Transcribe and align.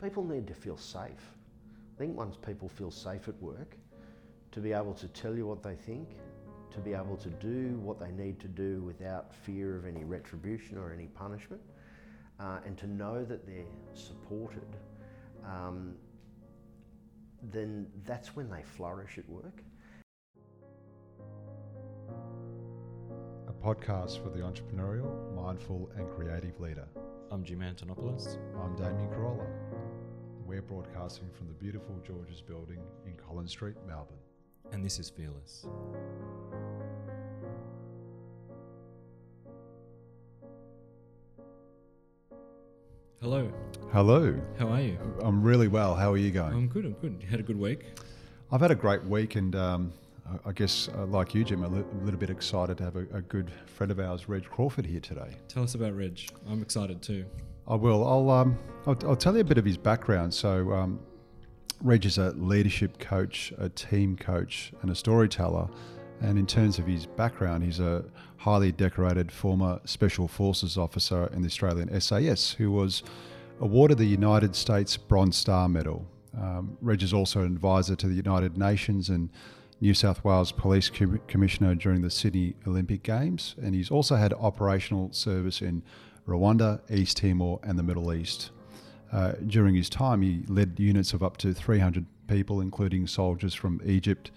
people 0.00 0.24
need 0.24 0.46
to 0.46 0.54
feel 0.54 0.76
safe. 0.76 1.34
I 1.96 1.98
think 1.98 2.16
once 2.16 2.36
people 2.36 2.68
feel 2.68 2.90
safe 2.90 3.28
at 3.28 3.40
work, 3.42 3.76
to 4.52 4.60
be 4.60 4.72
able 4.72 4.94
to 4.94 5.08
tell 5.08 5.36
you 5.36 5.46
what 5.46 5.62
they 5.62 5.74
think, 5.74 6.08
to 6.70 6.78
be 6.78 6.94
able 6.94 7.16
to 7.16 7.28
do 7.28 7.78
what 7.82 7.98
they 7.98 8.12
need 8.12 8.38
to 8.40 8.48
do 8.48 8.82
without 8.82 9.34
fear 9.34 9.76
of 9.76 9.86
any 9.86 10.04
retribution 10.04 10.78
or 10.78 10.92
any 10.92 11.06
punishment, 11.06 11.60
uh, 12.38 12.58
and 12.64 12.78
to 12.78 12.86
know 12.86 13.24
that 13.24 13.46
they're 13.46 13.64
supported, 13.94 14.76
um, 15.44 15.94
then 17.50 17.86
that's 18.04 18.36
when 18.36 18.48
they 18.48 18.62
flourish 18.62 19.18
at 19.18 19.28
work. 19.28 19.62
A 23.48 23.52
podcast 23.52 24.22
for 24.22 24.30
the 24.30 24.38
entrepreneurial, 24.38 25.34
mindful, 25.34 25.90
and 25.96 26.08
creative 26.10 26.60
leader. 26.60 26.86
I'm 27.30 27.44
Jim 27.44 27.60
Antonopoulos. 27.60 28.38
I'm 28.62 28.76
Damien 28.76 29.08
Corolla. 29.10 29.46
We're 30.48 30.62
broadcasting 30.62 31.28
from 31.36 31.46
the 31.48 31.52
beautiful 31.52 31.94
George's 32.06 32.40
Building 32.40 32.78
in 33.04 33.12
Collins 33.16 33.50
Street, 33.50 33.76
Melbourne. 33.86 34.16
And 34.72 34.82
this 34.82 34.98
is 34.98 35.10
Fearless. 35.10 35.66
Hello, 43.20 43.50
Hello. 43.90 44.40
how 44.58 44.68
are 44.68 44.80
you? 44.80 44.96
I'm 45.22 45.42
really 45.42 45.66
well. 45.66 45.94
How 45.96 46.12
are 46.12 46.16
you 46.16 46.30
going? 46.30 46.52
I'm 46.52 46.68
good, 46.68 46.84
I'm 46.84 46.92
good. 46.92 47.18
You 47.20 47.26
had 47.28 47.40
a 47.40 47.42
good 47.42 47.58
week? 47.58 47.84
I've 48.52 48.60
had 48.60 48.70
a 48.70 48.76
great 48.76 49.02
week, 49.04 49.34
and 49.34 49.56
um, 49.56 49.92
I- 50.26 50.50
I 50.50 50.52
guess, 50.52 50.88
uh, 50.96 51.04
like 51.06 51.34
you, 51.34 51.42
Jim, 51.42 51.64
a 51.64 51.68
li- 51.68 51.84
a 52.00 52.04
little 52.04 52.20
bit 52.20 52.30
excited 52.30 52.78
to 52.78 52.84
have 52.84 52.94
a, 52.96 53.06
a 53.12 53.22
good 53.22 53.50
friend 53.66 53.90
of 53.90 53.98
ours, 53.98 54.28
Reg 54.28 54.44
Crawford, 54.44 54.86
here 54.86 55.00
today. 55.00 55.36
Tell 55.48 55.64
us 55.64 55.74
about 55.74 55.96
Reg. 55.96 56.20
I'm 56.48 56.62
excited 56.62 57.02
too. 57.02 57.24
I 57.68 57.74
will. 57.74 58.06
I'll, 58.06 58.30
um, 58.30 58.58
I'll, 58.86 58.96
I'll 59.06 59.16
tell 59.16 59.34
you 59.34 59.40
a 59.40 59.44
bit 59.44 59.58
of 59.58 59.64
his 59.64 59.76
background. 59.76 60.32
So, 60.32 60.72
um, 60.72 61.00
Reg 61.82 62.04
is 62.06 62.18
a 62.18 62.30
leadership 62.30 62.98
coach, 62.98 63.52
a 63.58 63.68
team 63.68 64.16
coach, 64.16 64.72
and 64.82 64.90
a 64.90 64.94
storyteller. 64.94 65.68
And 66.20 66.38
in 66.38 66.46
terms 66.46 66.78
of 66.78 66.86
his 66.86 67.06
background, 67.06 67.62
he's 67.62 67.78
a 67.78 68.04
highly 68.38 68.72
decorated 68.72 69.30
former 69.30 69.80
Special 69.84 70.26
Forces 70.26 70.76
officer 70.76 71.30
in 71.32 71.42
the 71.42 71.46
Australian 71.46 72.00
SAS 72.00 72.52
who 72.52 72.72
was 72.72 73.04
awarded 73.60 73.98
the 73.98 74.06
United 74.06 74.56
States 74.56 74.96
Bronze 74.96 75.36
Star 75.36 75.68
Medal. 75.68 76.04
Um, 76.36 76.76
Reg 76.80 77.02
is 77.02 77.12
also 77.12 77.40
an 77.40 77.46
advisor 77.46 77.94
to 77.96 78.08
the 78.08 78.14
United 78.14 78.58
Nations 78.58 79.08
and 79.08 79.30
New 79.80 79.94
South 79.94 80.24
Wales 80.24 80.50
Police 80.50 80.90
Com- 80.90 81.20
Commissioner 81.28 81.76
during 81.76 82.02
the 82.02 82.10
Sydney 82.10 82.54
Olympic 82.66 83.04
Games. 83.04 83.54
And 83.62 83.74
he's 83.74 83.90
also 83.90 84.16
had 84.16 84.32
operational 84.32 85.12
service 85.12 85.62
in 85.62 85.82
Rwanda, 86.28 86.80
East 86.90 87.16
Timor, 87.16 87.58
and 87.62 87.78
the 87.78 87.82
Middle 87.82 88.12
East. 88.12 88.50
Uh, 89.10 89.32
during 89.46 89.74
his 89.74 89.88
time, 89.88 90.20
he 90.20 90.42
led 90.46 90.78
units 90.78 91.14
of 91.14 91.22
up 91.22 91.38
to 91.38 91.54
300 91.54 92.04
people, 92.28 92.60
including 92.60 93.06
soldiers 93.06 93.54
from 93.54 93.80
Egypt, 93.84 94.30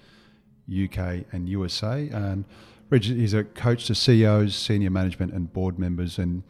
UK, 0.71 1.25
and 1.33 1.49
USA. 1.49 2.09
And 2.09 2.45
is 2.91 3.33
a 3.33 3.43
coach 3.43 3.87
to 3.87 3.95
CEOs, 3.95 4.55
senior 4.55 4.89
management, 4.89 5.33
and 5.33 5.51
board 5.51 5.77
members, 5.77 6.17
and 6.17 6.43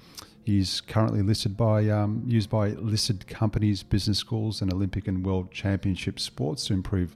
he's 0.44 0.82
currently 0.82 1.22
listed 1.22 1.56
by 1.58 1.88
um, 1.90 2.24
used 2.26 2.50
by 2.50 2.70
listed 2.70 3.28
companies, 3.28 3.84
business 3.84 4.18
schools, 4.18 4.62
and 4.62 4.72
Olympic 4.72 5.08
and 5.08 5.26
World 5.26 5.52
Championship 5.52 6.20
sports 6.20 6.66
to 6.66 6.74
improve 6.74 7.16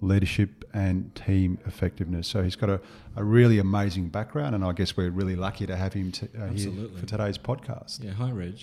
leadership 0.00 0.57
and 0.74 1.14
team 1.14 1.58
effectiveness. 1.66 2.28
So 2.28 2.42
he's 2.42 2.56
got 2.56 2.70
a, 2.70 2.80
a 3.16 3.24
really 3.24 3.58
amazing 3.58 4.08
background, 4.08 4.54
and 4.54 4.64
I 4.64 4.72
guess 4.72 4.96
we're 4.96 5.10
really 5.10 5.36
lucky 5.36 5.66
to 5.66 5.76
have 5.76 5.92
him 5.92 6.12
t- 6.12 6.28
uh, 6.38 6.46
here 6.48 6.70
for 6.98 7.06
today's 7.06 7.38
podcast. 7.38 8.02
Yeah, 8.04 8.12
hi 8.12 8.30
Reg. 8.30 8.58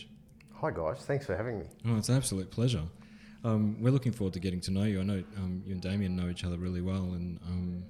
Hi 0.62 0.72
guys, 0.72 1.04
thanks 1.06 1.26
for 1.26 1.36
having 1.36 1.60
me. 1.60 1.66
Oh, 1.88 1.98
it's 1.98 2.10
an 2.10 2.16
absolute 2.18 2.50
pleasure. 2.52 2.84
Um, 3.44 3.80
we're 3.82 3.92
looking 3.92 4.12
forward 4.12 4.34
to 4.34 4.40
getting 4.40 4.62
to 4.62 4.72
know 4.72 4.84
you. 4.84 5.00
I 5.02 5.04
know 5.04 5.24
um, 5.38 5.62
you 5.66 5.74
and 5.74 5.82
Damien 5.82 6.16
know 6.16 6.30
each 6.30 6.44
other 6.44 6.58
really 6.58 6.82
well, 6.82 7.14
and 7.14 7.40
um, 7.46 7.84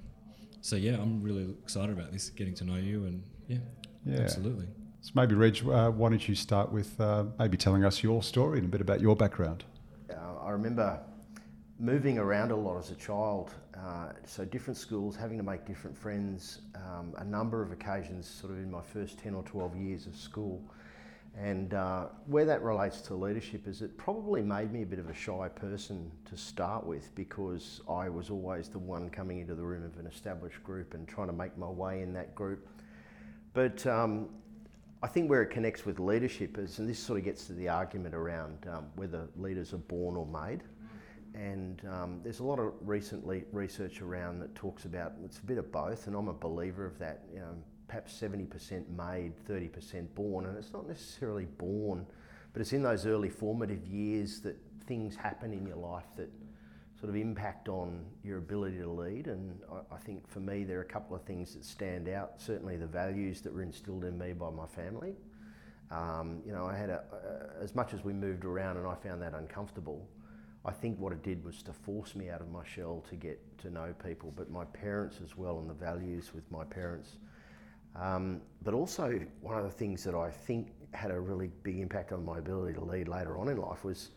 so 0.60 0.76
yeah, 0.76 0.94
I'm 1.00 1.22
really 1.22 1.44
excited 1.62 1.96
about 1.96 2.12
this, 2.12 2.28
getting 2.30 2.54
to 2.56 2.64
know 2.64 2.76
you, 2.76 3.04
and 3.06 3.22
yeah, 3.48 3.58
Yeah. 4.04 4.20
absolutely. 4.20 4.66
So 5.00 5.12
maybe, 5.14 5.34
Reg, 5.36 5.58
uh, 5.66 5.90
why 5.90 6.08
don't 6.10 6.28
you 6.28 6.34
start 6.34 6.72
with 6.72 7.00
uh, 7.00 7.24
maybe 7.38 7.56
telling 7.56 7.84
us 7.84 8.02
your 8.02 8.22
story 8.24 8.58
and 8.58 8.66
a 8.66 8.70
bit 8.70 8.80
about 8.80 9.00
your 9.00 9.14
background? 9.14 9.62
Uh, 10.10 10.16
I 10.42 10.50
remember 10.50 11.00
moving 11.78 12.18
around 12.18 12.50
a 12.50 12.56
lot 12.56 12.78
as 12.78 12.90
a 12.90 12.94
child, 12.94 13.52
uh, 13.76 14.08
so 14.24 14.44
different 14.44 14.78
schools, 14.78 15.14
having 15.14 15.36
to 15.36 15.44
make 15.44 15.66
different 15.66 15.96
friends, 15.96 16.60
um, 16.74 17.14
a 17.18 17.24
number 17.24 17.62
of 17.62 17.70
occasions 17.70 18.26
sort 18.26 18.52
of 18.52 18.58
in 18.58 18.70
my 18.70 18.80
first 18.80 19.18
10 19.18 19.34
or 19.34 19.42
12 19.42 19.76
years 19.76 20.06
of 20.06 20.16
school. 20.16 20.62
And 21.38 21.74
uh, 21.74 22.06
where 22.26 22.46
that 22.46 22.62
relates 22.62 23.02
to 23.02 23.14
leadership 23.14 23.68
is 23.68 23.82
it 23.82 23.98
probably 23.98 24.40
made 24.40 24.72
me 24.72 24.82
a 24.82 24.86
bit 24.86 24.98
of 24.98 25.10
a 25.10 25.14
shy 25.14 25.48
person 25.48 26.10
to 26.30 26.36
start 26.36 26.86
with 26.86 27.14
because 27.14 27.82
I 27.90 28.08
was 28.08 28.30
always 28.30 28.70
the 28.70 28.78
one 28.78 29.10
coming 29.10 29.40
into 29.40 29.54
the 29.54 29.62
room 29.62 29.84
of 29.84 29.98
an 29.98 30.06
established 30.06 30.64
group 30.64 30.94
and 30.94 31.06
trying 31.06 31.26
to 31.26 31.34
make 31.34 31.58
my 31.58 31.68
way 31.68 32.00
in 32.00 32.14
that 32.14 32.34
group. 32.34 32.66
But 33.52 33.86
um, 33.86 34.30
I 35.02 35.08
think 35.08 35.28
where 35.28 35.42
it 35.42 35.50
connects 35.50 35.84
with 35.84 36.00
leadership 36.00 36.56
is, 36.56 36.78
and 36.78 36.88
this 36.88 36.98
sort 36.98 37.18
of 37.18 37.24
gets 37.26 37.44
to 37.48 37.52
the 37.52 37.68
argument 37.68 38.14
around 38.14 38.66
um, 38.72 38.86
whether 38.94 39.28
leaders 39.36 39.74
are 39.74 39.78
born 39.78 40.16
or 40.16 40.26
made. 40.26 40.62
And 41.36 41.82
um, 41.92 42.20
there's 42.22 42.40
a 42.40 42.44
lot 42.44 42.58
of 42.58 42.72
recently 42.80 43.44
research 43.52 44.00
around 44.00 44.40
that 44.40 44.54
talks 44.54 44.86
about 44.86 45.12
it's 45.22 45.38
a 45.38 45.44
bit 45.44 45.58
of 45.58 45.70
both, 45.70 46.06
and 46.06 46.16
I'm 46.16 46.28
a 46.28 46.32
believer 46.32 46.86
of 46.86 46.98
that. 46.98 47.24
You 47.32 47.40
know, 47.40 47.54
perhaps 47.88 48.18
70% 48.18 48.88
made, 48.96 49.32
30% 49.46 50.06
born, 50.14 50.46
and 50.46 50.56
it's 50.56 50.72
not 50.72 50.88
necessarily 50.88 51.44
born, 51.44 52.06
but 52.52 52.62
it's 52.62 52.72
in 52.72 52.82
those 52.82 53.04
early 53.04 53.28
formative 53.28 53.86
years 53.86 54.40
that 54.40 54.56
things 54.86 55.14
happen 55.14 55.52
in 55.52 55.66
your 55.66 55.76
life 55.76 56.06
that 56.16 56.30
sort 56.98 57.10
of 57.10 57.16
impact 57.16 57.68
on 57.68 58.02
your 58.24 58.38
ability 58.38 58.78
to 58.78 58.88
lead. 58.88 59.26
And 59.26 59.60
I, 59.70 59.94
I 59.94 59.98
think 59.98 60.26
for 60.26 60.40
me, 60.40 60.64
there 60.64 60.78
are 60.78 60.82
a 60.82 60.86
couple 60.86 61.14
of 61.14 61.22
things 61.24 61.52
that 61.54 61.66
stand 61.66 62.08
out. 62.08 62.40
Certainly, 62.40 62.78
the 62.78 62.86
values 62.86 63.42
that 63.42 63.52
were 63.52 63.62
instilled 63.62 64.04
in 64.04 64.16
me 64.16 64.32
by 64.32 64.48
my 64.48 64.66
family. 64.66 65.14
Um, 65.90 66.40
you 66.46 66.52
know, 66.52 66.64
I 66.64 66.74
had 66.74 66.88
a, 66.88 67.04
a, 67.12 67.62
as 67.62 67.74
much 67.74 67.92
as 67.92 68.02
we 68.02 68.14
moved 68.14 68.44
around 68.44 68.78
and 68.78 68.86
I 68.86 68.94
found 68.94 69.20
that 69.20 69.34
uncomfortable. 69.34 70.08
I 70.66 70.72
think 70.72 70.98
what 70.98 71.12
it 71.12 71.22
did 71.22 71.44
was 71.44 71.62
to 71.62 71.72
force 71.72 72.16
me 72.16 72.28
out 72.28 72.40
of 72.40 72.50
my 72.50 72.64
shell 72.64 73.04
to 73.08 73.14
get 73.14 73.40
to 73.58 73.70
know 73.70 73.94
people, 74.04 74.32
but 74.36 74.50
my 74.50 74.64
parents 74.64 75.20
as 75.22 75.36
well, 75.36 75.60
and 75.60 75.70
the 75.70 75.74
values 75.74 76.32
with 76.34 76.50
my 76.50 76.64
parents. 76.64 77.18
Um, 77.94 78.42
but 78.62 78.74
also, 78.74 79.20
one 79.40 79.56
of 79.56 79.64
the 79.64 79.70
things 79.70 80.02
that 80.04 80.14
I 80.14 80.28
think 80.30 80.72
had 80.92 81.12
a 81.12 81.20
really 81.20 81.50
big 81.62 81.78
impact 81.78 82.12
on 82.12 82.24
my 82.24 82.38
ability 82.38 82.74
to 82.74 82.84
lead 82.84 83.06
later 83.06 83.38
on 83.38 83.48
in 83.48 83.58
life 83.58 83.84
was 83.84 84.10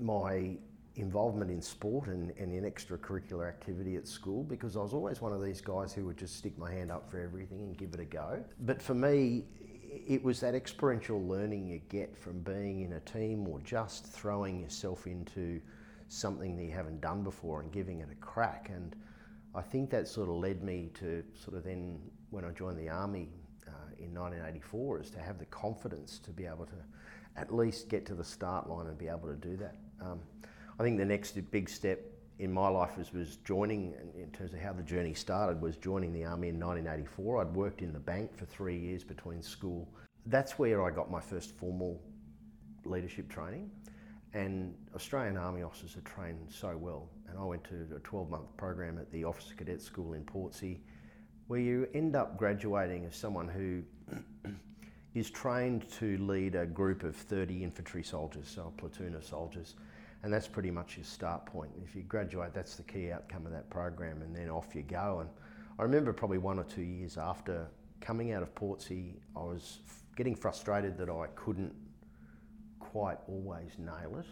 my 0.00 0.56
involvement 0.96 1.50
in 1.50 1.60
sport 1.62 2.08
and, 2.08 2.32
and 2.38 2.52
in 2.52 2.64
extracurricular 2.64 3.48
activity 3.48 3.96
at 3.96 4.08
school 4.08 4.42
because 4.42 4.76
I 4.76 4.80
was 4.80 4.92
always 4.92 5.20
one 5.20 5.32
of 5.32 5.42
these 5.42 5.60
guys 5.60 5.92
who 5.92 6.06
would 6.06 6.16
just 6.16 6.36
stick 6.36 6.58
my 6.58 6.72
hand 6.72 6.90
up 6.90 7.10
for 7.10 7.20
everything 7.20 7.60
and 7.60 7.76
give 7.76 7.94
it 7.94 8.00
a 8.00 8.04
go. 8.04 8.42
But 8.60 8.82
for 8.82 8.94
me, 8.94 9.44
it 10.06 10.22
was 10.22 10.40
that 10.40 10.54
experiential 10.54 11.22
learning 11.26 11.66
you 11.66 11.80
get 11.88 12.16
from 12.16 12.40
being 12.40 12.82
in 12.82 12.94
a 12.94 13.00
team 13.00 13.46
or 13.48 13.60
just 13.60 14.06
throwing 14.06 14.60
yourself 14.60 15.06
into 15.06 15.60
something 16.08 16.56
that 16.56 16.64
you 16.64 16.72
haven't 16.72 17.00
done 17.00 17.22
before 17.22 17.60
and 17.60 17.72
giving 17.72 18.00
it 18.00 18.08
a 18.10 18.14
crack. 18.16 18.70
And 18.72 18.94
I 19.54 19.62
think 19.62 19.90
that 19.90 20.08
sort 20.08 20.28
of 20.28 20.36
led 20.36 20.62
me 20.62 20.90
to 20.94 21.22
sort 21.34 21.56
of 21.56 21.64
then, 21.64 21.98
when 22.30 22.44
I 22.44 22.50
joined 22.50 22.78
the 22.78 22.88
army 22.88 23.28
uh, 23.66 23.70
in 23.98 24.14
1984, 24.14 25.00
is 25.00 25.10
to 25.10 25.20
have 25.20 25.38
the 25.38 25.46
confidence 25.46 26.18
to 26.20 26.30
be 26.30 26.46
able 26.46 26.66
to 26.66 26.76
at 27.36 27.54
least 27.54 27.88
get 27.88 28.06
to 28.06 28.14
the 28.14 28.24
start 28.24 28.68
line 28.68 28.86
and 28.86 28.96
be 28.96 29.08
able 29.08 29.28
to 29.28 29.36
do 29.36 29.56
that. 29.56 29.76
Um, 30.00 30.20
I 30.78 30.82
think 30.82 30.98
the 30.98 31.04
next 31.04 31.38
big 31.50 31.68
step 31.68 32.00
in 32.38 32.52
my 32.52 32.68
life 32.68 32.98
was, 32.98 33.12
was 33.12 33.36
joining, 33.44 33.94
in- 34.14 34.30
terms 34.30 34.52
of 34.52 34.60
how 34.60 34.72
the 34.72 34.82
journey 34.82 35.14
started, 35.14 35.60
was 35.60 35.76
joining 35.76 36.12
the 36.12 36.24
army 36.24 36.48
in 36.48 36.60
1984. 36.60 37.40
I'd 37.40 37.54
worked 37.54 37.80
in 37.80 37.92
the 37.92 38.00
bank 38.00 38.36
for 38.36 38.44
three 38.44 38.78
years 38.78 39.02
between 39.02 39.42
school. 39.42 39.88
That's 40.26 40.58
where 40.58 40.84
I 40.84 40.90
got 40.90 41.10
my 41.10 41.20
first 41.20 41.52
formal 41.52 42.02
leadership 42.84 43.30
training. 43.30 43.70
And 44.34 44.74
Australian 44.94 45.38
Army 45.38 45.62
officers 45.62 45.96
are 45.96 46.02
trained 46.02 46.50
so 46.50 46.76
well. 46.76 47.08
And 47.28 47.38
I 47.38 47.44
went 47.44 47.64
to 47.64 47.86
a 47.96 48.00
12 48.00 48.30
month 48.30 48.56
program 48.58 48.98
at 48.98 49.10
the 49.10 49.24
Officer 49.24 49.54
Cadet 49.54 49.80
School 49.80 50.12
in 50.12 50.24
Portsea, 50.24 50.76
where 51.46 51.60
you 51.60 51.88
end 51.94 52.16
up 52.16 52.36
graduating 52.36 53.06
as 53.06 53.16
someone 53.16 53.48
who 53.48 53.82
is 55.14 55.30
trained 55.30 55.88
to 55.92 56.18
lead 56.18 56.54
a 56.54 56.66
group 56.66 57.02
of 57.02 57.16
30 57.16 57.64
infantry 57.64 58.02
soldiers, 58.02 58.46
so 58.46 58.72
a 58.76 58.80
platoon 58.80 59.14
of 59.14 59.24
soldiers. 59.24 59.74
And 60.22 60.32
that's 60.32 60.48
pretty 60.48 60.70
much 60.70 60.96
your 60.96 61.04
start 61.04 61.46
point. 61.46 61.70
If 61.84 61.94
you 61.94 62.02
graduate, 62.02 62.52
that's 62.52 62.76
the 62.76 62.82
key 62.82 63.12
outcome 63.12 63.46
of 63.46 63.52
that 63.52 63.70
program, 63.70 64.22
and 64.22 64.34
then 64.34 64.50
off 64.50 64.74
you 64.74 64.82
go. 64.82 65.20
And 65.20 65.30
I 65.78 65.82
remember 65.82 66.12
probably 66.12 66.38
one 66.38 66.58
or 66.58 66.64
two 66.64 66.82
years 66.82 67.16
after 67.18 67.68
coming 68.00 68.32
out 68.32 68.42
of 68.42 68.54
Portsea, 68.54 69.14
I 69.36 69.40
was 69.40 69.80
f- 69.86 70.02
getting 70.16 70.34
frustrated 70.34 70.96
that 70.98 71.08
I 71.10 71.26
couldn't 71.34 71.74
quite 72.80 73.18
always 73.28 73.72
nail 73.78 74.18
it 74.18 74.26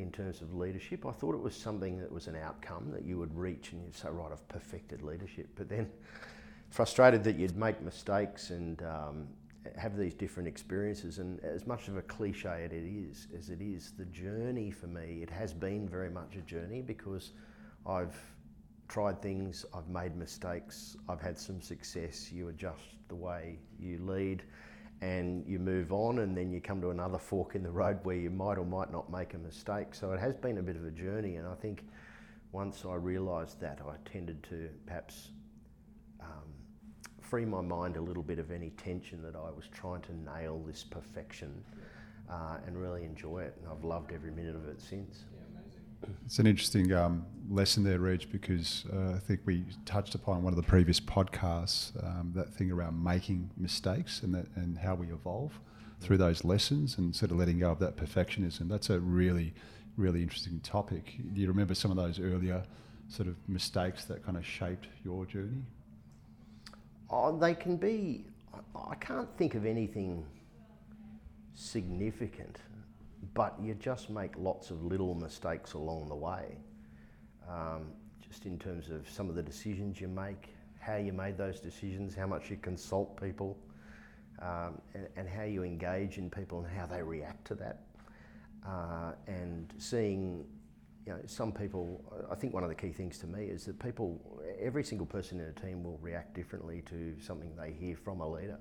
in 0.00 0.10
terms 0.10 0.40
of 0.40 0.54
leadership. 0.54 1.04
I 1.04 1.12
thought 1.12 1.34
it 1.34 1.40
was 1.40 1.54
something 1.54 1.98
that 2.00 2.10
was 2.10 2.26
an 2.26 2.36
outcome 2.36 2.90
that 2.92 3.04
you 3.04 3.18
would 3.18 3.36
reach 3.36 3.72
and 3.72 3.82
you'd 3.82 3.94
say, 3.94 4.08
right, 4.08 4.32
I've 4.32 4.46
perfected 4.48 5.02
leadership. 5.02 5.48
But 5.54 5.68
then 5.68 5.90
frustrated 6.70 7.22
that 7.24 7.36
you'd 7.36 7.56
make 7.56 7.82
mistakes 7.82 8.50
and 8.50 8.82
um, 8.82 9.28
have 9.76 9.96
these 9.96 10.14
different 10.14 10.48
experiences. 10.48 11.18
And 11.18 11.40
as 11.40 11.66
much 11.66 11.88
of 11.88 11.96
a 11.96 12.02
cliche 12.02 12.68
it 12.70 12.72
is 12.72 13.28
as 13.36 13.50
it 13.50 13.60
is, 13.60 13.92
the 13.96 14.04
journey 14.06 14.70
for 14.70 14.86
me, 14.86 15.20
it 15.22 15.30
has 15.30 15.52
been 15.52 15.88
very 15.88 16.10
much 16.10 16.36
a 16.36 16.42
journey 16.42 16.82
because 16.82 17.32
I've 17.86 18.16
tried 18.88 19.22
things, 19.22 19.64
I've 19.74 19.88
made 19.88 20.16
mistakes, 20.16 20.96
I've 21.08 21.20
had 21.20 21.38
some 21.38 21.60
success. 21.60 22.30
You 22.30 22.48
adjust 22.48 22.82
the 23.08 23.14
way 23.14 23.58
you 23.78 23.98
lead 24.04 24.42
and 25.00 25.44
you 25.46 25.58
move 25.58 25.92
on, 25.92 26.20
and 26.20 26.36
then 26.36 26.52
you 26.52 26.60
come 26.60 26.80
to 26.80 26.90
another 26.90 27.18
fork 27.18 27.56
in 27.56 27.62
the 27.62 27.70
road 27.70 27.98
where 28.04 28.16
you 28.16 28.30
might 28.30 28.56
or 28.56 28.64
might 28.64 28.92
not 28.92 29.10
make 29.10 29.34
a 29.34 29.38
mistake. 29.38 29.94
So 29.94 30.12
it 30.12 30.20
has 30.20 30.36
been 30.36 30.58
a 30.58 30.62
bit 30.62 30.76
of 30.76 30.84
a 30.84 30.92
journey, 30.92 31.36
and 31.36 31.48
I 31.48 31.54
think 31.54 31.84
once 32.52 32.84
I 32.88 32.94
realised 32.94 33.60
that, 33.60 33.80
I 33.84 33.96
tended 34.08 34.44
to 34.50 34.68
perhaps 34.86 35.30
free 37.32 37.46
my 37.46 37.62
mind 37.62 37.96
a 37.96 38.00
little 38.02 38.22
bit 38.22 38.38
of 38.38 38.50
any 38.50 38.68
tension 38.76 39.22
that 39.22 39.34
I 39.34 39.50
was 39.50 39.64
trying 39.72 40.02
to 40.02 40.12
nail 40.14 40.62
this 40.66 40.84
perfection 40.84 41.64
uh, 42.30 42.58
and 42.66 42.78
really 42.78 43.04
enjoy 43.04 43.38
it. 43.38 43.56
And 43.58 43.72
I've 43.72 43.84
loved 43.84 44.12
every 44.12 44.30
minute 44.30 44.54
of 44.54 44.68
it 44.68 44.82
since. 44.82 45.24
It's 46.26 46.38
an 46.38 46.46
interesting 46.46 46.92
um, 46.92 47.24
lesson 47.48 47.84
there, 47.84 48.00
Reg, 48.00 48.30
because 48.30 48.84
uh, 48.92 49.14
I 49.14 49.18
think 49.18 49.40
we 49.46 49.64
touched 49.86 50.14
upon 50.14 50.42
one 50.42 50.52
of 50.52 50.58
the 50.58 50.62
previous 50.62 51.00
podcasts 51.00 51.96
um, 52.04 52.32
that 52.34 52.52
thing 52.52 52.70
around 52.70 53.02
making 53.02 53.48
mistakes 53.56 54.20
and 54.22 54.34
that 54.34 54.48
and 54.56 54.76
how 54.76 54.94
we 54.94 55.06
evolve 55.06 55.58
through 56.02 56.18
those 56.18 56.44
lessons 56.44 56.98
and 56.98 57.16
sort 57.16 57.30
of 57.30 57.38
letting 57.38 57.60
go 57.60 57.70
of 57.70 57.78
that 57.78 57.96
perfectionism. 57.96 58.68
That's 58.68 58.90
a 58.90 59.00
really, 59.00 59.54
really 59.96 60.20
interesting 60.20 60.60
topic. 60.60 61.14
Do 61.32 61.40
you 61.40 61.48
remember 61.48 61.74
some 61.74 61.90
of 61.90 61.96
those 61.96 62.20
earlier 62.20 62.62
sort 63.08 63.26
of 63.26 63.36
mistakes 63.48 64.04
that 64.04 64.22
kind 64.22 64.36
of 64.36 64.44
shaped 64.44 64.88
your 65.02 65.24
journey? 65.24 65.62
Oh, 67.12 67.36
they 67.38 67.54
can 67.54 67.76
be. 67.76 68.24
I 68.74 68.94
can't 68.96 69.28
think 69.36 69.54
of 69.54 69.66
anything 69.66 70.24
significant 71.54 72.58
but 73.34 73.56
you 73.60 73.74
just 73.74 74.10
make 74.10 74.32
lots 74.36 74.70
of 74.70 74.84
little 74.84 75.14
mistakes 75.14 75.72
along 75.72 76.08
the 76.08 76.14
way. 76.14 76.56
Um, 77.48 77.86
just 78.26 78.46
in 78.46 78.58
terms 78.58 78.90
of 78.90 79.08
some 79.08 79.28
of 79.28 79.34
the 79.34 79.42
decisions 79.42 80.00
you 80.00 80.08
make, 80.08 80.48
how 80.80 80.96
you 80.96 81.12
made 81.12 81.36
those 81.36 81.60
decisions, 81.60 82.14
how 82.14 82.26
much 82.26 82.50
you 82.50 82.56
consult 82.56 83.20
people, 83.20 83.58
um, 84.40 84.80
and, 84.94 85.06
and, 85.16 85.28
how 85.28 85.44
you 85.44 85.62
engage 85.62 86.18
in 86.18 86.28
people 86.28 86.64
and 86.64 86.76
how 86.76 86.86
they 86.86 87.02
react 87.02 87.44
to 87.46 87.54
that. 87.54 87.80
Uh, 88.66 89.12
and 89.28 89.72
seeing, 89.78 90.44
you 91.06 91.12
know, 91.12 91.18
some 91.26 91.52
people, 91.52 92.04
I 92.30 92.34
think 92.34 92.54
one 92.54 92.62
of 92.62 92.68
the 92.68 92.74
key 92.74 92.92
things 92.92 93.18
to 93.18 93.26
me 93.26 93.46
is 93.46 93.64
that 93.64 93.78
people, 93.82 94.20
every 94.60 94.84
single 94.84 95.06
person 95.06 95.40
in 95.40 95.46
a 95.46 95.52
team 95.52 95.82
will 95.82 95.98
react 96.00 96.34
differently 96.34 96.82
to 96.86 97.14
something 97.20 97.50
they 97.56 97.72
hear 97.72 97.96
from 97.96 98.20
a 98.20 98.30
leader. 98.30 98.58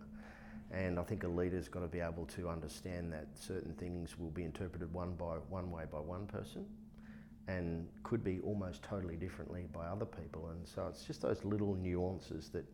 And 0.71 0.97
I 0.97 1.03
think 1.03 1.23
a 1.23 1.27
leader's 1.27 1.67
got 1.67 1.81
to 1.81 1.87
be 1.87 1.99
able 1.99 2.25
to 2.27 2.49
understand 2.49 3.11
that 3.13 3.27
certain 3.35 3.73
things 3.73 4.17
will 4.17 4.31
be 4.31 4.43
interpreted 4.43 4.91
one 4.93 5.13
by 5.13 5.35
one 5.49 5.69
way 5.69 5.83
by 5.91 5.99
one 5.99 6.25
person, 6.27 6.65
and 7.47 7.87
could 8.03 8.23
be 8.23 8.39
almost 8.39 8.81
totally 8.81 9.17
differently 9.17 9.65
by 9.73 9.85
other 9.85 10.05
people. 10.05 10.49
And 10.49 10.65
so 10.65 10.87
it's 10.89 11.03
just 11.03 11.21
those 11.21 11.43
little 11.43 11.75
nuances 11.75 12.49
that, 12.49 12.65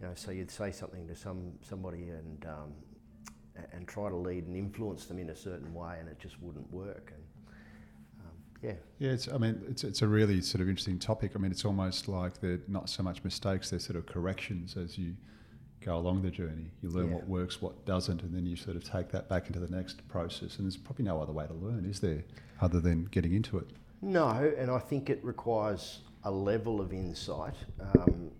you 0.00 0.08
know, 0.08 0.12
so 0.14 0.32
you'd 0.32 0.50
say 0.50 0.72
something 0.72 1.06
to 1.06 1.14
some 1.14 1.52
somebody 1.62 2.08
and 2.08 2.44
um, 2.46 2.72
and 3.72 3.86
try 3.86 4.08
to 4.08 4.16
lead 4.16 4.46
and 4.46 4.56
influence 4.56 5.06
them 5.06 5.18
in 5.18 5.30
a 5.30 5.36
certain 5.36 5.72
way, 5.72 5.98
and 6.00 6.08
it 6.08 6.18
just 6.18 6.42
wouldn't 6.42 6.70
work. 6.72 7.12
And 7.14 7.22
yeah, 8.64 8.72
yeah. 8.98 9.10
It's 9.10 9.28
I 9.28 9.38
mean 9.38 9.62
it's 9.68 9.84
it's 9.84 10.02
a 10.02 10.08
really 10.08 10.40
sort 10.40 10.62
of 10.62 10.68
interesting 10.68 10.98
topic. 10.98 11.32
I 11.34 11.38
mean 11.38 11.50
it's 11.50 11.64
almost 11.64 12.08
like 12.08 12.40
they're 12.40 12.60
not 12.68 12.88
so 12.88 13.02
much 13.02 13.22
mistakes; 13.24 13.70
they're 13.70 13.78
sort 13.78 13.96
of 13.96 14.06
corrections 14.06 14.76
as 14.76 14.96
you 14.98 15.14
go 15.84 15.96
along 15.96 16.22
the 16.22 16.30
journey. 16.30 16.70
You 16.82 16.88
learn 16.88 17.08
yeah. 17.08 17.16
what 17.16 17.28
works, 17.28 17.60
what 17.60 17.84
doesn't, 17.84 18.22
and 18.22 18.34
then 18.34 18.46
you 18.46 18.56
sort 18.56 18.76
of 18.76 18.84
take 18.84 19.10
that 19.10 19.28
back 19.28 19.48
into 19.48 19.60
the 19.60 19.68
next 19.68 20.06
process. 20.08 20.56
And 20.56 20.64
there's 20.64 20.76
probably 20.76 21.04
no 21.04 21.20
other 21.20 21.32
way 21.32 21.46
to 21.46 21.52
learn, 21.52 21.84
is 21.84 22.00
there, 22.00 22.24
other 22.60 22.80
than 22.80 23.04
getting 23.06 23.34
into 23.34 23.58
it? 23.58 23.66
No, 24.00 24.52
and 24.58 24.70
I 24.70 24.78
think 24.78 25.10
it 25.10 25.22
requires 25.22 26.00
a 26.24 26.30
level 26.30 26.80
of 26.80 26.92
insight. 26.92 27.54
Um, 27.80 28.30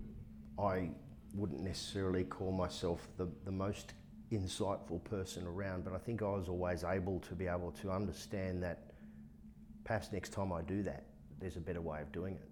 I 0.59 0.89
wouldn't 1.35 1.61
necessarily 1.61 2.25
call 2.25 2.51
myself 2.51 3.07
the, 3.19 3.29
the 3.45 3.53
most 3.53 3.93
insightful 4.33 5.03
person 5.05 5.47
around, 5.47 5.85
but 5.85 5.93
I 5.93 5.99
think 5.99 6.23
I 6.23 6.29
was 6.29 6.49
always 6.49 6.83
able 6.83 7.21
to 7.21 7.35
be 7.35 7.47
able 7.47 7.73
to 7.83 7.91
understand 7.91 8.63
that 8.63 8.94
perhaps 9.85 10.13
next 10.13 10.31
time 10.31 10.53
I 10.53 10.63
do 10.63 10.83
that, 10.83 11.05
there's 11.41 11.57
a 11.57 11.61
better 11.61 11.81
way 11.81 12.01
of 12.01 12.11
doing 12.13 12.35
it. 12.35 12.49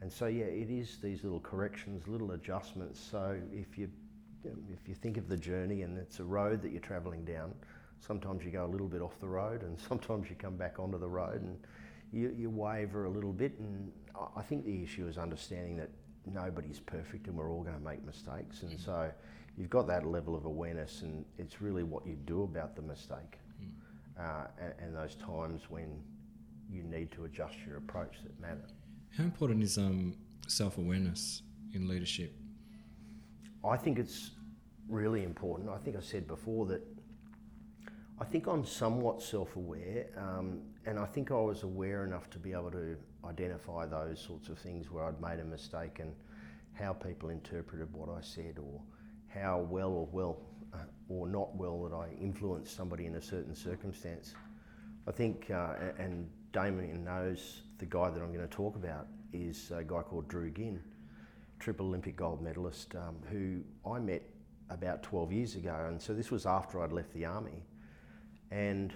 And 0.00 0.12
so, 0.12 0.26
yeah, 0.26 0.44
it 0.44 0.68
is 0.68 0.98
these 1.00 1.22
little 1.22 1.40
corrections, 1.40 2.08
little 2.08 2.32
adjustments. 2.32 3.00
So, 3.00 3.38
if 3.52 3.78
you 3.78 3.88
if 4.44 4.88
you 4.88 4.94
think 4.96 5.16
of 5.16 5.28
the 5.28 5.36
journey 5.36 5.82
and 5.82 5.96
it's 5.96 6.18
a 6.18 6.24
road 6.24 6.62
that 6.62 6.72
you're 6.72 6.80
travelling 6.80 7.24
down, 7.24 7.54
sometimes 8.00 8.44
you 8.44 8.50
go 8.50 8.64
a 8.64 8.66
little 8.66 8.88
bit 8.88 9.00
off 9.00 9.18
the 9.20 9.28
road 9.28 9.62
and 9.62 9.78
sometimes 9.88 10.28
you 10.28 10.36
come 10.36 10.56
back 10.56 10.78
onto 10.78 10.98
the 10.98 11.08
road 11.08 11.42
and 11.42 11.56
you, 12.12 12.34
you 12.36 12.50
waver 12.50 13.04
a 13.04 13.10
little 13.10 13.32
bit. 13.32 13.58
And 13.58 13.92
I 14.36 14.42
think 14.42 14.64
the 14.64 14.82
issue 14.82 15.06
is 15.06 15.18
understanding 15.18 15.76
that 15.76 15.90
nobody's 16.26 16.80
perfect 16.80 17.26
and 17.28 17.36
we're 17.36 17.50
all 17.50 17.62
going 17.62 17.78
to 17.78 17.84
make 17.84 18.04
mistakes. 18.04 18.62
And 18.62 18.78
so 18.78 19.10
you've 19.56 19.70
got 19.70 19.86
that 19.86 20.06
level 20.06 20.34
of 20.34 20.44
awareness 20.44 21.02
and 21.02 21.24
it's 21.38 21.60
really 21.60 21.82
what 21.82 22.06
you 22.06 22.16
do 22.26 22.42
about 22.42 22.76
the 22.76 22.82
mistake 22.82 23.38
mm. 23.62 23.68
uh, 24.18 24.46
and, 24.60 24.72
and, 24.78 24.96
those 24.96 25.14
times 25.14 25.62
when 25.68 26.00
you 26.72 26.82
need 26.84 27.10
to 27.12 27.24
adjust 27.24 27.54
your 27.66 27.76
approach 27.76 28.16
that 28.22 28.40
matter. 28.40 28.66
How 29.16 29.24
important 29.24 29.62
is 29.62 29.78
um, 29.78 30.16
self 30.46 30.78
awareness 30.78 31.42
in 31.74 31.88
leadership? 31.88 32.34
I 33.64 33.76
think 33.76 33.98
it's 33.98 34.30
really 34.88 35.24
important. 35.24 35.68
I 35.68 35.78
think 35.78 35.96
I 35.96 36.00
said 36.00 36.26
before 36.26 36.66
that 36.66 36.82
I 38.22 38.24
think 38.24 38.46
I'm 38.46 38.64
somewhat 38.64 39.20
self 39.20 39.56
aware, 39.56 40.06
um, 40.16 40.60
and 40.86 40.96
I 40.96 41.06
think 41.06 41.32
I 41.32 41.40
was 41.40 41.64
aware 41.64 42.04
enough 42.04 42.30
to 42.30 42.38
be 42.38 42.52
able 42.52 42.70
to 42.70 42.96
identify 43.24 43.84
those 43.84 44.20
sorts 44.20 44.48
of 44.48 44.58
things 44.58 44.92
where 44.92 45.04
I'd 45.04 45.20
made 45.20 45.40
a 45.40 45.44
mistake 45.44 45.98
and 45.98 46.12
how 46.74 46.92
people 46.92 47.30
interpreted 47.30 47.92
what 47.92 48.08
I 48.08 48.20
said, 48.20 48.58
or 48.62 48.80
how 49.26 49.66
well 49.68 49.90
or 49.90 50.08
well 50.12 50.38
uh, 50.72 50.84
or 51.08 51.26
not 51.26 51.56
well 51.56 51.82
that 51.82 51.96
I 51.96 52.10
influenced 52.20 52.76
somebody 52.76 53.06
in 53.06 53.16
a 53.16 53.20
certain 53.20 53.56
circumstance. 53.56 54.34
I 55.08 55.10
think, 55.10 55.50
uh, 55.50 55.74
and 55.98 56.30
Damien 56.52 57.04
knows 57.04 57.62
the 57.78 57.86
guy 57.86 58.10
that 58.10 58.20
I'm 58.20 58.32
going 58.32 58.46
to 58.46 58.54
talk 58.54 58.76
about 58.76 59.06
is 59.32 59.70
a 59.70 59.82
guy 59.82 60.02
called 60.02 60.28
Drew 60.28 60.50
Ginn 60.50 60.80
triple 61.62 61.86
Olympic 61.86 62.16
gold 62.16 62.42
medalist 62.42 62.96
um, 62.96 63.14
who 63.30 63.62
I 63.88 64.00
met 64.00 64.22
about 64.68 65.02
12 65.04 65.32
years 65.32 65.54
ago. 65.54 65.84
And 65.88 66.02
so 66.02 66.12
this 66.12 66.32
was 66.32 66.44
after 66.44 66.82
I'd 66.82 66.90
left 66.90 67.14
the 67.14 67.24
army. 67.24 67.62
And 68.50 68.92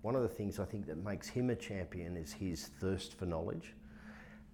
one 0.00 0.16
of 0.16 0.22
the 0.22 0.28
things 0.28 0.58
I 0.58 0.64
think 0.64 0.86
that 0.86 0.96
makes 1.04 1.28
him 1.28 1.50
a 1.50 1.54
champion 1.54 2.16
is 2.16 2.32
his 2.32 2.70
thirst 2.80 3.18
for 3.18 3.26
knowledge. 3.26 3.74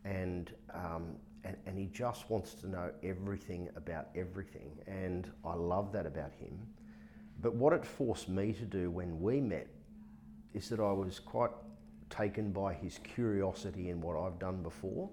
And, 0.04 0.52
um, 0.74 1.14
and, 1.44 1.56
and 1.66 1.78
he 1.78 1.86
just 1.86 2.28
wants 2.28 2.54
to 2.54 2.68
know 2.68 2.90
everything 3.04 3.68
about 3.76 4.08
everything. 4.16 4.72
And 4.88 5.30
I 5.44 5.54
love 5.54 5.92
that 5.92 6.06
about 6.06 6.32
him. 6.32 6.58
But 7.40 7.54
what 7.54 7.72
it 7.72 7.84
forced 7.84 8.28
me 8.28 8.52
to 8.54 8.64
do 8.64 8.90
when 8.90 9.20
we 9.20 9.40
met 9.40 9.68
is 10.54 10.68
that 10.70 10.80
I 10.80 10.92
was 10.92 11.20
quite 11.20 11.50
taken 12.16 12.52
by 12.52 12.74
his 12.74 12.98
curiosity 13.02 13.90
in 13.90 14.00
what 14.00 14.16
I've 14.16 14.38
done 14.38 14.62
before 14.62 15.08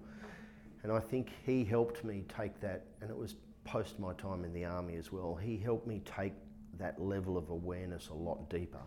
and 0.82 0.90
I 0.90 0.98
think 0.98 1.30
he 1.46 1.64
helped 1.64 2.04
me 2.04 2.24
take 2.28 2.60
that, 2.60 2.86
and 3.00 3.10
it 3.10 3.16
was 3.16 3.36
post 3.64 4.00
my 4.00 4.12
time 4.14 4.44
in 4.44 4.52
the 4.52 4.64
army 4.64 4.96
as 4.96 5.12
well. 5.12 5.38
He 5.40 5.56
helped 5.56 5.86
me 5.86 6.02
take 6.04 6.32
that 6.78 7.00
level 7.00 7.36
of 7.38 7.50
awareness 7.50 8.08
a 8.08 8.14
lot 8.14 8.50
deeper 8.50 8.82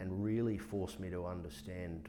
and 0.00 0.24
really 0.24 0.56
forced 0.56 0.98
me 0.98 1.10
to 1.10 1.26
understand 1.26 2.08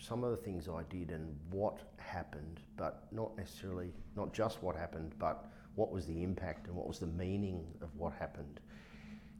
some 0.00 0.22
of 0.22 0.30
the 0.30 0.36
things 0.36 0.68
I 0.68 0.82
did 0.88 1.10
and 1.10 1.34
what 1.50 1.80
happened, 1.96 2.60
but 2.76 3.08
not 3.10 3.36
necessarily, 3.36 3.92
not 4.14 4.32
just 4.32 4.62
what 4.62 4.76
happened, 4.76 5.12
but 5.18 5.46
what 5.74 5.90
was 5.90 6.06
the 6.06 6.22
impact 6.22 6.68
and 6.68 6.76
what 6.76 6.86
was 6.86 7.00
the 7.00 7.08
meaning 7.08 7.66
of 7.82 7.88
what 7.96 8.12
happened 8.12 8.60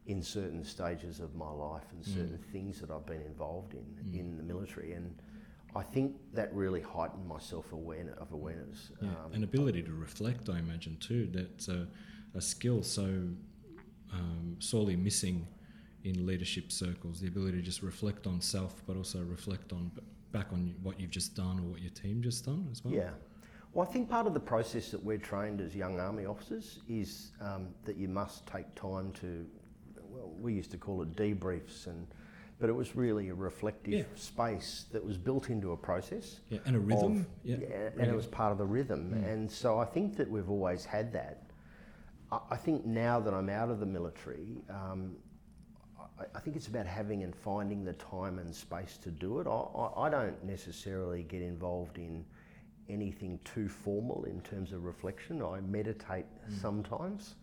in 0.07 0.23
certain 0.23 0.65
stages 0.65 1.21
of 1.21 1.35
my 1.35 1.51
life 1.51 1.85
and 1.93 2.05
certain 2.05 2.39
mm. 2.39 2.53
things 2.53 2.81
that 2.81 2.91
I've 2.91 3.07
been 3.07 3.23
involved 3.23 3.75
in 3.75 3.81
mm. 3.81 4.19
in 4.19 4.37
the 4.37 4.43
military. 4.43 4.93
And 4.93 5.15
I 5.75 5.83
think 5.83 6.17
that 6.33 6.55
really 6.55 6.81
heightened 6.81 7.27
my 7.27 7.39
self 7.39 7.73
awareness 7.73 8.17
of 8.19 8.33
awareness. 8.33 8.93
Yeah, 9.03 9.09
um, 9.09 9.33
and 9.33 9.45
ability 9.45 9.83
to 9.83 9.93
reflect, 9.93 10.49
I 10.49 10.59
imagine 10.59 10.97
too. 11.01 11.29
That's 11.33 11.69
a, 11.69 11.87
a 12.35 12.41
skill 12.41 12.83
so 12.83 13.05
um, 14.13 14.57
sorely 14.59 14.97
missing 14.97 15.47
in 16.05 16.27
leadership 16.27 16.71
circles. 16.71 17.21
The 17.21 17.29
ability 17.29 17.59
to 17.59 17.63
just 17.63 17.83
reflect 17.83 18.27
on 18.27 18.41
self, 18.41 18.83
but 18.87 18.97
also 18.97 19.23
reflect 19.23 19.73
on 19.73 19.91
back 20.33 20.53
on 20.53 20.75
what 20.83 21.01
you've 21.01 21.11
just 21.11 21.35
done 21.35 21.59
or 21.59 21.63
what 21.63 21.81
your 21.81 21.91
team 21.91 22.23
just 22.23 22.45
done 22.45 22.69
as 22.71 22.85
well. 22.85 22.95
Yeah. 22.95 23.11
Well, 23.73 23.87
I 23.87 23.93
think 23.93 24.09
part 24.09 24.27
of 24.27 24.33
the 24.33 24.41
process 24.41 24.91
that 24.91 25.03
we're 25.03 25.19
trained 25.19 25.61
as 25.61 25.75
young 25.75 26.01
army 26.01 26.25
officers 26.25 26.81
is 26.89 27.33
um, 27.43 27.69
that 27.85 27.97
you 27.97 28.09
must 28.09 28.47
take 28.47 28.75
time 28.75 29.13
to, 29.21 29.47
we 30.41 30.53
used 30.53 30.71
to 30.73 30.77
call 30.77 31.03
it 31.03 31.17
debriefs 31.17 31.87
and 31.87 32.07
but 32.59 32.71
it 32.71 32.73
was 32.73 32.97
really 32.97 33.29
a 33.29 33.35
reflective 33.35 33.93
yeah. 33.93 34.05
space 34.15 34.87
that 34.93 35.05
was 35.05 35.19
built 35.19 35.51
into 35.51 35.73
a 35.73 35.77
process. 35.77 36.41
Yeah, 36.49 36.61
and 36.65 36.77
a 36.77 36.79
rhythm. 36.79 37.21
Of, 37.21 37.27
yeah, 37.45 37.57
yeah 37.61 37.89
and 37.99 38.11
it 38.11 38.17
was 38.17 38.27
part 38.27 38.51
of 38.51 38.59
the 38.59 38.65
rhythm. 38.65 39.13
Mm. 39.15 39.31
And 39.31 39.51
so 39.51 39.79
I 39.79 39.85
think 39.85 40.17
that 40.17 40.31
we've 40.31 40.49
always 40.49 40.85
had 40.85 41.13
that. 41.13 41.43
I 42.51 42.57
think 42.57 42.85
now 42.85 43.21
that 43.21 43.33
I'm 43.33 43.49
out 43.49 43.71
of 43.71 43.79
the 43.79 43.87
military, 43.87 44.57
um, 44.69 45.17
I, 46.19 46.25
I, 46.35 46.41
think 46.41 46.57
it's 46.57 46.67
about 46.67 46.87
having 46.87 47.23
and 47.23 47.33
finding 47.37 47.85
the 47.85 47.93
time 47.93 48.41
and 48.41 48.53
space 48.53 48.99
to 49.05 49.11
do 49.11 49.39
it. 49.39 49.47
I, 49.47 49.51
I, 49.51 50.07
I 50.07 50.11
don't 50.11 50.43
necessarily 50.43 51.23
get 51.23 51.41
involved 51.41 51.99
in 51.99 52.25
anything 52.89 53.39
too 53.45 53.69
formal 53.69 54.25
in 54.25 54.41
terms 54.41 54.73
of 54.73 54.85
reflection. 54.85 55.41
I 55.43 55.61
meditate 55.61 56.25
mm. 56.27 56.61
sometimes. 56.61 57.37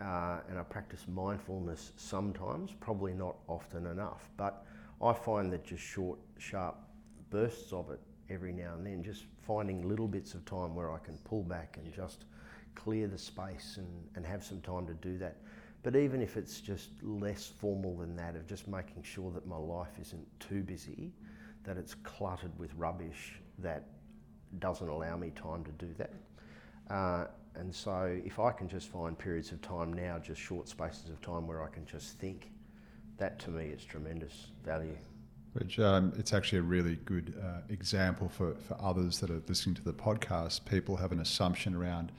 Uh, 0.00 0.40
and 0.48 0.58
I 0.58 0.62
practice 0.62 1.06
mindfulness 1.08 1.92
sometimes, 1.96 2.72
probably 2.80 3.12
not 3.12 3.36
often 3.48 3.86
enough. 3.86 4.28
But 4.36 4.66
I 5.00 5.12
find 5.12 5.52
that 5.52 5.64
just 5.64 5.82
short, 5.82 6.18
sharp 6.38 6.76
bursts 7.30 7.72
of 7.72 7.90
it 7.90 8.00
every 8.28 8.52
now 8.52 8.74
and 8.74 8.86
then, 8.86 9.02
just 9.02 9.24
finding 9.46 9.88
little 9.88 10.08
bits 10.08 10.34
of 10.34 10.44
time 10.44 10.74
where 10.74 10.92
I 10.92 10.98
can 10.98 11.16
pull 11.18 11.42
back 11.42 11.78
and 11.80 11.92
just 11.92 12.24
clear 12.74 13.06
the 13.06 13.18
space 13.18 13.76
and, 13.76 13.86
and 14.16 14.26
have 14.26 14.42
some 14.42 14.60
time 14.60 14.86
to 14.86 14.94
do 14.94 15.16
that. 15.18 15.36
But 15.82 15.96
even 15.96 16.22
if 16.22 16.36
it's 16.36 16.60
just 16.60 16.90
less 17.02 17.46
formal 17.46 17.96
than 17.98 18.16
that, 18.16 18.36
of 18.36 18.46
just 18.46 18.66
making 18.66 19.02
sure 19.02 19.30
that 19.32 19.46
my 19.46 19.56
life 19.56 19.98
isn't 20.00 20.26
too 20.40 20.62
busy, 20.62 21.12
that 21.64 21.76
it's 21.76 21.94
cluttered 21.94 22.58
with 22.58 22.74
rubbish 22.74 23.34
that 23.58 23.84
doesn't 24.58 24.88
allow 24.88 25.16
me 25.16 25.30
time 25.30 25.62
to 25.64 25.72
do 25.72 25.94
that. 25.98 26.12
Uh, 26.90 27.26
and 27.54 27.74
so 27.74 28.20
if 28.24 28.38
I 28.38 28.52
can 28.52 28.68
just 28.68 28.88
find 28.88 29.18
periods 29.18 29.52
of 29.52 29.62
time 29.62 29.92
now, 29.92 30.18
just 30.18 30.40
short 30.40 30.68
spaces 30.68 31.08
of 31.08 31.20
time 31.20 31.46
where 31.46 31.62
I 31.62 31.68
can 31.68 31.86
just 31.86 32.18
think, 32.18 32.50
that 33.18 33.38
to 33.40 33.50
me 33.50 33.66
is 33.66 33.84
tremendous 33.84 34.48
value. 34.64 34.96
Which 35.52 35.78
um, 35.78 36.12
it's 36.18 36.32
actually 36.32 36.58
a 36.58 36.62
really 36.62 36.96
good 37.04 37.32
uh, 37.40 37.60
example 37.68 38.28
for, 38.28 38.56
for 38.56 38.76
others 38.80 39.20
that 39.20 39.30
are 39.30 39.40
listening 39.46 39.76
to 39.76 39.84
the 39.84 39.92
podcast. 39.92 40.64
People 40.64 40.96
have 40.96 41.12
an 41.12 41.20
assumption 41.20 41.76
around 41.76 42.10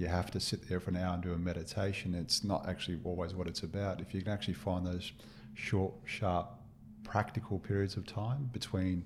you 0.00 0.06
have 0.06 0.30
to 0.30 0.40
sit 0.40 0.66
there 0.66 0.80
for 0.80 0.90
an 0.90 0.96
hour 0.96 1.12
and 1.12 1.22
do 1.22 1.32
a 1.34 1.38
meditation. 1.38 2.14
It's 2.14 2.42
not 2.42 2.66
actually 2.66 2.98
always 3.04 3.34
what 3.34 3.46
it's 3.46 3.62
about. 3.62 4.00
If 4.00 4.14
you 4.14 4.22
can 4.22 4.32
actually 4.32 4.54
find 4.54 4.86
those 4.86 5.12
short, 5.52 5.92
sharp, 6.06 6.48
practical 7.04 7.58
periods 7.58 7.96
of 7.98 8.06
time 8.06 8.48
between 8.50 9.04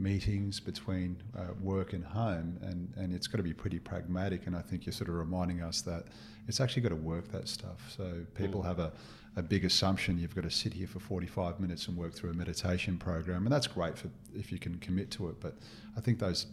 meetings, 0.00 0.58
between 0.58 1.22
uh, 1.36 1.52
work 1.60 1.92
and 1.92 2.04
home, 2.04 2.58
and, 2.62 2.92
and 2.96 3.12
it's 3.12 3.26
got 3.26 3.36
to 3.36 3.42
be 3.42 3.52
pretty 3.52 3.78
pragmatic. 3.78 4.46
And 4.46 4.56
I 4.56 4.62
think 4.62 4.86
you're 4.86 4.92
sort 4.92 5.08
of 5.08 5.16
reminding 5.16 5.62
us 5.62 5.82
that 5.82 6.06
it's 6.48 6.60
actually 6.60 6.82
got 6.82 6.88
to 6.88 6.96
work 6.96 7.28
that 7.32 7.48
stuff. 7.48 7.92
So 7.96 8.24
people 8.34 8.62
mm. 8.62 8.66
have 8.66 8.78
a, 8.78 8.92
a 9.36 9.42
big 9.42 9.64
assumption 9.64 10.18
you've 10.18 10.34
got 10.34 10.44
to 10.44 10.50
sit 10.50 10.72
here 10.72 10.86
for 10.86 10.98
45 10.98 11.60
minutes 11.60 11.86
and 11.88 11.96
work 11.96 12.14
through 12.14 12.30
a 12.30 12.34
meditation 12.34 12.96
program, 12.98 13.44
and 13.44 13.52
that's 13.52 13.66
great 13.66 13.96
for 13.96 14.08
if 14.34 14.50
you 14.50 14.58
can 14.58 14.78
commit 14.78 15.10
to 15.12 15.28
it. 15.28 15.40
But 15.40 15.56
I 15.96 16.00
think 16.00 16.18
those 16.18 16.46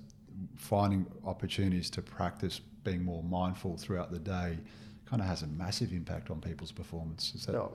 finding 0.56 1.06
opportunities 1.26 1.90
to 1.92 2.02
practice 2.02 2.60
being 2.84 3.04
more 3.04 3.24
mindful 3.24 3.78
throughout 3.78 4.12
the 4.12 4.20
day 4.20 4.58
kind 5.06 5.22
of 5.22 5.28
has 5.28 5.42
a 5.42 5.48
massive 5.48 5.94
impact 5.94 6.30
on 6.30 6.42
people's 6.42 6.72
performance. 6.72 7.34
Is 7.34 7.46
that 7.46 7.54
no, 7.54 7.72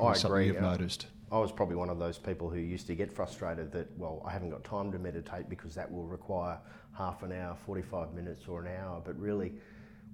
I 0.00 0.12
agree. 0.12 0.46
You've 0.46 0.60
noticed. 0.60 1.06
I 1.30 1.38
was 1.38 1.50
probably 1.50 1.74
one 1.74 1.90
of 1.90 1.98
those 1.98 2.18
people 2.18 2.48
who 2.48 2.60
used 2.60 2.86
to 2.86 2.94
get 2.94 3.12
frustrated 3.12 3.72
that, 3.72 3.88
well, 3.98 4.22
I 4.24 4.30
haven't 4.30 4.50
got 4.50 4.62
time 4.62 4.92
to 4.92 4.98
meditate 4.98 5.48
because 5.48 5.74
that 5.74 5.90
will 5.90 6.06
require 6.06 6.58
half 6.96 7.24
an 7.24 7.32
hour, 7.32 7.56
45 7.66 8.14
minutes, 8.14 8.46
or 8.46 8.64
an 8.64 8.72
hour. 8.80 9.02
But 9.04 9.18
really, 9.18 9.52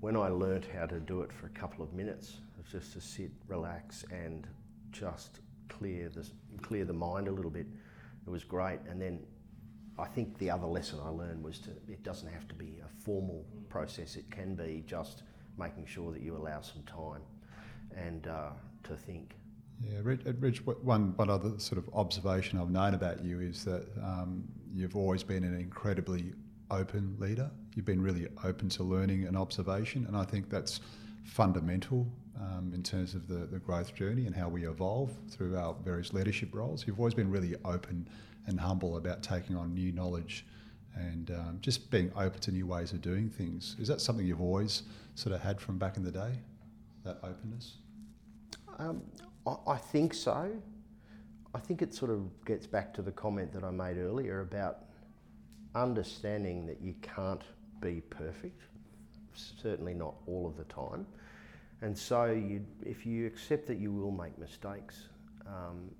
when 0.00 0.16
I 0.16 0.28
learnt 0.28 0.64
how 0.74 0.86
to 0.86 0.98
do 0.98 1.20
it 1.20 1.30
for 1.30 1.46
a 1.46 1.50
couple 1.50 1.84
of 1.84 1.92
minutes, 1.92 2.38
just 2.70 2.94
to 2.94 3.00
sit, 3.00 3.30
relax, 3.46 4.04
and 4.10 4.46
just 4.90 5.40
clear 5.68 6.08
the, 6.08 6.26
clear 6.62 6.86
the 6.86 6.94
mind 6.94 7.28
a 7.28 7.30
little 7.30 7.50
bit, 7.50 7.66
it 8.26 8.30
was 8.30 8.42
great. 8.42 8.78
And 8.88 9.00
then 9.00 9.20
I 9.98 10.06
think 10.06 10.38
the 10.38 10.50
other 10.50 10.66
lesson 10.66 10.98
I 11.04 11.10
learned 11.10 11.42
was 11.44 11.58
to 11.60 11.70
it 11.88 12.02
doesn't 12.02 12.28
have 12.32 12.48
to 12.48 12.54
be 12.54 12.80
a 12.82 13.04
formal 13.04 13.44
process. 13.68 14.16
It 14.16 14.30
can 14.30 14.54
be 14.54 14.82
just 14.86 15.24
making 15.58 15.84
sure 15.84 16.10
that 16.12 16.22
you 16.22 16.36
allow 16.36 16.62
some 16.62 16.82
time 16.84 17.20
and 17.94 18.26
uh, 18.26 18.50
to 18.84 18.96
think. 18.96 19.34
Yeah, 19.80 19.98
Reg, 20.02 20.20
uh, 20.26 20.32
one, 20.82 21.16
one 21.16 21.30
other 21.30 21.58
sort 21.58 21.78
of 21.78 21.92
observation 21.94 22.58
I've 22.58 22.70
known 22.70 22.94
about 22.94 23.24
you 23.24 23.40
is 23.40 23.64
that 23.64 23.86
um, 24.02 24.44
you've 24.72 24.96
always 24.96 25.22
been 25.22 25.44
an 25.44 25.58
incredibly 25.58 26.32
open 26.70 27.16
leader. 27.18 27.50
You've 27.74 27.84
been 27.84 28.02
really 28.02 28.28
open 28.44 28.68
to 28.70 28.82
learning 28.82 29.26
and 29.26 29.36
observation, 29.36 30.06
and 30.06 30.16
I 30.16 30.24
think 30.24 30.50
that's 30.50 30.80
fundamental 31.24 32.06
um, 32.40 32.72
in 32.74 32.82
terms 32.82 33.14
of 33.14 33.28
the, 33.28 33.46
the 33.46 33.58
growth 33.58 33.94
journey 33.94 34.26
and 34.26 34.34
how 34.34 34.48
we 34.48 34.66
evolve 34.66 35.10
through 35.30 35.56
our 35.56 35.74
various 35.84 36.12
leadership 36.12 36.54
roles. 36.54 36.86
You've 36.86 36.98
always 36.98 37.14
been 37.14 37.30
really 37.30 37.54
open 37.64 38.08
and 38.46 38.58
humble 38.58 38.96
about 38.96 39.22
taking 39.22 39.56
on 39.56 39.74
new 39.74 39.92
knowledge 39.92 40.44
and 40.94 41.30
um, 41.30 41.58
just 41.60 41.90
being 41.90 42.10
open 42.16 42.40
to 42.40 42.52
new 42.52 42.66
ways 42.66 42.92
of 42.92 43.00
doing 43.00 43.30
things. 43.30 43.76
Is 43.78 43.88
that 43.88 44.00
something 44.00 44.26
you've 44.26 44.40
always 44.40 44.82
sort 45.14 45.34
of 45.34 45.40
had 45.40 45.60
from 45.60 45.78
back 45.78 45.96
in 45.96 46.04
the 46.04 46.10
day, 46.10 46.32
that 47.04 47.18
openness? 47.22 47.76
Um, 48.78 49.02
I, 49.46 49.76
think 49.76 50.14
so. 50.14 50.50
I 51.54 51.58
think 51.58 51.82
it 51.82 51.94
sort 51.94 52.10
of 52.10 52.30
gets 52.44 52.66
back 52.66 52.94
to 52.94 53.02
the 53.02 53.12
comment 53.12 53.52
that 53.52 53.64
I 53.64 53.70
made 53.70 53.98
earlier 53.98 54.40
about 54.40 54.84
understanding 55.74 56.66
that 56.66 56.80
you 56.80 56.94
can't 57.02 57.42
be 57.80 58.02
perfect, 58.10 58.62
certainly 59.34 59.94
not 59.94 60.14
all 60.26 60.46
of 60.46 60.56
the 60.56 60.64
time. 60.64 61.06
And 61.80 61.96
so, 61.98 62.26
you, 62.26 62.64
if 62.86 63.04
you 63.04 63.26
accept 63.26 63.66
that 63.66 63.78
you 63.78 63.92
will 63.92 64.12
make 64.12 64.38
mistakes, 64.38 65.08
um, 65.46 65.90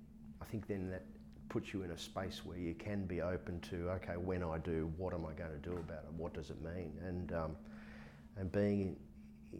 I 0.41 0.45
think 0.45 0.67
then 0.67 0.89
that 0.89 1.03
puts 1.49 1.73
you 1.73 1.83
in 1.83 1.91
a 1.91 1.97
space 1.97 2.41
where 2.45 2.57
you 2.57 2.73
can 2.73 3.05
be 3.05 3.21
open 3.21 3.59
to 3.59 3.89
okay, 3.91 4.15
when 4.15 4.43
I 4.43 4.57
do, 4.59 4.91
what 4.97 5.13
am 5.13 5.25
I 5.25 5.33
going 5.33 5.51
to 5.51 5.69
do 5.69 5.73
about 5.73 6.05
it? 6.05 6.13
What 6.15 6.33
does 6.33 6.49
it 6.49 6.61
mean? 6.63 6.93
And 7.05 7.33
um, 7.33 7.55
and 8.37 8.51
being 8.51 8.95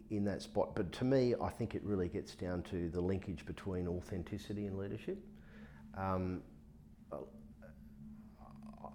in, 0.10 0.24
that 0.26 0.42
spot. 0.42 0.76
But 0.76 0.92
to 0.94 1.06
me, 1.06 1.36
I 1.42 1.50
think 1.50 1.76
it 1.76 1.84
really 1.84 2.08
gets 2.08 2.36
down 2.36 2.64
to 2.64 2.90
the 2.90 3.02
linkage 3.02 3.46
between 3.46 3.88
authenticity 3.88 4.68
and 4.68 4.78
leadership. 4.78 5.18
Um, 5.98 6.42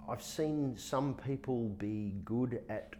I've 0.08 0.22
seen 0.22 0.76
some 0.76 1.14
people 1.14 1.68
be 1.68 2.14
good 2.24 2.62
at 2.68 2.94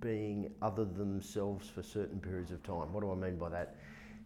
being 0.00 0.50
other 0.62 0.84
than 0.84 1.10
themselves 1.10 1.68
for 1.68 1.82
certain 1.82 2.20
periods 2.20 2.52
of 2.52 2.62
time. 2.62 2.92
What 2.92 3.02
do 3.02 3.10
I 3.10 3.14
mean 3.14 3.36
by 3.36 3.48
that? 3.50 3.76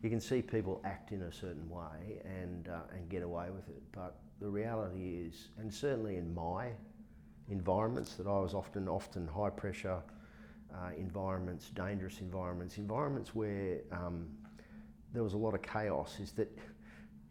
You 0.03 0.11
can 0.11 0.21
see 0.21 0.43
people 0.43 0.83
act 0.85 1.13
in 1.13 1.23
a 1.23 1.33
certain 1.33 1.69
way 1.71 2.21
and 2.25 2.69
uh, 2.69 2.81
and 2.95 3.09
get 3.09 3.23
away 3.23 3.47
with 3.51 3.69
it, 3.69 3.83
but 3.93 4.17
the 4.41 4.49
reality 4.49 5.27
is, 5.27 5.49
and 5.59 5.73
certainly 5.73 6.17
in 6.17 6.35
my 6.35 6.69
environments 7.49 8.15
that 8.17 8.27
I 8.27 8.39
was 8.39 8.55
often, 8.55 8.89
often 8.89 9.27
high 9.27 9.51
pressure 9.51 10.03
uh, 10.75 10.91
environments, 10.97 11.71
dangerous 11.71 12.21
environments, 12.21 12.79
environments 12.79 13.35
where 13.35 13.81
um, 13.93 14.27
there 15.13 15.23
was 15.23 15.33
a 15.33 15.37
lot 15.37 15.55
of 15.55 15.63
chaos, 15.63 16.19
is 16.21 16.33
that 16.33 16.51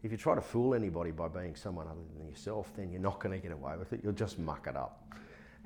if 0.02 0.10
you 0.10 0.16
try 0.16 0.34
to 0.34 0.40
fool 0.40 0.74
anybody 0.74 1.10
by 1.10 1.28
being 1.28 1.56
someone 1.56 1.86
other 1.86 2.00
than 2.16 2.28
yourself, 2.28 2.70
then 2.76 2.90
you're 2.90 3.00
not 3.00 3.20
going 3.20 3.38
to 3.38 3.42
get 3.42 3.52
away 3.52 3.76
with 3.76 3.92
it. 3.92 4.00
You'll 4.02 4.12
just 4.12 4.38
muck 4.38 4.66
it 4.68 4.76
up. 4.76 5.12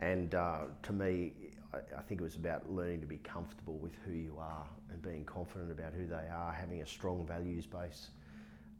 And 0.01 0.35
uh, 0.35 0.59
to 0.83 0.93
me, 0.93 1.33
I, 1.75 1.79
I 1.99 2.03
think 2.03 2.21
it 2.21 2.25
was 2.25 2.37
about 2.37 2.71
learning 2.71 3.01
to 3.03 3.07
be 3.07 3.19
comfortable 3.19 3.77
with 3.79 3.93
who 4.07 4.13
you 4.13 4.37
are 4.39 4.67
and 4.91 5.03
being 5.03 5.25
confident 5.25 5.71
about 5.71 5.93
who 5.93 6.07
they 6.07 6.29
are, 6.33 6.53
having 6.53 6.83
a 6.83 6.87
strong 6.87 7.27
values 7.27 7.67
base 7.67 8.09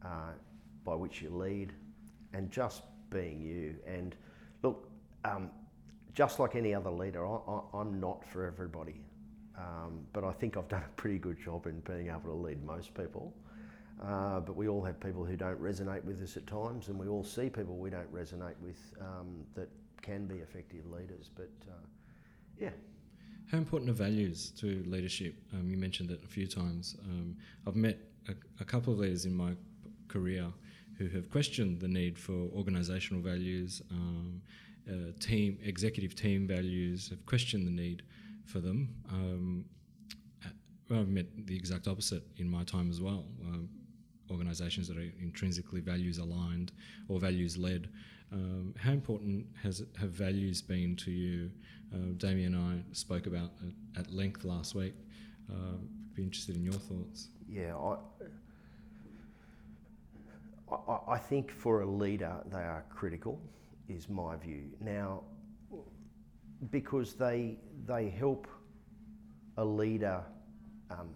uh, 0.03 0.31
by 0.83 0.95
which 0.95 1.21
you 1.21 1.29
lead, 1.29 1.73
and 2.33 2.49
just 2.49 2.83
being 3.09 3.39
you. 3.41 3.75
And 3.85 4.15
look, 4.63 4.89
um, 5.25 5.51
just 6.13 6.39
like 6.39 6.55
any 6.55 6.73
other 6.73 6.91
leader, 6.91 7.25
I, 7.25 7.61
am 7.73 7.99
not 7.99 8.25
for 8.25 8.45
everybody. 8.45 9.01
Um, 9.57 10.05
but 10.13 10.23
I 10.23 10.31
think 10.31 10.57
I've 10.57 10.67
done 10.67 10.83
a 10.83 11.01
pretty 11.01 11.19
good 11.19 11.39
job 11.39 11.67
in 11.67 11.79
being 11.81 12.07
able 12.07 12.21
to 12.21 12.33
lead 12.33 12.63
most 12.63 12.93
people. 12.93 13.33
Uh, 14.01 14.39
but 14.39 14.55
we 14.55 14.67
all 14.67 14.83
have 14.83 14.99
people 14.99 15.23
who 15.23 15.35
don't 15.35 15.61
resonate 15.61 16.03
with 16.03 16.21
us 16.23 16.35
at 16.35 16.47
times, 16.47 16.87
and 16.87 16.97
we 16.97 17.07
all 17.07 17.23
see 17.23 17.49
people 17.49 17.77
we 17.77 17.89
don't 17.89 18.11
resonate 18.13 18.55
with 18.61 18.79
um, 18.99 19.45
that 19.53 19.69
can 20.01 20.25
be 20.25 20.37
effective 20.37 20.85
leaders. 20.89 21.29
But 21.35 21.51
uh, 21.69 21.85
yeah. 22.59 22.71
How 23.51 23.57
important 23.57 23.91
are 23.91 23.93
values 23.93 24.51
to 24.59 24.83
leadership? 24.87 25.35
Um, 25.53 25.69
you 25.69 25.77
mentioned 25.77 26.09
it 26.09 26.21
a 26.23 26.27
few 26.27 26.47
times. 26.47 26.95
Um, 27.03 27.35
I've 27.67 27.75
met 27.75 27.99
a, 28.27 28.33
a 28.59 28.65
couple 28.65 28.93
of 28.93 28.99
leaders 28.99 29.25
in 29.25 29.35
my 29.35 29.53
career 30.07 30.47
who 30.97 31.07
have 31.09 31.29
questioned 31.29 31.79
the 31.79 31.87
need 31.87 32.17
for 32.17 32.31
organisational 32.31 33.21
values, 33.21 33.81
um, 33.91 34.41
uh, 34.91 35.11
team 35.19 35.57
executive 35.63 36.15
team 36.15 36.47
values, 36.47 37.09
have 37.09 37.25
questioned 37.25 37.65
the 37.65 37.71
need 37.71 38.03
for 38.45 38.59
them. 38.59 38.93
Um, 39.09 39.65
I've 40.91 41.07
met 41.07 41.27
the 41.47 41.55
exact 41.55 41.87
opposite 41.87 42.23
in 42.37 42.49
my 42.49 42.63
time 42.63 42.89
as 42.89 42.99
well. 42.99 43.23
Um, 43.45 43.69
organisations 44.29 44.87
that 44.87 44.97
are 44.97 45.11
intrinsically 45.21 45.81
values 45.81 46.17
aligned 46.17 46.71
or 47.07 47.19
values 47.19 47.57
led. 47.57 47.89
Um, 48.31 48.73
how 48.77 48.91
important 48.91 49.45
has 49.61 49.83
have 49.99 50.09
values 50.09 50.61
been 50.61 50.95
to 50.97 51.11
you? 51.11 51.51
Uh, 51.93 52.13
Damien 52.17 52.55
and 52.55 52.83
I 52.89 52.93
spoke 52.93 53.27
about 53.27 53.51
it 53.65 53.99
at 53.99 54.11
length 54.11 54.43
last 54.45 54.75
week. 54.75 54.93
Uh, 55.49 55.77
be 56.13 56.23
interested 56.23 56.55
in 56.55 56.63
your 56.63 56.73
thoughts. 56.73 57.27
Yeah, 57.49 57.75
I, 57.75 57.97
I, 60.73 60.97
I 61.13 61.17
think 61.17 61.51
for 61.51 61.81
a 61.81 61.85
leader, 61.85 62.35
they 62.49 62.59
are 62.59 62.85
critical, 62.89 63.41
is 63.87 64.09
my 64.09 64.35
view. 64.35 64.63
Now, 64.79 65.23
because 66.69 67.13
they, 67.13 67.57
they 67.85 68.09
help 68.09 68.47
a 69.57 69.65
leader 69.65 70.23
um, 70.89 71.09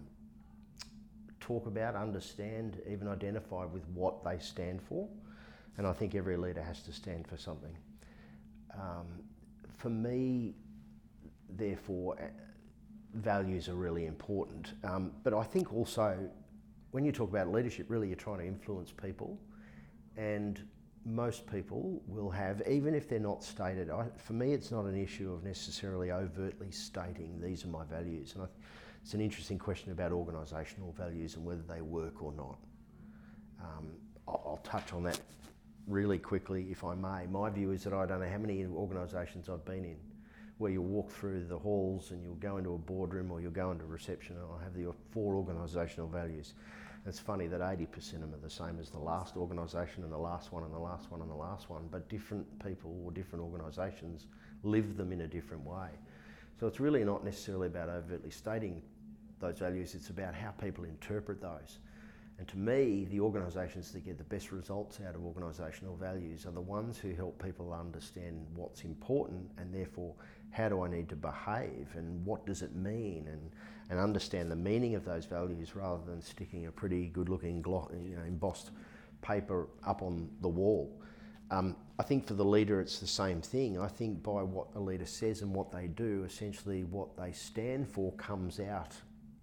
talk 1.40 1.66
about, 1.66 1.94
understand, 1.94 2.80
even 2.90 3.08
identify 3.08 3.64
with 3.64 3.86
what 3.94 4.24
they 4.24 4.38
stand 4.38 4.82
for. 4.82 5.08
And 5.78 5.86
I 5.86 5.92
think 5.92 6.14
every 6.14 6.36
leader 6.36 6.62
has 6.62 6.82
to 6.82 6.92
stand 6.92 7.26
for 7.26 7.36
something. 7.36 7.76
Um, 8.74 9.06
for 9.78 9.90
me, 9.90 10.54
therefore, 11.50 12.16
uh, 12.20 12.26
values 13.14 13.68
are 13.68 13.74
really 13.74 14.06
important. 14.06 14.72
Um, 14.84 15.12
but 15.22 15.34
I 15.34 15.42
think 15.42 15.72
also, 15.72 16.18
when 16.90 17.04
you 17.04 17.12
talk 17.12 17.30
about 17.30 17.52
leadership, 17.52 17.86
really 17.88 18.08
you're 18.08 18.16
trying 18.16 18.38
to 18.38 18.46
influence 18.46 18.90
people. 18.90 19.38
And 20.16 20.60
most 21.06 21.46
people 21.46 22.02
will 22.08 22.30
have, 22.30 22.60
even 22.68 22.94
if 22.94 23.08
they're 23.08 23.20
not 23.20 23.44
stated, 23.44 23.90
I, 23.90 24.06
for 24.18 24.32
me, 24.32 24.52
it's 24.52 24.72
not 24.72 24.86
an 24.86 25.00
issue 25.00 25.32
of 25.32 25.44
necessarily 25.44 26.10
overtly 26.10 26.70
stating 26.72 27.40
these 27.40 27.64
are 27.64 27.68
my 27.68 27.84
values. 27.84 28.34
And 28.34 28.42
I, 28.42 28.46
it's 29.02 29.14
an 29.14 29.20
interesting 29.20 29.58
question 29.58 29.92
about 29.92 30.10
organisational 30.10 30.92
values 30.96 31.36
and 31.36 31.44
whether 31.44 31.62
they 31.62 31.80
work 31.80 32.22
or 32.22 32.32
not. 32.32 32.58
Um, 33.62 33.90
I'll, 34.26 34.42
I'll 34.44 34.60
touch 34.64 34.92
on 34.92 35.04
that 35.04 35.20
really 35.86 36.18
quickly, 36.18 36.66
if 36.70 36.82
I 36.82 36.96
may. 36.96 37.26
My 37.30 37.50
view 37.50 37.70
is 37.70 37.84
that 37.84 37.92
I 37.92 38.04
don't 38.04 38.20
know 38.20 38.28
how 38.28 38.38
many 38.38 38.66
organisations 38.66 39.48
I've 39.48 39.64
been 39.64 39.84
in 39.84 39.96
where 40.58 40.72
you'll 40.72 40.84
walk 40.84 41.10
through 41.10 41.44
the 41.44 41.58
halls 41.58 42.10
and 42.10 42.22
you'll 42.22 42.34
go 42.36 42.56
into 42.56 42.72
a 42.74 42.78
boardroom 42.78 43.30
or 43.30 43.40
you'll 43.40 43.50
go 43.50 43.70
into 43.70 43.84
reception 43.84 44.36
and 44.36 44.44
I'll 44.50 44.58
have 44.58 44.74
the 44.74 44.92
four 45.10 45.34
organisational 45.34 46.10
values. 46.10 46.54
It's 47.06 47.20
funny 47.20 47.46
that 47.46 47.60
80% 47.60 48.14
of 48.14 48.20
them 48.20 48.34
are 48.34 48.38
the 48.42 48.50
same 48.50 48.78
as 48.80 48.90
the 48.90 48.98
last 48.98 49.36
organisation 49.36 50.02
and 50.02 50.12
the 50.12 50.18
last 50.18 50.52
one 50.52 50.64
and 50.64 50.74
the 50.74 50.78
last 50.78 51.10
one 51.10 51.20
and 51.20 51.30
the 51.30 51.36
last 51.36 51.70
one, 51.70 51.88
but 51.90 52.08
different 52.08 52.46
people 52.64 53.00
or 53.04 53.12
different 53.12 53.44
organisations 53.44 54.26
live 54.64 54.96
them 54.96 55.12
in 55.12 55.20
a 55.20 55.28
different 55.28 55.64
way. 55.64 55.90
So 56.58 56.66
it's 56.66 56.80
really 56.80 57.04
not 57.04 57.24
necessarily 57.24 57.68
about 57.68 57.88
overtly 57.88 58.30
stating 58.30 58.82
those 59.38 59.58
values, 59.58 59.94
it's 59.94 60.10
about 60.10 60.34
how 60.34 60.50
people 60.50 60.84
interpret 60.84 61.40
those. 61.40 61.78
And 62.38 62.48
to 62.48 62.58
me, 62.58 63.06
the 63.10 63.20
organisations 63.20 63.92
that 63.92 64.04
get 64.04 64.18
the 64.18 64.24
best 64.24 64.50
results 64.50 64.98
out 65.06 65.14
of 65.14 65.20
organisational 65.20 65.98
values 65.98 66.44
are 66.44 66.50
the 66.50 66.60
ones 66.60 66.98
who 66.98 67.14
help 67.14 67.42
people 67.42 67.72
understand 67.72 68.46
what's 68.54 68.82
important 68.82 69.48
and 69.58 69.72
therefore 69.72 70.14
how 70.50 70.68
do 70.68 70.82
I 70.82 70.88
need 70.88 71.08
to 71.10 71.16
behave 71.16 71.88
and 71.94 72.24
what 72.24 72.46
does 72.46 72.62
it 72.62 72.74
mean 72.74 73.26
and, 73.30 73.50
and 73.90 73.98
understand 73.98 74.50
the 74.50 74.56
meaning 74.56 74.94
of 74.94 75.04
those 75.04 75.26
values 75.26 75.76
rather 75.76 76.02
than 76.04 76.22
sticking 76.22 76.66
a 76.66 76.72
pretty 76.72 77.08
good 77.08 77.28
looking 77.28 77.56
you 77.56 78.16
know, 78.16 78.22
embossed 78.26 78.70
paper 79.22 79.68
up 79.86 80.02
on 80.02 80.30
the 80.40 80.48
wall. 80.48 81.02
Um, 81.50 81.76
I 81.98 82.02
think 82.02 82.26
for 82.26 82.34
the 82.34 82.44
leader 82.44 82.80
it's 82.80 82.98
the 82.98 83.06
same 83.06 83.40
thing. 83.40 83.78
I 83.78 83.88
think 83.88 84.22
by 84.22 84.42
what 84.42 84.68
a 84.74 84.80
leader 84.80 85.06
says 85.06 85.42
and 85.42 85.54
what 85.54 85.70
they 85.70 85.86
do, 85.86 86.24
essentially 86.24 86.84
what 86.84 87.16
they 87.16 87.32
stand 87.32 87.88
for 87.88 88.12
comes 88.12 88.58
out 88.58 88.96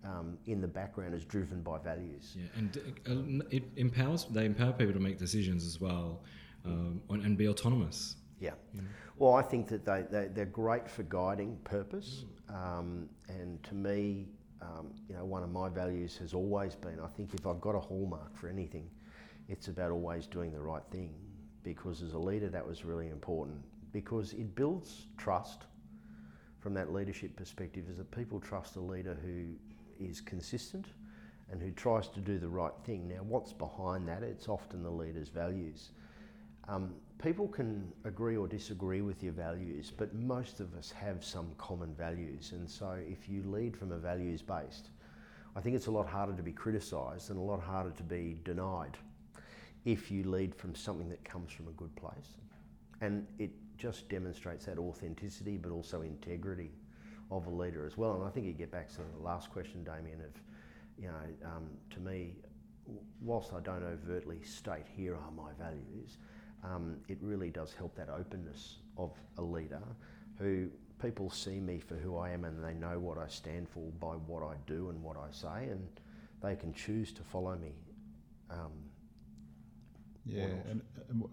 um, 0.04 0.38
in 0.46 0.62
the 0.62 0.68
background 0.68 1.14
is 1.14 1.24
driven 1.26 1.62
by 1.62 1.78
values. 1.78 2.36
Yeah, 2.36 2.46
and 2.58 3.42
uh, 3.42 3.46
it 3.50 3.64
empowers. 3.78 4.26
They 4.26 4.46
empower 4.46 4.74
people 4.74 4.94
to 4.94 5.00
make 5.00 5.18
decisions 5.18 5.66
as 5.66 5.80
well, 5.80 6.22
um, 6.66 7.02
and 7.10 7.38
be 7.38 7.48
autonomous. 7.48 8.18
Yeah. 8.40 8.52
yeah. 8.74 8.82
Well, 9.18 9.34
I 9.34 9.42
think 9.42 9.68
that 9.68 9.86
they, 9.86 10.04
they 10.10 10.28
they're 10.28 10.46
great 10.46 10.90
for 10.90 11.04
guiding 11.04 11.58
purpose, 11.64 12.26
um, 12.50 13.08
and 13.30 13.62
to 13.64 13.76
me, 13.76 14.28
um, 14.62 14.92
you 15.08 15.16
know, 15.16 15.24
one 15.26 15.44
of 15.44 15.52
my 15.52 15.70
values 15.70 16.18
has 16.18 16.34
always 16.34 16.76
been. 16.76 17.00
I 17.00 17.08
think 17.08 17.34
if 17.34 17.46
I've 17.46 17.62
got 17.62 17.76
a 17.76 17.80
hallmark 17.80 18.36
for 18.36 18.50
anything, 18.50 18.90
it's 19.50 19.68
about 19.68 19.92
always 19.92 20.26
doing 20.26 20.52
the 20.52 20.60
right 20.62 20.82
thing, 20.92 21.14
because 21.64 22.02
as 22.02 22.14
a 22.14 22.18
leader, 22.20 22.50
that 22.50 22.68
was 22.68 22.86
really 22.86 23.10
important 23.10 23.62
because 23.94 24.34
it 24.34 24.56
builds 24.56 25.06
trust 25.18 25.66
from 26.60 26.74
that 26.74 26.92
leadership 26.92 27.36
perspective 27.36 27.86
is 27.90 27.98
that 27.98 28.10
people 28.12 28.40
trust 28.40 28.76
a 28.76 28.80
leader 28.82 29.18
who 29.24 29.46
is 30.04 30.20
consistent 30.20 30.88
and 31.52 31.62
who 31.62 31.72
tries 31.72 32.08
to 32.08 32.20
do 32.20 32.40
the 32.40 32.48
right 32.48 32.74
thing. 32.86 33.08
Now, 33.08 33.22
what's 33.22 33.54
behind 33.54 34.08
that? 34.08 34.24
It's 34.24 34.50
often 34.50 34.82
the 34.82 34.90
leader's 34.90 35.30
values. 35.30 35.92
Um, 36.68 36.96
people 37.24 37.48
can 37.48 37.90
agree 38.04 38.36
or 38.36 38.48
disagree 38.48 39.02
with 39.02 39.24
your 39.24 39.32
values, 39.32 39.92
but 39.96 40.14
most 40.14 40.60
of 40.60 40.76
us 40.76 40.92
have 40.92 41.24
some 41.24 41.48
common 41.58 41.96
values. 41.96 42.52
And 42.52 42.70
so, 42.70 42.98
if 43.10 43.30
you 43.30 43.44
lead 43.44 43.78
from 43.78 43.94
a 43.94 43.98
values 43.98 44.42
based, 44.42 44.90
I 45.56 45.62
think 45.62 45.76
it's 45.76 45.88
a 45.88 45.92
lot 45.92 46.08
harder 46.08 46.34
to 46.34 46.44
be 46.44 46.52
criticised 46.52 47.30
and 47.30 47.40
a 47.40 47.42
lot 47.42 47.62
harder 47.62 47.92
to 47.92 48.04
be 48.04 48.38
denied 48.44 48.98
if 49.86 50.12
you 50.12 50.30
lead 50.30 50.54
from 50.54 50.76
something 50.76 51.10
that 51.10 51.24
comes 51.24 51.52
from 51.52 51.68
a 51.68 51.72
good 51.72 51.96
place. 51.96 52.38
And 53.00 53.26
it 53.40 53.52
just 53.78 54.10
demonstrates 54.10 54.66
that 54.66 54.78
authenticity 54.78 55.58
but 55.58 55.72
also 55.72 56.02
integrity 56.02 56.72
of 57.32 57.48
a 57.48 57.50
leader 57.50 57.86
as 57.86 57.98
well. 57.98 58.16
And 58.16 58.24
I 58.26 58.30
think 58.30 58.46
you 58.46 58.54
get 58.54 58.72
back 58.72 58.90
to 58.90 58.98
the 58.98 59.24
last 59.24 59.50
question, 59.50 59.84
Damien, 59.84 60.20
of, 60.22 60.42
you 61.02 61.08
know, 61.08 61.48
um, 61.56 61.70
to 61.92 62.00
me, 62.00 62.36
whilst 63.22 63.54
I 63.54 63.62
don't 63.62 63.84
overtly 63.84 64.42
state 64.44 64.86
here 64.96 65.16
are 65.16 65.32
my 65.32 65.52
values, 65.58 66.18
um, 66.64 66.98
it 67.08 67.18
really 67.22 67.50
does 67.50 67.74
help 67.74 67.96
that 67.96 68.10
openness 68.10 68.78
of 68.98 69.12
a 69.38 69.42
leader 69.42 69.82
who 70.40 70.70
people 71.02 71.30
see 71.30 71.60
me 71.60 71.80
for 71.80 71.96
who 71.96 72.18
I 72.18 72.32
am 72.32 72.46
and 72.46 72.64
they 72.64 72.74
know 72.74 73.00
what 73.00 73.18
I 73.18 73.28
stand 73.28 73.68
for 73.70 73.92
by 74.00 74.14
what 74.14 74.44
I 74.44 74.56
do 74.68 74.90
and 74.90 75.02
what 75.04 75.18
I 75.18 75.32
say, 75.32 75.70
and 75.70 75.88
they 76.42 76.56
can 76.56 76.74
choose 76.74 77.12
to 77.14 77.24
follow 77.24 77.56
me. 77.56 77.74
Um, 78.50 78.72
yeah, 80.26 80.46
and, 80.70 80.82
and, 81.10 81.24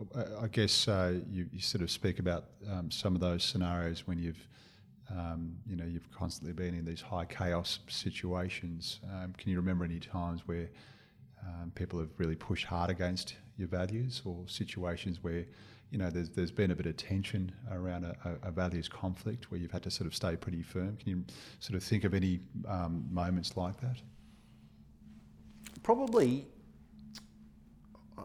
I 0.41 0.49
guess 0.49 0.89
uh, 0.89 1.21
you, 1.31 1.47
you, 1.53 1.61
sort 1.61 1.83
of 1.83 1.93
speak 1.93 2.19
about 2.19 2.47
um, 2.69 2.91
some 2.91 3.15
of 3.15 3.21
those 3.21 3.45
scenarios 3.45 4.05
when 4.09 4.19
you've 4.19 4.49
um, 5.11 5.57
you 5.67 5.77
know, 5.77 5.85
you've 5.85 6.11
constantly 6.13 6.53
been 6.53 6.75
in 6.75 6.85
these 6.85 7.01
high 7.01 7.25
chaos 7.25 7.81
situations. 7.89 9.01
Um, 9.13 9.35
can 9.37 9.51
you 9.51 9.57
remember 9.57 9.85
any 9.85 9.99
times 9.99 10.43
where 10.47 10.69
um, 11.45 11.73
people 11.75 11.99
have 11.99 12.11
really 12.19 12.37
pushed 12.37 12.67
hard 12.67 12.91
against 12.91 13.35
your 13.61 13.69
values, 13.69 14.23
or 14.25 14.45
situations 14.47 15.23
where, 15.23 15.45
you 15.91 15.99
know, 15.99 16.11
there's 16.11 16.31
there's 16.31 16.51
been 16.51 16.71
a 16.71 16.75
bit 16.75 16.87
of 16.87 16.97
tension 16.97 17.53
around 17.71 18.05
a, 18.05 18.17
a 18.43 18.51
values 18.51 18.89
conflict 18.89 19.51
where 19.51 19.61
you've 19.61 19.71
had 19.71 19.83
to 19.85 19.91
sort 19.91 20.07
of 20.07 20.15
stay 20.15 20.35
pretty 20.37 20.63
firm? 20.63 20.97
Can 20.97 21.09
you 21.09 21.25
sort 21.61 21.77
of 21.77 21.85
think 21.85 22.05
of 22.05 22.15
any 22.15 22.41
um, 22.67 23.07
moments 23.11 23.57
like 23.57 23.81
that? 23.81 23.99
Probably, 25.83 26.47
uh, 28.19 28.23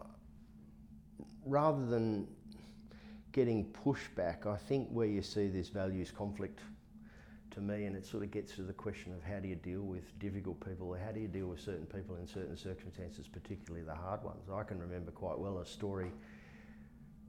rather 1.44 1.86
than 1.86 2.26
getting 3.32 3.66
pushback, 3.84 4.46
I 4.46 4.56
think 4.56 4.88
where 4.88 5.06
you 5.06 5.22
see 5.22 5.48
this 5.48 5.68
values 5.68 6.10
conflict 6.10 6.58
to 7.56 7.62
me, 7.62 7.86
and 7.86 7.96
it 7.96 8.06
sort 8.06 8.22
of 8.22 8.30
gets 8.30 8.54
to 8.54 8.62
the 8.62 8.72
question 8.72 9.12
of 9.14 9.22
how 9.22 9.40
do 9.40 9.48
you 9.48 9.56
deal 9.56 9.80
with 9.80 10.16
difficult 10.18 10.64
people, 10.64 10.88
or 10.88 10.98
how 10.98 11.10
do 11.10 11.20
you 11.20 11.26
deal 11.26 11.46
with 11.46 11.58
certain 11.58 11.86
people 11.86 12.16
in 12.16 12.26
certain 12.26 12.56
circumstances, 12.56 13.26
particularly 13.26 13.84
the 13.84 13.94
hard 13.94 14.22
ones. 14.22 14.48
I 14.54 14.62
can 14.62 14.78
remember 14.78 15.10
quite 15.10 15.38
well 15.38 15.58
a 15.58 15.66
story 15.66 16.12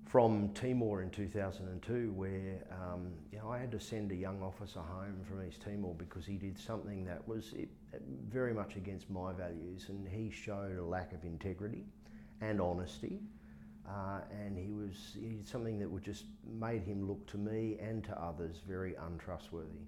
from 0.05 0.49
Timor 0.53 1.01
in 1.01 1.09
2002 1.09 2.11
where 2.13 2.65
um, 2.71 3.07
you 3.31 3.39
know, 3.39 3.49
I 3.49 3.57
had 3.57 3.71
to 3.71 3.79
send 3.79 4.11
a 4.11 4.15
young 4.15 4.41
officer 4.41 4.79
home 4.79 5.17
from 5.27 5.45
East 5.45 5.61
Timor 5.61 5.95
because 5.95 6.25
he 6.25 6.37
did 6.37 6.57
something 6.57 7.05
that 7.05 7.25
was 7.27 7.53
very 8.29 8.53
much 8.53 8.75
against 8.75 9.09
my 9.09 9.33
values 9.33 9.85
and 9.89 10.07
he 10.07 10.29
showed 10.29 10.77
a 10.77 10.83
lack 10.83 11.13
of 11.13 11.23
integrity 11.25 11.85
and 12.41 12.61
honesty. 12.61 13.19
Uh, 13.87 14.19
and 14.31 14.57
he 14.57 14.71
was 14.71 15.15
he 15.17 15.37
something 15.45 15.79
that 15.79 15.89
would 15.89 16.03
just 16.03 16.25
made 16.59 16.83
him 16.83 17.07
look 17.07 17.25
to 17.27 17.37
me 17.37 17.77
and 17.81 18.03
to 18.03 18.21
others 18.21 18.57
very 18.67 18.95
untrustworthy 18.95 19.87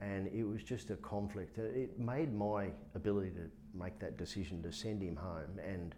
and 0.00 0.28
it 0.28 0.44
was 0.44 0.62
just 0.62 0.90
a 0.90 0.96
conflict. 0.96 1.58
It 1.58 1.98
made 1.98 2.34
my 2.34 2.68
ability 2.94 3.30
to 3.30 3.50
make 3.78 3.98
that 3.98 4.16
decision 4.16 4.62
to 4.62 4.72
send 4.72 5.02
him 5.02 5.16
home, 5.16 5.58
and 5.64 5.94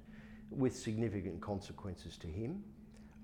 with 0.51 0.77
significant 0.77 1.41
consequences 1.41 2.17
to 2.19 2.27
him, 2.27 2.63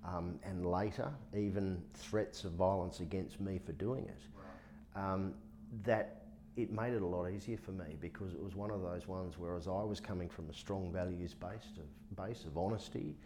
um, 0.05 0.39
and 0.45 0.67
later 0.67 1.11
even 1.37 1.83
threats 1.95 2.45
of 2.45 2.53
violence 2.53 3.01
against 3.01 3.41
me 3.41 3.59
for 3.65 3.73
doing 3.73 4.05
it. 4.05 4.99
Um, 4.99 5.35
that 5.83 6.25
it 6.57 6.71
made 6.71 6.93
it 6.93 7.03
a 7.03 7.07
lot 7.07 7.29
easier 7.29 7.57
for 7.57 7.73
me 7.73 7.97
because 8.01 8.33
it 8.33 8.41
was 8.43 8.55
one 8.55 8.71
of 8.71 8.81
those 8.81 9.09
ones 9.09 9.35
whereas 9.37 9.67
I 9.67 9.83
was 9.83 9.99
coming 9.99 10.29
from 10.29 10.49
a 10.51 10.55
strong 10.55 10.93
values 10.93 11.35
based 11.35 11.79
of 11.79 12.17
base 12.17 12.45
of 12.45 12.57
honesty 12.57 13.17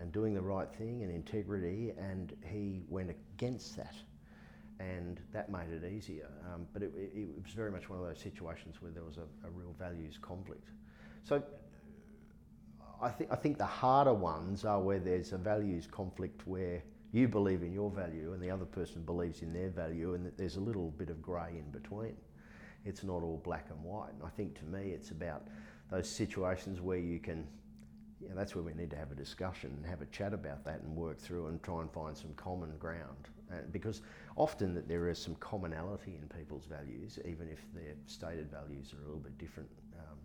and 0.00 0.12
doing 0.12 0.34
the 0.34 0.42
right 0.42 0.70
thing 0.70 1.02
and 1.02 1.10
integrity, 1.10 1.92
and 1.96 2.34
he 2.44 2.82
went 2.88 3.10
against 3.10 3.76
that 3.76 3.94
and 4.92 5.20
that 5.32 5.50
made 5.50 5.70
it 5.70 5.84
easier. 5.84 6.30
Um, 6.52 6.66
but 6.72 6.82
it, 6.82 6.92
it, 6.96 7.12
it, 7.14 7.42
was 7.42 7.52
very 7.52 7.70
much 7.70 7.88
one 7.88 7.98
of 7.98 8.04
those 8.04 8.20
situations 8.20 8.76
where 8.80 8.90
there 8.90 9.04
was 9.04 9.16
a, 9.16 9.46
a 9.46 9.50
real 9.50 9.74
values 9.78 10.18
conflict. 10.20 10.68
So 11.22 11.42
I 13.00 13.08
think 13.10 13.30
I 13.32 13.36
think 13.36 13.58
the 13.58 13.66
harder 13.66 14.14
ones 14.14 14.64
are 14.64 14.80
where 14.80 14.98
there's 14.98 15.32
a 15.32 15.38
values 15.38 15.86
conflict 15.90 16.46
where 16.46 16.82
you 17.12 17.28
believe 17.28 17.62
in 17.62 17.72
your 17.72 17.90
value 17.90 18.32
and 18.32 18.42
the 18.42 18.50
other 18.50 18.64
person 18.64 19.02
believes 19.02 19.42
in 19.42 19.52
their 19.52 19.70
value, 19.70 20.14
and 20.14 20.26
that 20.26 20.36
there's 20.36 20.56
a 20.56 20.60
little 20.60 20.90
bit 20.98 21.10
of 21.10 21.22
grey 21.22 21.50
in 21.52 21.70
between. 21.70 22.16
It's 22.84 23.04
not 23.04 23.22
all 23.22 23.40
black 23.44 23.66
and 23.70 23.82
white. 23.82 24.12
And 24.12 24.22
I 24.24 24.30
think 24.30 24.58
to 24.58 24.64
me, 24.64 24.90
it's 24.90 25.10
about 25.10 25.46
those 25.90 26.08
situations 26.08 26.80
where 26.80 26.98
you 26.98 27.18
can. 27.18 27.46
Yeah, 28.20 28.30
that's 28.34 28.54
where 28.54 28.64
we 28.64 28.72
need 28.72 28.90
to 28.90 28.96
have 28.96 29.12
a 29.12 29.14
discussion 29.14 29.70
and 29.76 29.84
have 29.84 30.00
a 30.00 30.06
chat 30.06 30.32
about 30.32 30.64
that 30.64 30.80
and 30.80 30.96
work 30.96 31.18
through 31.18 31.48
and 31.48 31.62
try 31.62 31.82
and 31.82 31.92
find 31.92 32.16
some 32.16 32.32
common 32.36 32.70
ground. 32.78 33.28
Because 33.70 34.00
often 34.36 34.74
that 34.74 34.88
there 34.88 35.08
is 35.08 35.18
some 35.18 35.34
commonality 35.36 36.18
in 36.20 36.28
people's 36.28 36.64
values, 36.64 37.18
even 37.24 37.48
if 37.48 37.60
their 37.74 37.94
stated 38.06 38.50
values 38.50 38.92
are 38.92 39.02
a 39.02 39.06
little 39.06 39.20
bit 39.20 39.38
different. 39.38 39.68
Um, 39.98 40.18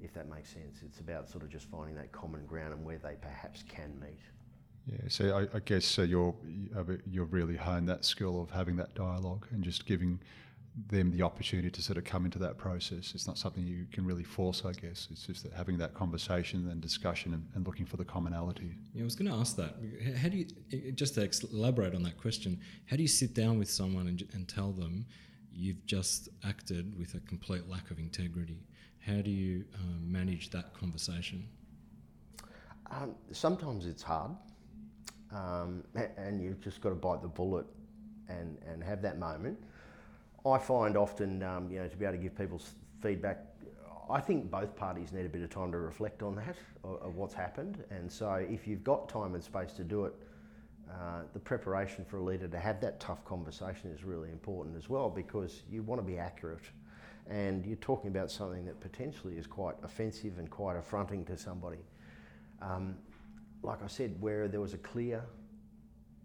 if 0.00 0.12
that 0.14 0.28
makes 0.28 0.50
sense. 0.50 0.80
It's 0.84 1.00
about 1.00 1.28
sort 1.30 1.44
of 1.44 1.50
just 1.50 1.66
finding 1.70 1.96
that 1.96 2.12
common 2.12 2.44
ground 2.46 2.74
and 2.74 2.84
where 2.84 2.98
they 2.98 3.16
perhaps 3.20 3.64
can 3.68 3.98
meet. 4.00 4.20
Yeah, 4.86 5.08
so 5.08 5.38
I, 5.38 5.56
I 5.56 5.60
guess 5.64 5.96
you're 5.96 6.34
you're 7.10 7.24
really 7.24 7.56
honed 7.56 7.88
that 7.88 8.04
skill 8.04 8.40
of 8.42 8.50
having 8.50 8.76
that 8.76 8.94
dialogue 8.94 9.46
and 9.50 9.64
just 9.64 9.86
giving 9.86 10.20
them 10.88 11.12
the 11.12 11.22
opportunity 11.22 11.70
to 11.70 11.82
sort 11.82 11.98
of 11.98 12.04
come 12.04 12.24
into 12.24 12.38
that 12.40 12.58
process. 12.58 13.12
It's 13.14 13.28
not 13.28 13.38
something 13.38 13.64
you 13.64 13.86
can 13.92 14.04
really 14.04 14.24
force, 14.24 14.64
I 14.64 14.72
guess. 14.72 15.06
It's 15.10 15.24
just 15.24 15.44
that 15.44 15.52
having 15.52 15.78
that 15.78 15.94
conversation 15.94 16.68
and 16.68 16.80
discussion 16.80 17.32
and, 17.32 17.46
and 17.54 17.64
looking 17.64 17.86
for 17.86 17.96
the 17.96 18.04
commonality. 18.04 18.72
Yeah, 18.92 19.02
I 19.02 19.04
was 19.04 19.14
going 19.14 19.30
to 19.30 19.36
ask 19.36 19.56
that. 19.56 19.76
How 20.16 20.28
do 20.28 20.36
you 20.38 20.92
just 20.92 21.14
to 21.14 21.48
elaborate 21.52 21.94
on 21.94 22.02
that 22.02 22.18
question? 22.18 22.60
How 22.86 22.96
do 22.96 23.02
you 23.02 23.08
sit 23.08 23.34
down 23.34 23.58
with 23.58 23.70
someone 23.70 24.08
and, 24.08 24.26
and 24.32 24.48
tell 24.48 24.72
them 24.72 25.06
you've 25.52 25.86
just 25.86 26.28
acted 26.44 26.98
with 26.98 27.14
a 27.14 27.20
complete 27.20 27.68
lack 27.68 27.92
of 27.92 28.00
integrity? 28.00 28.58
How 28.98 29.20
do 29.20 29.30
you 29.30 29.64
um, 29.76 30.10
manage 30.10 30.50
that 30.50 30.74
conversation? 30.74 31.46
Um, 32.90 33.14
sometimes 33.30 33.86
it's 33.86 34.02
hard, 34.02 34.32
um, 35.30 35.84
and 36.16 36.42
you've 36.42 36.60
just 36.60 36.80
got 36.80 36.88
to 36.88 36.94
bite 36.94 37.22
the 37.22 37.28
bullet 37.28 37.66
and, 38.28 38.58
and 38.66 38.82
have 38.82 39.02
that 39.02 39.18
moment. 39.18 39.58
I 40.46 40.58
find 40.58 40.96
often, 40.96 41.42
um, 41.42 41.70
you 41.70 41.78
know, 41.78 41.88
to 41.88 41.96
be 41.96 42.04
able 42.04 42.16
to 42.16 42.22
give 42.22 42.36
people 42.36 42.60
feedback, 43.00 43.46
I 44.10 44.20
think 44.20 44.50
both 44.50 44.76
parties 44.76 45.12
need 45.12 45.24
a 45.24 45.28
bit 45.28 45.42
of 45.42 45.50
time 45.50 45.72
to 45.72 45.78
reflect 45.78 46.22
on 46.22 46.36
that, 46.36 46.56
of, 46.82 47.00
of 47.00 47.16
what's 47.16 47.34
happened. 47.34 47.82
And 47.90 48.10
so 48.10 48.34
if 48.34 48.66
you've 48.66 48.84
got 48.84 49.08
time 49.08 49.34
and 49.34 49.42
space 49.42 49.72
to 49.74 49.84
do 49.84 50.04
it, 50.04 50.14
uh, 50.90 51.22
the 51.32 51.38
preparation 51.38 52.04
for 52.04 52.18
a 52.18 52.22
leader 52.22 52.46
to 52.46 52.58
have 52.58 52.80
that 52.82 53.00
tough 53.00 53.24
conversation 53.24 53.90
is 53.90 54.04
really 54.04 54.30
important 54.30 54.76
as 54.76 54.88
well 54.88 55.08
because 55.08 55.62
you 55.70 55.82
want 55.82 56.00
to 56.00 56.06
be 56.06 56.18
accurate 56.18 56.64
and 57.28 57.64
you're 57.64 57.76
talking 57.76 58.08
about 58.08 58.30
something 58.30 58.66
that 58.66 58.78
potentially 58.80 59.36
is 59.36 59.46
quite 59.46 59.74
offensive 59.82 60.38
and 60.38 60.50
quite 60.50 60.76
affronting 60.76 61.24
to 61.24 61.38
somebody. 61.38 61.78
Um, 62.60 62.96
like 63.62 63.82
I 63.82 63.86
said, 63.86 64.20
where 64.20 64.46
there 64.46 64.60
was 64.60 64.74
a 64.74 64.78
clear 64.78 65.24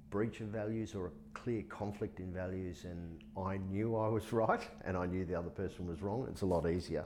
breach 0.10 0.42
of 0.42 0.48
values 0.48 0.96
or 0.96 1.08
a 1.08 1.12
clear 1.34 1.64
conflict 1.64 2.20
in 2.20 2.34
values 2.34 2.86
and 2.86 3.20
I 3.38 3.58
knew 3.58 3.96
I 3.96 4.08
was 4.08 4.32
right 4.34 4.68
and 4.86 4.98
I 4.98 5.06
knew 5.06 5.26
the 5.26 5.36
other 5.36 5.50
person 5.50 5.88
was 5.88 6.02
wrong, 6.02 6.28
it's 6.30 6.42
a 6.42 6.46
lot 6.46 6.70
easier. 6.70 7.06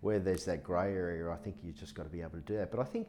Where 0.00 0.18
there's 0.18 0.46
that 0.46 0.62
grey 0.62 0.94
area, 0.94 1.30
I 1.30 1.36
think 1.36 1.56
you've 1.62 1.78
just 1.78 1.94
got 1.94 2.04
to 2.04 2.08
be 2.08 2.22
able 2.22 2.30
to 2.30 2.40
do 2.40 2.56
that. 2.56 2.70
But 2.70 2.80
I 2.80 2.84
think 2.84 3.08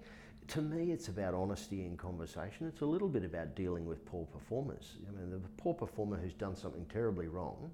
to 0.50 0.62
me, 0.62 0.92
it's 0.92 1.08
about 1.08 1.34
honesty 1.34 1.86
in 1.86 1.96
conversation. 1.96 2.68
It's 2.68 2.82
a 2.82 2.86
little 2.86 3.08
bit 3.08 3.24
about 3.24 3.56
dealing 3.56 3.86
with 3.86 4.06
poor 4.06 4.26
performers. 4.26 4.98
I 5.08 5.18
mean, 5.18 5.32
the 5.32 5.40
poor 5.56 5.74
performer 5.74 6.18
who's 6.18 6.34
done 6.34 6.58
something 6.58 6.86
terribly 6.92 7.28
wrong, 7.28 7.72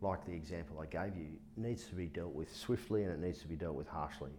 like 0.00 0.24
the 0.24 0.32
example 0.32 0.80
I 0.80 0.86
gave 0.86 1.16
you, 1.16 1.28
needs 1.56 1.84
to 1.84 1.94
be 1.94 2.06
dealt 2.06 2.34
with 2.34 2.54
swiftly 2.54 3.04
and 3.04 3.12
it 3.12 3.24
needs 3.24 3.38
to 3.42 3.46
be 3.46 3.54
dealt 3.54 3.76
with 3.76 3.86
harshly. 3.86 4.32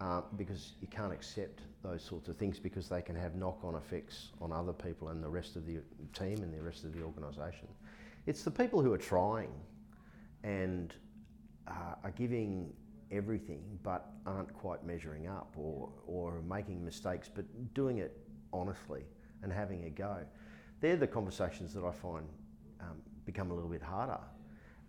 Uh, 0.00 0.22
because 0.36 0.72
you 0.80 0.88
can't 0.88 1.12
accept 1.12 1.60
those 1.82 2.02
sorts 2.02 2.28
of 2.28 2.36
things 2.36 2.58
because 2.58 2.88
they 2.88 3.00
can 3.00 3.14
have 3.14 3.36
knock-on 3.36 3.76
effects 3.76 4.32
on 4.40 4.52
other 4.52 4.72
people 4.72 5.08
and 5.08 5.22
the 5.22 5.28
rest 5.28 5.54
of 5.54 5.64
the 5.66 5.78
team 6.12 6.42
and 6.42 6.52
the 6.52 6.60
rest 6.60 6.82
of 6.82 6.92
the 6.92 7.00
organisation. 7.00 7.68
It's 8.26 8.42
the 8.42 8.50
people 8.50 8.82
who 8.82 8.92
are 8.92 8.98
trying 8.98 9.52
and 10.42 10.92
uh, 11.68 11.94
are 12.02 12.10
giving 12.10 12.72
everything 13.12 13.62
but 13.82 14.10
aren't 14.26 14.52
quite 14.52 14.84
measuring 14.84 15.28
up 15.28 15.54
or, 15.56 15.88
or 16.06 16.42
making 16.42 16.84
mistakes 16.84 17.30
but 17.32 17.44
doing 17.72 17.98
it 17.98 18.18
honestly 18.52 19.02
and 19.42 19.52
having 19.52 19.84
a 19.84 19.90
go. 19.90 20.18
They're 20.80 20.96
the 20.96 21.06
conversations 21.06 21.72
that 21.74 21.84
I 21.84 21.92
find 21.92 22.26
um, 22.80 23.00
become 23.24 23.52
a 23.52 23.54
little 23.54 23.70
bit 23.70 23.82
harder. 23.82 24.20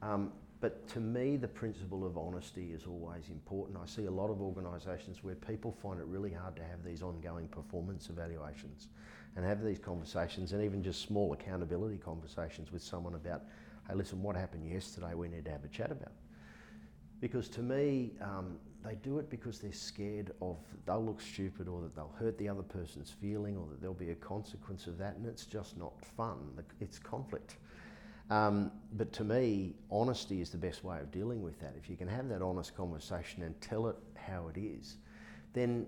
Um, 0.01 0.31
but 0.65 0.88
to 0.88 0.99
me, 0.99 1.38
the 1.38 1.47
principle 1.47 2.04
of 2.04 2.17
honesty 2.17 2.71
is 2.73 2.88
always 2.88 3.30
important. 3.30 3.78
I 3.78 3.86
see 3.86 4.06
a 4.06 4.12
lot 4.12 4.32
of 4.32 4.41
organisations 4.41 5.23
where 5.23 5.36
people 5.36 5.71
find 5.71 5.99
it 5.99 6.08
really 6.08 6.34
hard 6.34 6.56
to 6.56 6.63
have 6.63 6.84
these 6.84 7.04
ongoing 7.04 7.47
performance 7.49 8.10
evaluations 8.10 8.88
and 9.36 9.45
have 9.45 9.63
these 9.63 9.78
conversations 9.78 10.54
and 10.54 10.63
even 10.63 10.82
just 10.82 11.04
small 11.04 11.34
accountability 11.34 11.97
conversations 11.97 12.71
with 12.71 12.82
someone 12.82 13.13
about, 13.13 13.43
hey, 13.88 13.93
listen, 13.93 14.23
what 14.23 14.36
happened 14.36 14.67
yesterday 14.67 15.13
we 15.13 15.28
need 15.28 15.45
to 15.45 15.51
have 15.51 15.63
a 15.63 15.67
chat 15.67 15.91
about. 15.91 16.13
Because 17.21 17.47
to 17.49 17.62
me, 17.62 18.13
um, 18.19 18.58
they 18.84 18.95
do 18.95 19.19
it 19.19 19.30
because 19.30 19.60
they're 19.60 19.71
scared 19.71 20.32
of 20.41 20.58
they'll 20.88 21.06
look 21.06 21.21
stupid 21.21 21.67
or 21.67 21.80
that 21.82 21.95
they'll 21.95 22.15
hurt 22.17 22.39
the 22.39 22.49
other 22.49 22.63
person's 22.63 23.12
feeling 23.12 23.56
or 23.56 23.67
that 23.69 23.82
there'll 23.82 23.93
be 23.93 24.10
a 24.10 24.15
consequence 24.15 24.88
of 24.88 24.97
that, 24.97 25.15
and 25.15 25.28
it's 25.28 25.45
just 25.45 25.78
not 25.78 25.93
fun. 26.17 26.39
It's 26.82 26.97
conflict. 26.97 27.58
Um, 28.29 28.71
but 28.93 29.13
to 29.13 29.23
me, 29.23 29.75
honesty 29.91 30.41
is 30.41 30.49
the 30.49 30.57
best 30.57 30.83
way 30.83 30.99
of 30.99 31.11
dealing 31.11 31.43
with 31.43 31.59
that. 31.59 31.75
If 31.77 31.89
you 31.89 31.95
can 31.95 32.07
have 32.07 32.27
that 32.29 32.41
honest 32.41 32.75
conversation 32.75 33.43
and 33.43 33.59
tell 33.61 33.88
it 33.88 33.95
how 34.15 34.47
it 34.47 34.59
is, 34.59 34.97
then 35.53 35.85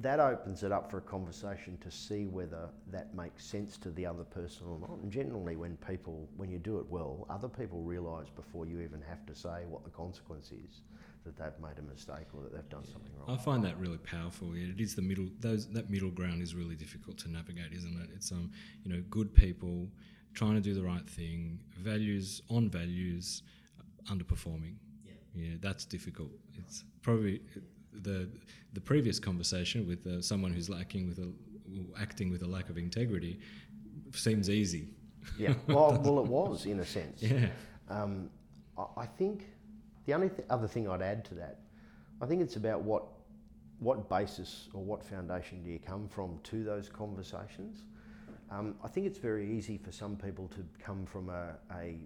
that 0.00 0.20
opens 0.20 0.62
it 0.62 0.72
up 0.72 0.90
for 0.90 0.98
a 0.98 1.02
conversation 1.02 1.78
to 1.78 1.90
see 1.90 2.26
whether 2.26 2.68
that 2.90 3.14
makes 3.14 3.44
sense 3.44 3.78
to 3.78 3.90
the 3.92 4.04
other 4.04 4.24
person 4.24 4.66
or 4.66 4.78
not. 4.78 4.98
And 5.02 5.10
generally, 5.10 5.56
when 5.56 5.76
people, 5.78 6.28
when 6.36 6.50
you 6.50 6.58
do 6.58 6.78
it 6.78 6.86
well, 6.90 7.26
other 7.30 7.48
people 7.48 7.80
realise 7.80 8.28
before 8.28 8.66
you 8.66 8.80
even 8.80 9.00
have 9.08 9.24
to 9.26 9.34
say 9.34 9.64
what 9.68 9.84
the 9.84 9.90
consequence 9.90 10.52
is 10.52 10.82
that 11.24 11.36
they've 11.36 11.60
made 11.60 11.78
a 11.78 11.82
mistake 11.82 12.26
or 12.34 12.42
that 12.42 12.52
they've 12.52 12.68
done 12.68 12.84
something 12.84 13.10
wrong. 13.18 13.36
I 13.36 13.42
find 13.42 13.64
that 13.64 13.78
really 13.78 13.98
powerful. 13.98 14.52
It 14.54 14.78
is 14.80 14.94
the 14.94 15.02
middle; 15.02 15.28
those 15.40 15.66
that 15.72 15.88
middle 15.88 16.10
ground 16.10 16.42
is 16.42 16.54
really 16.54 16.76
difficult 16.76 17.16
to 17.18 17.30
navigate, 17.30 17.72
isn't 17.72 18.00
it? 18.02 18.10
It's 18.14 18.30
um, 18.30 18.50
you 18.84 18.92
know, 18.92 19.02
good 19.10 19.34
people 19.34 19.88
trying 20.36 20.54
to 20.54 20.60
do 20.60 20.74
the 20.74 20.82
right 20.82 21.08
thing, 21.08 21.58
values 21.80 22.42
on 22.48 22.68
values, 22.68 23.42
underperforming. 24.08 24.74
Yeah, 25.04 25.12
yeah 25.34 25.54
that's 25.60 25.84
difficult. 25.84 26.30
It's 26.54 26.84
probably 27.02 27.40
the 27.92 28.28
the 28.74 28.80
previous 28.80 29.18
conversation 29.18 29.88
with 29.88 30.06
uh, 30.06 30.22
someone 30.22 30.52
who's 30.52 30.68
lacking 30.68 31.08
with 31.08 31.18
a 31.18 31.32
acting 31.98 32.30
with 32.30 32.42
a 32.42 32.46
lack 32.46 32.68
of 32.68 32.78
integrity 32.78 33.40
seems 34.12 34.48
easy. 34.48 34.88
Yeah, 35.38 35.54
well, 35.66 36.00
well, 36.04 36.46
it 36.46 36.50
was 36.50 36.66
in 36.66 36.78
a 36.80 36.84
sense. 36.84 37.22
Yeah. 37.22 37.48
Um, 37.88 38.30
I 38.96 39.06
think 39.06 39.46
the 40.04 40.14
only 40.14 40.28
th- 40.28 40.46
other 40.50 40.68
thing 40.68 40.88
I'd 40.88 41.02
add 41.02 41.24
to 41.26 41.34
that, 41.36 41.60
I 42.20 42.26
think 42.26 42.42
it's 42.42 42.56
about 42.56 42.82
what 42.82 43.04
what 43.78 44.08
basis 44.08 44.68
or 44.72 44.82
what 44.82 45.02
foundation 45.02 45.62
do 45.62 45.70
you 45.70 45.78
come 45.78 46.08
from 46.08 46.38
to 46.44 46.62
those 46.62 46.88
conversations. 46.88 47.82
Um, 48.50 48.76
I 48.84 48.88
think 48.88 49.06
it's 49.06 49.18
very 49.18 49.50
easy 49.50 49.76
for 49.76 49.90
some 49.90 50.16
people 50.16 50.48
to 50.48 50.64
come 50.78 51.04
from 51.04 51.28
a, 51.30 51.54
a, 51.72 51.96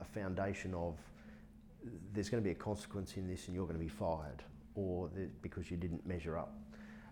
a 0.00 0.04
foundation 0.04 0.74
of 0.74 0.96
there's 2.12 2.28
going 2.28 2.42
to 2.42 2.44
be 2.46 2.52
a 2.52 2.56
consequence 2.56 3.16
in 3.16 3.28
this 3.28 3.46
and 3.46 3.54
you're 3.54 3.66
going 3.66 3.78
to 3.78 3.84
be 3.84 3.88
fired 3.88 4.42
or 4.74 5.10
because 5.42 5.70
you 5.70 5.76
didn't 5.76 6.06
measure 6.06 6.38
up. 6.38 6.54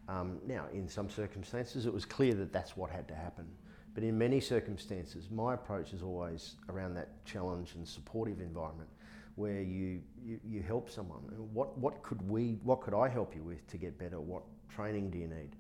Um, 0.09 0.39
now, 0.47 0.67
in 0.73 0.89
some 0.89 1.11
circumstances, 1.11 1.87
it 1.87 1.93
was 1.93 2.05
clear 2.05 2.35
that 2.35 2.53
that's 2.53 2.77
what 2.77 2.91
had 2.91 3.07
to 3.09 3.15
happen. 3.15 3.47
But 3.95 4.03
in 4.05 4.17
many 4.17 4.41
circumstances, 4.41 5.29
my 5.31 5.55
approach 5.55 5.93
is 5.93 6.03
always 6.03 6.57
around 6.69 6.95
that 6.95 7.25
challenge 7.25 7.75
and 7.75 7.87
supportive 7.87 8.41
environment 8.41 8.89
where 9.35 9.61
you, 9.61 10.01
you, 10.25 10.41
you 10.45 10.63
help 10.63 10.91
someone. 10.91 11.21
What, 11.53 11.77
what 11.79 12.03
could 12.03 12.27
we, 12.29 12.59
what 12.65 12.81
could 12.81 12.95
I 12.95 13.09
help 13.09 13.35
you 13.35 13.43
with 13.43 13.67
to 13.69 13.77
get 13.77 13.99
better? 13.99 14.21
What 14.21 14.43
training 14.69 15.11
do 15.11 15.19
you 15.19 15.29
need? 15.29 15.51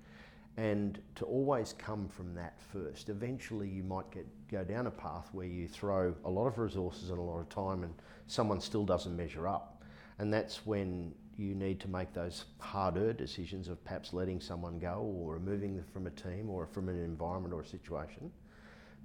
And 0.58 1.00
to 1.14 1.24
always 1.24 1.72
come 1.78 2.08
from 2.08 2.34
that 2.34 2.60
first. 2.72 3.08
Eventually, 3.08 3.68
you 3.68 3.84
might 3.84 4.10
get 4.10 4.26
go 4.50 4.64
down 4.64 4.88
a 4.88 4.90
path 4.90 5.28
where 5.30 5.46
you 5.46 5.68
throw 5.68 6.12
a 6.24 6.30
lot 6.30 6.48
of 6.48 6.58
resources 6.58 7.10
and 7.10 7.18
a 7.18 7.22
lot 7.22 7.38
of 7.38 7.48
time, 7.48 7.84
and 7.84 7.94
someone 8.26 8.60
still 8.60 8.84
doesn't 8.84 9.16
measure 9.16 9.46
up, 9.46 9.84
and 10.18 10.34
that's 10.34 10.66
when 10.66 11.14
you 11.36 11.54
need 11.54 11.78
to 11.78 11.88
make 11.88 12.12
those 12.12 12.46
harder 12.58 13.12
decisions 13.12 13.68
of 13.68 13.82
perhaps 13.84 14.12
letting 14.12 14.40
someone 14.40 14.80
go 14.80 15.14
or 15.16 15.34
removing 15.34 15.76
them 15.76 15.84
from 15.92 16.08
a 16.08 16.10
team 16.10 16.50
or 16.50 16.66
from 16.66 16.88
an 16.88 17.00
environment 17.04 17.54
or 17.54 17.60
a 17.60 17.66
situation. 17.66 18.28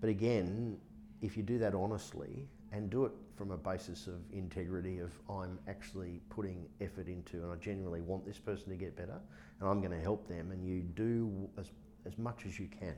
But 0.02 0.10
again, 0.10 0.78
if 1.22 1.38
you 1.38 1.44
do 1.44 1.60
that 1.60 1.76
honestly 1.76 2.48
and 2.72 2.89
do 2.89 3.06
it 3.06 3.12
from 3.36 3.52
a 3.52 3.58
basis 3.58 4.08
of 4.08 4.15
integrity 4.32 5.00
of 5.00 5.12
I'm 5.30 5.60
actually 5.67 6.22
putting 6.30 6.65
effort 6.82 7.08
into 7.08 7.38
and 7.43 7.52
I 7.52 7.56
genuinely 7.56 8.02
want 8.02 8.26
this 8.26 8.38
person 8.38 8.69
to 8.69 8.76
get 8.76 8.96
better 8.96 9.19
and 9.60 9.69
I'm 9.69 9.80
going 9.80 9.91
to 9.91 10.02
help 10.02 10.28
them 10.28 10.52
and 10.52 10.63
you 10.63 10.82
do 10.82 11.50
as, 11.58 11.67
as 12.06 12.17
much 12.17 12.46
as 12.46 12.60
you 12.60 12.67
can. 12.67 12.96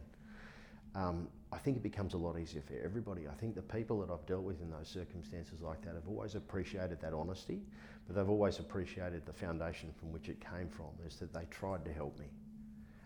Um, 0.95 1.27
I 1.51 1.57
think 1.57 1.77
it 1.77 1.83
becomes 1.83 2.13
a 2.13 2.17
lot 2.17 2.39
easier 2.39 2.61
for 2.61 2.75
everybody. 2.83 3.27
I 3.27 3.33
think 3.33 3.55
the 3.55 3.61
people 3.61 3.99
that 4.01 4.11
I've 4.11 4.25
dealt 4.25 4.43
with 4.43 4.61
in 4.61 4.69
those 4.69 4.87
circumstances 4.87 5.61
like 5.61 5.81
that 5.83 5.93
have 5.93 6.07
always 6.07 6.35
appreciated 6.35 7.01
that 7.01 7.13
honesty, 7.13 7.61
but 8.07 8.15
they've 8.15 8.29
always 8.29 8.59
appreciated 8.59 9.25
the 9.25 9.33
foundation 9.33 9.91
from 9.99 10.11
which 10.11 10.29
it 10.29 10.39
came 10.39 10.69
from, 10.69 10.87
is 11.05 11.17
that 11.17 11.33
they 11.33 11.45
tried 11.51 11.83
to 11.85 11.93
help 11.93 12.17
me. 12.17 12.27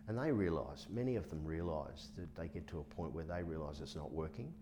And 0.07 0.17
they 0.17 0.31
realise, 0.31 0.87
many 0.89 1.15
of 1.15 1.29
them 1.29 1.43
realise 1.45 2.09
that 2.17 2.35
they 2.35 2.47
get 2.47 2.67
to 2.69 2.79
a 2.79 2.83
point 2.83 3.11
where 3.13 3.23
they 3.23 3.43
realise 3.43 3.79
it's 3.81 3.95
not 3.95 4.11
working 4.11 4.53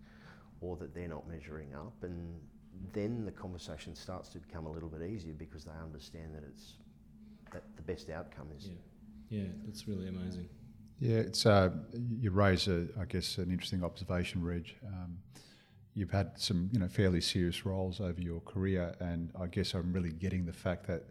or 0.61 0.75
that 0.77 0.93
they're 0.93 1.07
not 1.07 1.27
measuring 1.27 1.73
up 1.73 1.93
and 2.01 2.35
then 2.93 3.25
the 3.25 3.31
conversation 3.31 3.95
starts 3.95 4.29
to 4.29 4.39
become 4.39 4.65
a 4.65 4.71
little 4.71 4.89
bit 4.89 5.01
easier 5.01 5.33
because 5.33 5.63
they 5.65 5.71
understand 5.83 6.33
that 6.35 6.43
it's 6.43 6.73
that 7.53 7.63
the 7.75 7.81
best 7.81 8.09
outcome 8.09 8.47
is. 8.57 8.69
Yeah, 9.29 9.39
yeah 9.41 9.47
that's 9.65 9.87
really 9.87 10.07
amazing. 10.07 10.47
Yeah, 10.99 11.17
it's 11.17 11.45
uh, 11.45 11.69
you 12.19 12.31
raise 12.31 12.67
a, 12.67 12.87
I 12.99 13.05
guess, 13.05 13.37
an 13.37 13.51
interesting 13.51 13.83
observation, 13.83 14.43
Reg. 14.43 14.73
Um, 14.85 15.17
you've 15.93 16.11
had 16.11 16.31
some, 16.35 16.69
you 16.71 16.79
know, 16.79 16.87
fairly 16.87 17.21
serious 17.21 17.65
roles 17.65 18.01
over 18.01 18.19
your 18.19 18.39
career, 18.41 18.95
and 18.99 19.31
I 19.39 19.45
guess 19.47 19.73
I'm 19.73 19.93
really 19.93 20.11
getting 20.11 20.45
the 20.45 20.53
fact 20.53 20.87
that 20.87 21.03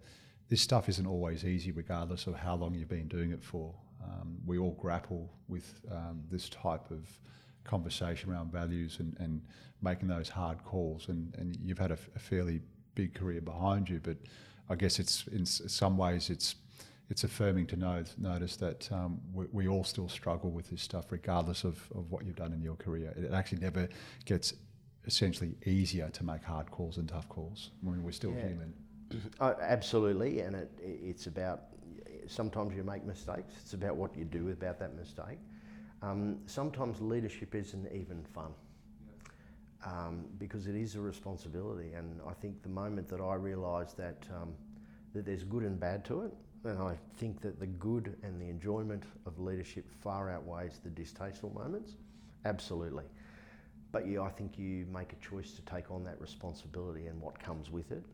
this 0.48 0.60
stuff 0.60 0.88
isn't 0.88 1.06
always 1.06 1.44
easy, 1.44 1.70
regardless 1.72 2.26
of 2.26 2.34
how 2.34 2.56
long 2.56 2.74
you've 2.74 2.88
been 2.88 3.08
doing 3.08 3.30
it 3.30 3.42
for. 3.42 3.74
Um, 4.02 4.38
we 4.44 4.58
all 4.58 4.76
grapple 4.80 5.30
with 5.48 5.80
um, 5.90 6.22
this 6.30 6.48
type 6.48 6.90
of 6.90 7.08
conversation 7.66 8.32
around 8.32 8.52
values 8.52 8.98
and, 9.00 9.16
and 9.18 9.42
making 9.82 10.08
those 10.08 10.28
hard 10.28 10.62
calls. 10.64 11.08
And, 11.08 11.34
and 11.36 11.58
you've 11.62 11.78
had 11.78 11.90
a, 11.90 11.98
a 12.14 12.18
fairly 12.18 12.60
big 12.94 13.14
career 13.14 13.40
behind 13.40 13.88
you, 13.88 14.00
but 14.02 14.16
I 14.68 14.74
guess 14.74 14.98
it's 14.98 15.26
in 15.28 15.44
some 15.46 15.96
ways 15.96 16.30
it's 16.30 16.56
it's 17.08 17.22
affirming 17.22 17.66
to 17.68 17.76
know, 17.76 18.02
notice 18.18 18.56
that 18.56 18.90
um, 18.90 19.20
we, 19.32 19.46
we, 19.52 19.68
all 19.68 19.84
still 19.84 20.08
struggle 20.08 20.50
with 20.50 20.68
this 20.70 20.82
stuff, 20.82 21.06
regardless 21.10 21.62
of, 21.62 21.80
of 21.94 22.10
what 22.10 22.26
you've 22.26 22.34
done 22.34 22.52
in 22.52 22.60
your 22.60 22.74
career. 22.74 23.14
It 23.16 23.32
actually 23.32 23.60
never 23.60 23.88
gets 24.24 24.54
essentially 25.06 25.54
easier 25.64 26.08
to 26.10 26.24
make 26.24 26.42
hard 26.42 26.68
calls 26.70 26.96
and 26.96 27.08
tough 27.08 27.28
calls. 27.28 27.70
I 27.86 27.90
mean, 27.90 28.02
we're 28.02 28.10
still 28.10 28.32
yeah. 28.32 28.48
human. 28.48 28.74
Oh, 29.40 29.54
absolutely, 29.60 30.40
and 30.40 30.56
it, 30.56 30.68
it's 30.82 31.28
about 31.28 31.66
sometimes 32.26 32.74
you 32.74 32.82
make 32.82 33.04
mistakes. 33.04 33.54
It's 33.60 33.72
about 33.72 33.94
what 33.94 34.16
you 34.16 34.24
do 34.24 34.48
about 34.50 34.80
that 34.80 34.96
mistake. 34.96 35.38
Um, 36.06 36.38
sometimes 36.46 37.00
leadership 37.00 37.54
isn't 37.54 37.92
even 37.92 38.22
fun 38.32 38.52
um, 39.84 40.26
because 40.38 40.68
it 40.68 40.76
is 40.76 40.94
a 40.94 41.00
responsibility. 41.00 41.92
And 41.94 42.20
I 42.28 42.32
think 42.32 42.62
the 42.62 42.68
moment 42.68 43.08
that 43.08 43.20
I 43.20 43.34
realised 43.34 43.96
that 43.96 44.24
um, 44.32 44.54
that 45.14 45.24
there's 45.24 45.42
good 45.42 45.62
and 45.62 45.80
bad 45.80 46.04
to 46.06 46.22
it, 46.22 46.32
and 46.64 46.78
I 46.80 46.96
think 47.16 47.40
that 47.40 47.58
the 47.58 47.66
good 47.66 48.16
and 48.22 48.40
the 48.40 48.48
enjoyment 48.48 49.02
of 49.24 49.38
leadership 49.38 49.86
far 50.00 50.30
outweighs 50.30 50.80
the 50.84 50.90
distasteful 50.90 51.50
moments. 51.50 51.92
Absolutely. 52.44 53.04
But 53.90 54.06
yeah, 54.06 54.20
I 54.20 54.28
think 54.28 54.58
you 54.58 54.86
make 54.92 55.12
a 55.12 55.16
choice 55.16 55.52
to 55.52 55.62
take 55.62 55.90
on 55.90 56.04
that 56.04 56.20
responsibility 56.20 57.06
and 57.06 57.20
what 57.20 57.38
comes 57.38 57.70
with 57.70 57.90
it. 57.90 58.04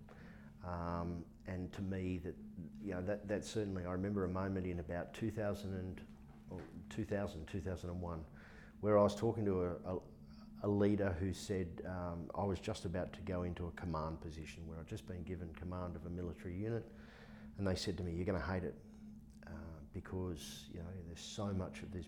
Um, 0.64 1.24
and 1.46 1.72
to 1.72 1.82
me, 1.82 2.20
that 2.24 2.36
you 2.82 2.94
know 2.94 3.02
that 3.02 3.28
that 3.28 3.44
certainly, 3.44 3.84
I 3.84 3.92
remember 3.92 4.24
a 4.24 4.28
moment 4.28 4.66
in 4.66 4.78
about 4.78 5.12
2000 5.12 5.74
and 5.74 6.00
2000 6.90 7.46
2001, 7.46 8.20
where 8.80 8.98
I 8.98 9.02
was 9.02 9.14
talking 9.14 9.44
to 9.44 9.62
a, 9.62 9.94
a, 9.94 9.98
a 10.64 10.68
leader 10.68 11.16
who 11.18 11.32
said 11.32 11.68
um, 11.86 12.30
I 12.34 12.44
was 12.44 12.60
just 12.60 12.84
about 12.84 13.12
to 13.14 13.20
go 13.20 13.42
into 13.42 13.66
a 13.66 13.70
command 13.72 14.20
position 14.20 14.66
where 14.66 14.78
I'd 14.78 14.86
just 14.86 15.06
been 15.06 15.22
given 15.22 15.48
command 15.58 15.96
of 15.96 16.06
a 16.06 16.10
military 16.10 16.54
unit, 16.54 16.84
and 17.58 17.66
they 17.66 17.74
said 17.74 17.96
to 17.98 18.02
me, 18.02 18.12
"You're 18.12 18.26
going 18.26 18.40
to 18.40 18.46
hate 18.46 18.64
it 18.64 18.74
uh, 19.46 19.50
because 19.92 20.68
you 20.72 20.80
know 20.80 20.86
there's 21.06 21.20
so 21.20 21.46
much 21.46 21.82
of 21.82 21.92
this. 21.92 22.06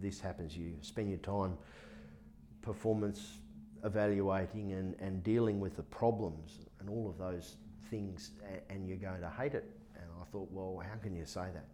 This 0.00 0.20
happens. 0.20 0.56
You 0.56 0.74
spend 0.80 1.08
your 1.08 1.18
time 1.18 1.56
performance 2.62 3.38
evaluating 3.84 4.72
and, 4.72 4.96
and 4.98 5.22
dealing 5.22 5.60
with 5.60 5.76
the 5.76 5.82
problems 5.82 6.60
and 6.80 6.88
all 6.88 7.08
of 7.08 7.18
those 7.18 7.56
things, 7.90 8.32
and 8.70 8.88
you're 8.88 8.96
going 8.96 9.20
to 9.20 9.30
hate 9.30 9.54
it. 9.54 9.70
And 9.94 10.04
I 10.20 10.24
thought, 10.32 10.48
well, 10.50 10.82
how 10.82 10.96
can 10.98 11.14
you 11.14 11.26
say 11.26 11.46
that? 11.52 11.66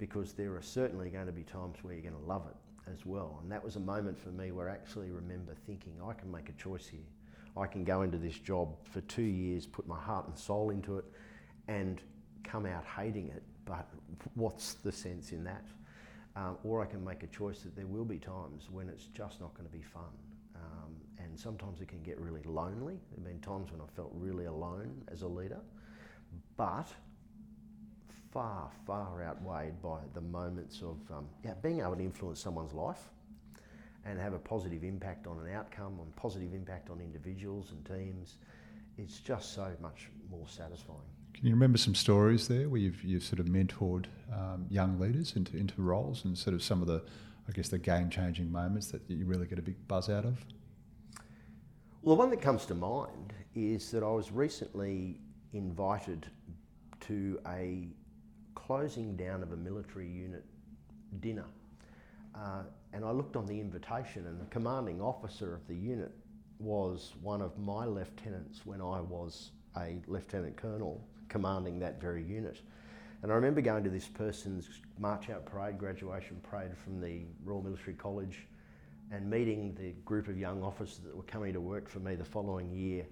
Because 0.00 0.32
there 0.32 0.56
are 0.56 0.62
certainly 0.62 1.10
going 1.10 1.26
to 1.26 1.32
be 1.32 1.44
times 1.44 1.76
where 1.82 1.94
you're 1.94 2.02
going 2.02 2.20
to 2.20 2.28
love 2.28 2.46
it 2.48 2.90
as 2.92 3.06
well. 3.06 3.38
And 3.42 3.52
that 3.52 3.62
was 3.62 3.76
a 3.76 3.80
moment 3.80 4.18
for 4.18 4.30
me 4.30 4.50
where 4.50 4.68
I 4.68 4.72
actually 4.72 5.10
remember 5.10 5.54
thinking, 5.66 5.92
I 6.04 6.14
can 6.14 6.32
make 6.32 6.48
a 6.48 6.52
choice 6.54 6.88
here. 6.88 7.06
I 7.56 7.66
can 7.66 7.84
go 7.84 8.02
into 8.02 8.18
this 8.18 8.38
job 8.38 8.74
for 8.90 9.00
two 9.02 9.22
years, 9.22 9.66
put 9.66 9.86
my 9.86 10.00
heart 10.00 10.26
and 10.26 10.36
soul 10.36 10.70
into 10.70 10.98
it, 10.98 11.04
and 11.68 12.00
come 12.42 12.66
out 12.66 12.84
hating 12.84 13.28
it. 13.28 13.44
But 13.64 13.86
what's 14.34 14.74
the 14.74 14.90
sense 14.90 15.30
in 15.30 15.44
that? 15.44 15.64
Um, 16.34 16.56
or 16.64 16.82
I 16.82 16.86
can 16.86 17.04
make 17.04 17.22
a 17.22 17.28
choice 17.28 17.60
that 17.60 17.76
there 17.76 17.86
will 17.86 18.04
be 18.04 18.18
times 18.18 18.68
when 18.70 18.88
it's 18.88 19.06
just 19.06 19.40
not 19.40 19.54
going 19.54 19.68
to 19.68 19.76
be 19.76 19.82
fun 19.82 20.10
and 21.30 21.38
sometimes 21.38 21.80
it 21.80 21.88
can 21.88 22.02
get 22.02 22.18
really 22.18 22.42
lonely. 22.44 22.94
There 23.10 23.16
have 23.16 23.24
been 23.24 23.40
times 23.40 23.70
when 23.70 23.80
I 23.80 23.84
felt 23.94 24.10
really 24.14 24.46
alone 24.46 25.02
as 25.12 25.22
a 25.22 25.28
leader, 25.28 25.60
but 26.56 26.88
far, 28.30 28.70
far 28.86 29.22
outweighed 29.22 29.80
by 29.82 29.98
the 30.14 30.20
moments 30.20 30.82
of 30.82 30.98
um, 31.10 31.26
yeah, 31.44 31.54
being 31.62 31.80
able 31.80 31.96
to 31.96 32.02
influence 32.02 32.40
someone's 32.40 32.72
life 32.72 33.08
and 34.04 34.18
have 34.18 34.32
a 34.32 34.38
positive 34.38 34.84
impact 34.84 35.26
on 35.26 35.38
an 35.38 35.52
outcome, 35.54 35.98
on 36.00 36.06
positive 36.16 36.54
impact 36.54 36.90
on 36.90 37.00
individuals 37.00 37.72
and 37.72 37.84
teams. 37.84 38.36
It's 38.98 39.18
just 39.18 39.54
so 39.54 39.70
much 39.80 40.08
more 40.30 40.46
satisfying. 40.48 40.98
Can 41.34 41.46
you 41.46 41.54
remember 41.54 41.78
some 41.78 41.94
stories 41.94 42.48
there 42.48 42.68
where 42.68 42.80
you've, 42.80 43.02
you've 43.02 43.24
sort 43.24 43.40
of 43.40 43.46
mentored 43.46 44.06
um, 44.32 44.66
young 44.68 44.98
leaders 44.98 45.36
into, 45.36 45.56
into 45.56 45.80
roles 45.80 46.24
and 46.24 46.36
sort 46.36 46.54
of 46.54 46.62
some 46.62 46.82
of 46.82 46.88
the, 46.88 47.02
I 47.48 47.52
guess, 47.52 47.68
the 47.68 47.78
game 47.78 48.10
changing 48.10 48.50
moments 48.50 48.88
that 48.88 49.02
you 49.08 49.26
really 49.26 49.46
get 49.46 49.58
a 49.58 49.62
big 49.62 49.76
buzz 49.88 50.08
out 50.08 50.24
of? 50.24 50.44
Well, 52.02 52.16
the 52.16 52.20
one 52.20 52.30
that 52.30 52.40
comes 52.40 52.64
to 52.66 52.74
mind 52.74 53.34
is 53.54 53.90
that 53.90 54.02
I 54.02 54.10
was 54.10 54.30
recently 54.32 55.18
invited 55.52 56.26
to 57.00 57.40
a 57.46 57.88
closing 58.70 59.16
down 59.16 59.42
of 59.42 59.50
a 59.50 59.56
military 59.56 60.06
unit 60.06 60.44
dinner. 61.18 61.46
Uh, 62.36 62.62
and 62.92 63.04
I 63.04 63.10
looked 63.10 63.34
on 63.34 63.44
the 63.44 63.58
invitation, 63.58 64.28
and 64.28 64.40
the 64.40 64.44
commanding 64.44 65.00
officer 65.00 65.52
of 65.52 65.66
the 65.66 65.74
unit 65.74 66.12
was 66.60 67.14
one 67.20 67.42
of 67.42 67.58
my 67.58 67.84
lieutenants 67.84 68.64
when 68.64 68.80
I 68.80 69.00
was 69.00 69.50
a 69.76 69.96
lieutenant 70.06 70.56
colonel 70.56 71.04
commanding 71.28 71.80
that 71.80 72.00
very 72.00 72.22
unit. 72.22 72.60
And 73.24 73.32
I 73.32 73.34
remember 73.34 73.60
going 73.60 73.82
to 73.82 73.90
this 73.90 74.06
person's 74.06 74.68
march 75.00 75.30
out 75.30 75.46
parade, 75.46 75.76
graduation 75.76 76.40
parade 76.48 76.70
from 76.84 77.00
the 77.00 77.22
Royal 77.42 77.62
Military 77.62 77.96
College 77.96 78.46
and 79.10 79.28
meeting 79.28 79.74
the 79.80 79.94
group 80.04 80.28
of 80.28 80.38
young 80.38 80.62
officers 80.62 80.98
that 80.98 81.16
were 81.16 81.24
coming 81.24 81.52
to 81.54 81.60
work 81.60 81.88
for 81.88 81.98
me 81.98 82.14
the 82.14 82.24
following 82.24 82.70
year 82.70 83.04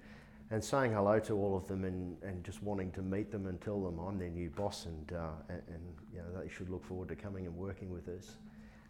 and 0.50 0.64
saying 0.64 0.92
hello 0.92 1.18
to 1.18 1.34
all 1.34 1.56
of 1.56 1.66
them 1.66 1.84
and, 1.84 2.16
and 2.22 2.42
just 2.42 2.62
wanting 2.62 2.90
to 2.92 3.02
meet 3.02 3.30
them 3.30 3.46
and 3.46 3.60
tell 3.60 3.82
them 3.82 3.98
I'm 3.98 4.18
their 4.18 4.30
new 4.30 4.48
boss 4.50 4.86
and, 4.86 5.12
uh, 5.12 5.28
and, 5.48 5.62
and, 5.68 5.82
you 6.12 6.20
know, 6.20 6.40
they 6.40 6.48
should 6.48 6.70
look 6.70 6.84
forward 6.84 7.08
to 7.08 7.16
coming 7.16 7.46
and 7.46 7.54
working 7.54 7.90
with 7.90 8.08
us. 8.08 8.36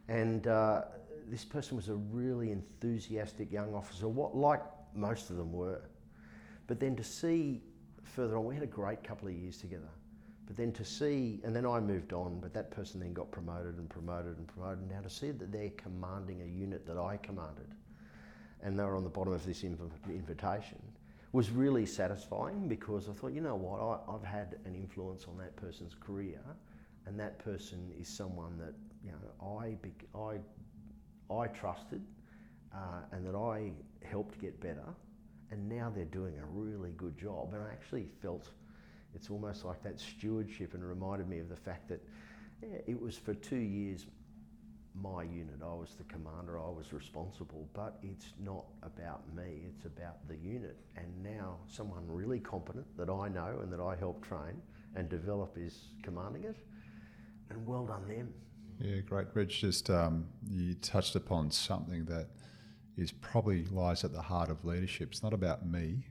And 0.08 0.46
uh, 0.46 0.82
this 1.28 1.44
person 1.44 1.76
was 1.76 1.88
a 1.88 1.96
really 1.96 2.52
enthusiastic 2.52 3.50
young 3.50 3.74
officer, 3.74 4.06
what, 4.06 4.36
like 4.36 4.62
most 4.94 5.30
of 5.30 5.36
them 5.36 5.52
were. 5.52 5.82
But 6.68 6.78
then 6.78 6.94
to 6.96 7.04
see 7.04 7.60
further 8.04 8.38
on, 8.38 8.44
we 8.44 8.54
had 8.54 8.62
a 8.62 8.66
great 8.66 9.02
couple 9.02 9.28
of 9.28 9.34
years 9.34 9.58
together. 9.58 9.88
But 10.46 10.56
then 10.56 10.72
to 10.72 10.84
see, 10.84 11.40
and 11.44 11.54
then 11.54 11.66
I 11.66 11.78
moved 11.78 12.14
on, 12.14 12.40
but 12.40 12.54
that 12.54 12.70
person 12.70 13.00
then 13.00 13.12
got 13.12 13.30
promoted 13.30 13.76
and 13.76 13.88
promoted 13.88 14.38
and 14.38 14.46
promoted. 14.46 14.88
Now 14.90 15.00
to 15.02 15.10
see 15.10 15.30
that 15.30 15.52
they're 15.52 15.70
commanding 15.70 16.40
a 16.40 16.46
unit 16.46 16.86
that 16.86 16.96
I 16.96 17.18
commanded, 17.18 17.74
and 18.62 18.78
they 18.78 18.84
were 18.84 18.96
on 18.96 19.04
the 19.04 19.10
bottom 19.10 19.34
of 19.34 19.44
this 19.44 19.62
inv- 19.62 19.90
invitation, 20.08 20.78
was 21.32 21.50
really 21.50 21.84
satisfying 21.84 22.68
because 22.68 23.08
I 23.08 23.12
thought, 23.12 23.32
you 23.32 23.40
know 23.40 23.54
what, 23.54 24.04
I, 24.08 24.12
have 24.12 24.24
had 24.24 24.56
an 24.64 24.74
influence 24.74 25.26
on 25.28 25.36
that 25.38 25.54
person's 25.56 25.94
career, 25.94 26.40
and 27.06 27.18
that 27.20 27.38
person 27.38 27.92
is 28.00 28.08
someone 28.08 28.58
that 28.58 28.74
you 29.04 29.12
know 29.12 29.56
I 29.58 29.76
I 30.18 31.34
I 31.34 31.46
trusted, 31.48 32.02
uh, 32.74 33.02
and 33.12 33.26
that 33.26 33.36
I 33.36 33.72
helped 34.04 34.40
get 34.40 34.58
better, 34.60 34.94
and 35.50 35.68
now 35.68 35.92
they're 35.94 36.06
doing 36.06 36.38
a 36.38 36.46
really 36.46 36.92
good 36.96 37.18
job, 37.18 37.52
and 37.52 37.62
I 37.62 37.70
actually 37.72 38.06
felt 38.22 38.48
it's 39.14 39.30
almost 39.30 39.64
like 39.64 39.82
that 39.82 39.98
stewardship 40.00 40.74
and 40.74 40.86
reminded 40.86 41.28
me 41.28 41.38
of 41.38 41.48
the 41.48 41.56
fact 41.56 41.88
that 41.88 42.02
yeah, 42.62 42.78
it 42.86 43.00
was 43.00 43.16
for 43.16 43.34
two 43.34 43.56
years 43.56 44.06
my 44.94 45.22
unit. 45.22 45.60
I 45.62 45.74
was 45.74 45.94
the 45.96 46.04
commander, 46.04 46.58
I 46.58 46.70
was 46.70 46.92
responsible, 46.92 47.68
but 47.72 47.98
it's 48.02 48.32
not 48.42 48.66
about 48.82 49.22
me, 49.34 49.66
it's 49.68 49.84
about 49.84 50.26
the 50.28 50.36
unit. 50.36 50.76
And 50.96 51.06
now 51.22 51.56
someone 51.68 52.04
really 52.06 52.40
competent 52.40 52.86
that 52.96 53.10
I 53.10 53.28
know 53.28 53.60
and 53.62 53.72
that 53.72 53.80
I 53.80 53.96
help 53.96 54.26
train 54.26 54.60
and 54.96 55.08
develop 55.08 55.56
is 55.56 55.78
commanding 56.02 56.44
it. 56.44 56.56
And 57.50 57.66
well 57.66 57.86
done 57.86 58.06
them. 58.08 58.32
Yeah, 58.80 59.00
great, 59.00 59.26
Reg. 59.34 59.48
Just 59.48 59.90
um, 59.90 60.26
you 60.48 60.74
touched 60.74 61.16
upon 61.16 61.50
something 61.50 62.04
that 62.06 62.28
is 62.96 63.12
probably 63.12 63.64
lies 63.66 64.04
at 64.04 64.12
the 64.12 64.20
heart 64.20 64.50
of 64.50 64.64
leadership. 64.64 65.08
It's 65.10 65.22
not 65.22 65.32
about 65.32 65.66
me, 65.66 66.04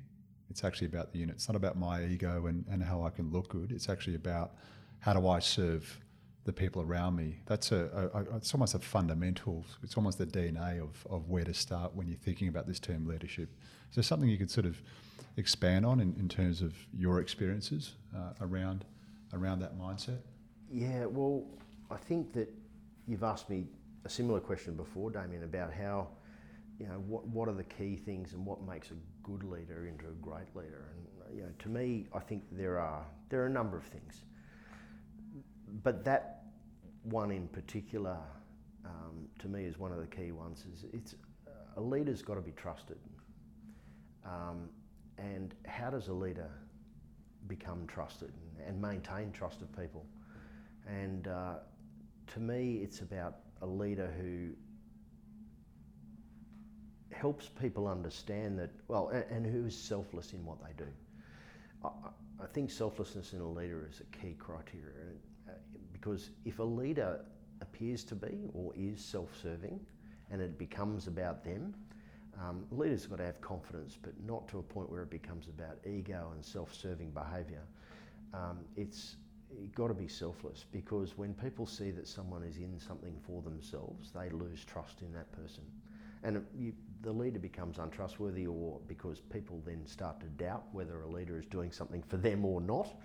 it's 0.49 0.63
actually 0.63 0.87
about 0.87 1.11
the 1.11 1.19
unit. 1.19 1.35
It's 1.35 1.47
not 1.47 1.55
about 1.55 1.77
my 1.77 2.03
ego 2.03 2.47
and, 2.47 2.65
and 2.69 2.81
how 2.81 3.03
I 3.03 3.09
can 3.09 3.31
look 3.31 3.49
good. 3.49 3.71
It's 3.71 3.89
actually 3.89 4.15
about 4.15 4.53
how 4.99 5.13
do 5.13 5.27
I 5.27 5.39
serve 5.39 5.99
the 6.47 6.53
people 6.53 6.81
around 6.81 7.15
me. 7.15 7.41
That's 7.45 7.71
a, 7.71 8.09
a, 8.13 8.19
a 8.19 8.37
it's 8.37 8.53
almost 8.55 8.73
a 8.73 8.79
fundamental. 8.79 9.63
It's 9.83 9.95
almost 9.97 10.17
the 10.17 10.25
DNA 10.25 10.81
of, 10.81 11.05
of 11.09 11.29
where 11.29 11.43
to 11.43 11.53
start 11.53 11.93
when 11.93 12.07
you're 12.07 12.17
thinking 12.17 12.47
about 12.47 12.65
this 12.65 12.79
term 12.79 13.05
leadership. 13.05 13.49
There 13.93 14.03
something 14.03 14.29
you 14.29 14.37
could 14.37 14.51
sort 14.51 14.65
of 14.65 14.81
expand 15.37 15.85
on 15.85 15.99
in, 15.99 16.15
in 16.19 16.27
terms 16.27 16.61
of 16.61 16.73
your 16.93 17.19
experiences 17.19 17.93
uh, 18.15 18.33
around 18.41 18.85
around 19.33 19.59
that 19.59 19.77
mindset? 19.77 20.19
Yeah, 20.71 21.05
well, 21.05 21.43
I 21.91 21.97
think 21.97 22.33
that 22.33 22.49
you've 23.07 23.23
asked 23.23 23.49
me 23.49 23.65
a 24.05 24.09
similar 24.09 24.39
question 24.39 24.75
before, 24.75 25.11
Damien, 25.11 25.43
about 25.43 25.73
how 25.73 26.07
you 26.79 26.85
know, 26.85 27.01
what, 27.07 27.27
what 27.27 27.49
are 27.49 27.53
the 27.53 27.63
key 27.63 27.95
things 27.95 28.33
and 28.33 28.45
what 28.45 28.61
makes 28.61 28.91
a 28.91 28.95
good 29.23 29.43
leader 29.43 29.87
into 29.87 30.05
a 30.05 30.11
great 30.21 30.55
leader? 30.55 30.89
And, 30.93 31.37
you 31.37 31.43
know, 31.43 31.49
to 31.59 31.69
me, 31.69 32.07
I 32.13 32.19
think 32.19 32.43
there 32.51 32.79
are, 32.79 33.05
there 33.29 33.41
are 33.41 33.47
a 33.47 33.49
number 33.49 33.77
of 33.77 33.83
things. 33.83 34.21
But 35.83 36.05
that 36.05 36.36
one 37.09 37.31
in 37.31 37.47
particular, 37.47 38.17
um, 38.85 39.27
to 39.39 39.47
me, 39.47 39.65
is 39.65 39.77
one 39.77 39.91
of 39.91 39.99
the 39.99 40.07
key 40.07 40.31
ones. 40.31 40.65
Is 40.73 40.85
it's 40.93 41.15
a 41.75 41.81
leader's 41.81 42.21
got 42.21 42.35
to 42.35 42.41
be 42.41 42.51
trusted. 42.51 42.97
Um, 44.25 44.69
and 45.17 45.53
how 45.65 45.89
does 45.89 46.09
a 46.09 46.13
leader 46.13 46.49
become 47.47 47.87
trusted 47.87 48.31
and, 48.65 48.81
maintain 48.81 49.31
trust 49.31 49.61
of 49.61 49.75
people. 49.77 50.05
And 50.87 51.27
uh, 51.27 51.55
to 52.33 52.39
me, 52.39 52.79
it's 52.83 53.01
about 53.01 53.37
a 53.61 53.65
leader 53.65 54.13
who 54.19 54.49
helps 57.15 57.47
people 57.47 57.87
understand 57.87 58.59
that, 58.59 58.69
well, 58.87 59.09
and, 59.09 59.25
and 59.29 59.45
who 59.45 59.65
is 59.65 59.77
selfless 59.77 60.33
in 60.33 60.45
what 60.45 60.57
they 60.61 60.73
do. 60.77 60.89
I, 61.83 61.89
I 62.41 62.45
think 62.53 62.69
selflessness 62.69 63.33
in 63.33 63.39
a 63.39 63.49
leader 63.49 63.87
is 63.89 64.01
a 64.01 64.17
key 64.17 64.35
criteria 64.37 64.93
because 66.07 66.29
if 66.45 66.59
a 66.59 66.63
leader 66.63 67.19
appears 67.59 68.03
to 68.05 68.15
be 68.15 68.47
or 68.53 68.71
is 68.77 69.03
self 69.03 69.29
serving 69.41 69.77
and 70.31 70.41
it 70.41 70.57
becomes 70.57 71.07
about 71.07 71.43
them, 71.43 71.73
um, 72.39 72.65
leaders 72.71 73.05
got 73.07 73.17
to 73.17 73.25
have 73.25 73.41
confidence, 73.41 73.97
but 74.01 74.13
not 74.25 74.47
to 74.47 74.59
a 74.59 74.63
point 74.63 74.89
where 74.89 75.01
it 75.01 75.09
becomes 75.09 75.47
about 75.49 75.79
ego 75.85 76.31
and 76.33 76.43
self 76.43 76.73
serving 76.73 77.11
behaviour. 77.11 77.63
Um, 78.33 78.59
it's 78.77 79.17
you've 79.59 79.75
got 79.75 79.87
to 79.87 79.93
be 79.93 80.07
selfless 80.07 80.65
because 80.71 81.17
when 81.17 81.33
people 81.33 81.65
see 81.65 81.91
that 81.91 82.07
someone 82.07 82.43
is 82.43 82.57
in 82.57 82.79
something 82.79 83.17
for 83.25 83.41
themselves, 83.41 84.11
they 84.15 84.29
lose 84.29 84.63
trust 84.63 85.01
in 85.01 85.11
that 85.13 85.29
person. 85.33 85.63
And 86.23 86.45
you, 86.57 86.73
the 87.01 87.11
leader 87.11 87.39
becomes 87.39 87.79
untrustworthy, 87.79 88.47
or 88.47 88.79
because 88.87 89.19
people 89.19 89.61
then 89.65 89.85
start 89.85 90.21
to 90.21 90.27
doubt 90.41 90.63
whether 90.71 91.01
a 91.01 91.07
leader 91.07 91.37
is 91.37 91.45
doing 91.45 91.71
something 91.71 92.01
for 92.01 92.17
them 92.17 92.45
or 92.45 92.61
not. 92.61 92.95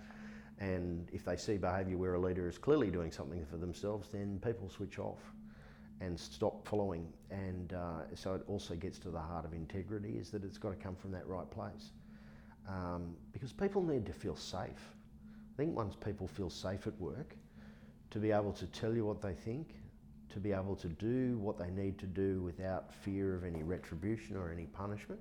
And 0.59 1.09
if 1.11 1.25
they 1.25 1.35
see 1.35 1.57
behaviour 1.57 1.97
where 1.97 2.13
a 2.13 2.19
leader 2.19 2.47
is 2.47 2.57
clearly 2.57 2.89
doing 2.89 3.11
something 3.11 3.45
for 3.45 3.57
themselves, 3.57 4.09
then 4.11 4.39
people 4.43 4.69
switch 4.69 4.99
off 4.99 5.19
and 5.99 6.19
stop 6.19 6.67
following. 6.67 7.07
And 7.31 7.73
uh, 7.73 8.15
so 8.15 8.35
it 8.35 8.43
also 8.47 8.75
gets 8.75 8.99
to 8.99 9.09
the 9.09 9.19
heart 9.19 9.45
of 9.45 9.53
integrity 9.53 10.17
is 10.17 10.29
that 10.31 10.43
it's 10.43 10.57
got 10.57 10.69
to 10.69 10.75
come 10.75 10.95
from 10.95 11.11
that 11.11 11.27
right 11.27 11.49
place. 11.49 11.91
Um, 12.67 13.15
because 13.31 13.51
people 13.51 13.83
need 13.83 14.05
to 14.05 14.13
feel 14.13 14.35
safe. 14.35 14.95
I 15.53 15.57
think 15.57 15.75
once 15.75 15.95
people 15.95 16.27
feel 16.27 16.49
safe 16.49 16.87
at 16.87 16.99
work, 16.99 17.35
to 18.11 18.19
be 18.19 18.31
able 18.31 18.53
to 18.53 18.67
tell 18.67 18.93
you 18.93 19.05
what 19.05 19.21
they 19.21 19.33
think, 19.33 19.75
to 20.29 20.39
be 20.39 20.51
able 20.51 20.75
to 20.75 20.87
do 20.87 21.37
what 21.39 21.57
they 21.57 21.69
need 21.69 21.97
to 21.99 22.05
do 22.05 22.41
without 22.41 22.93
fear 22.93 23.35
of 23.35 23.43
any 23.43 23.63
retribution 23.63 24.35
or 24.35 24.51
any 24.51 24.65
punishment, 24.65 25.19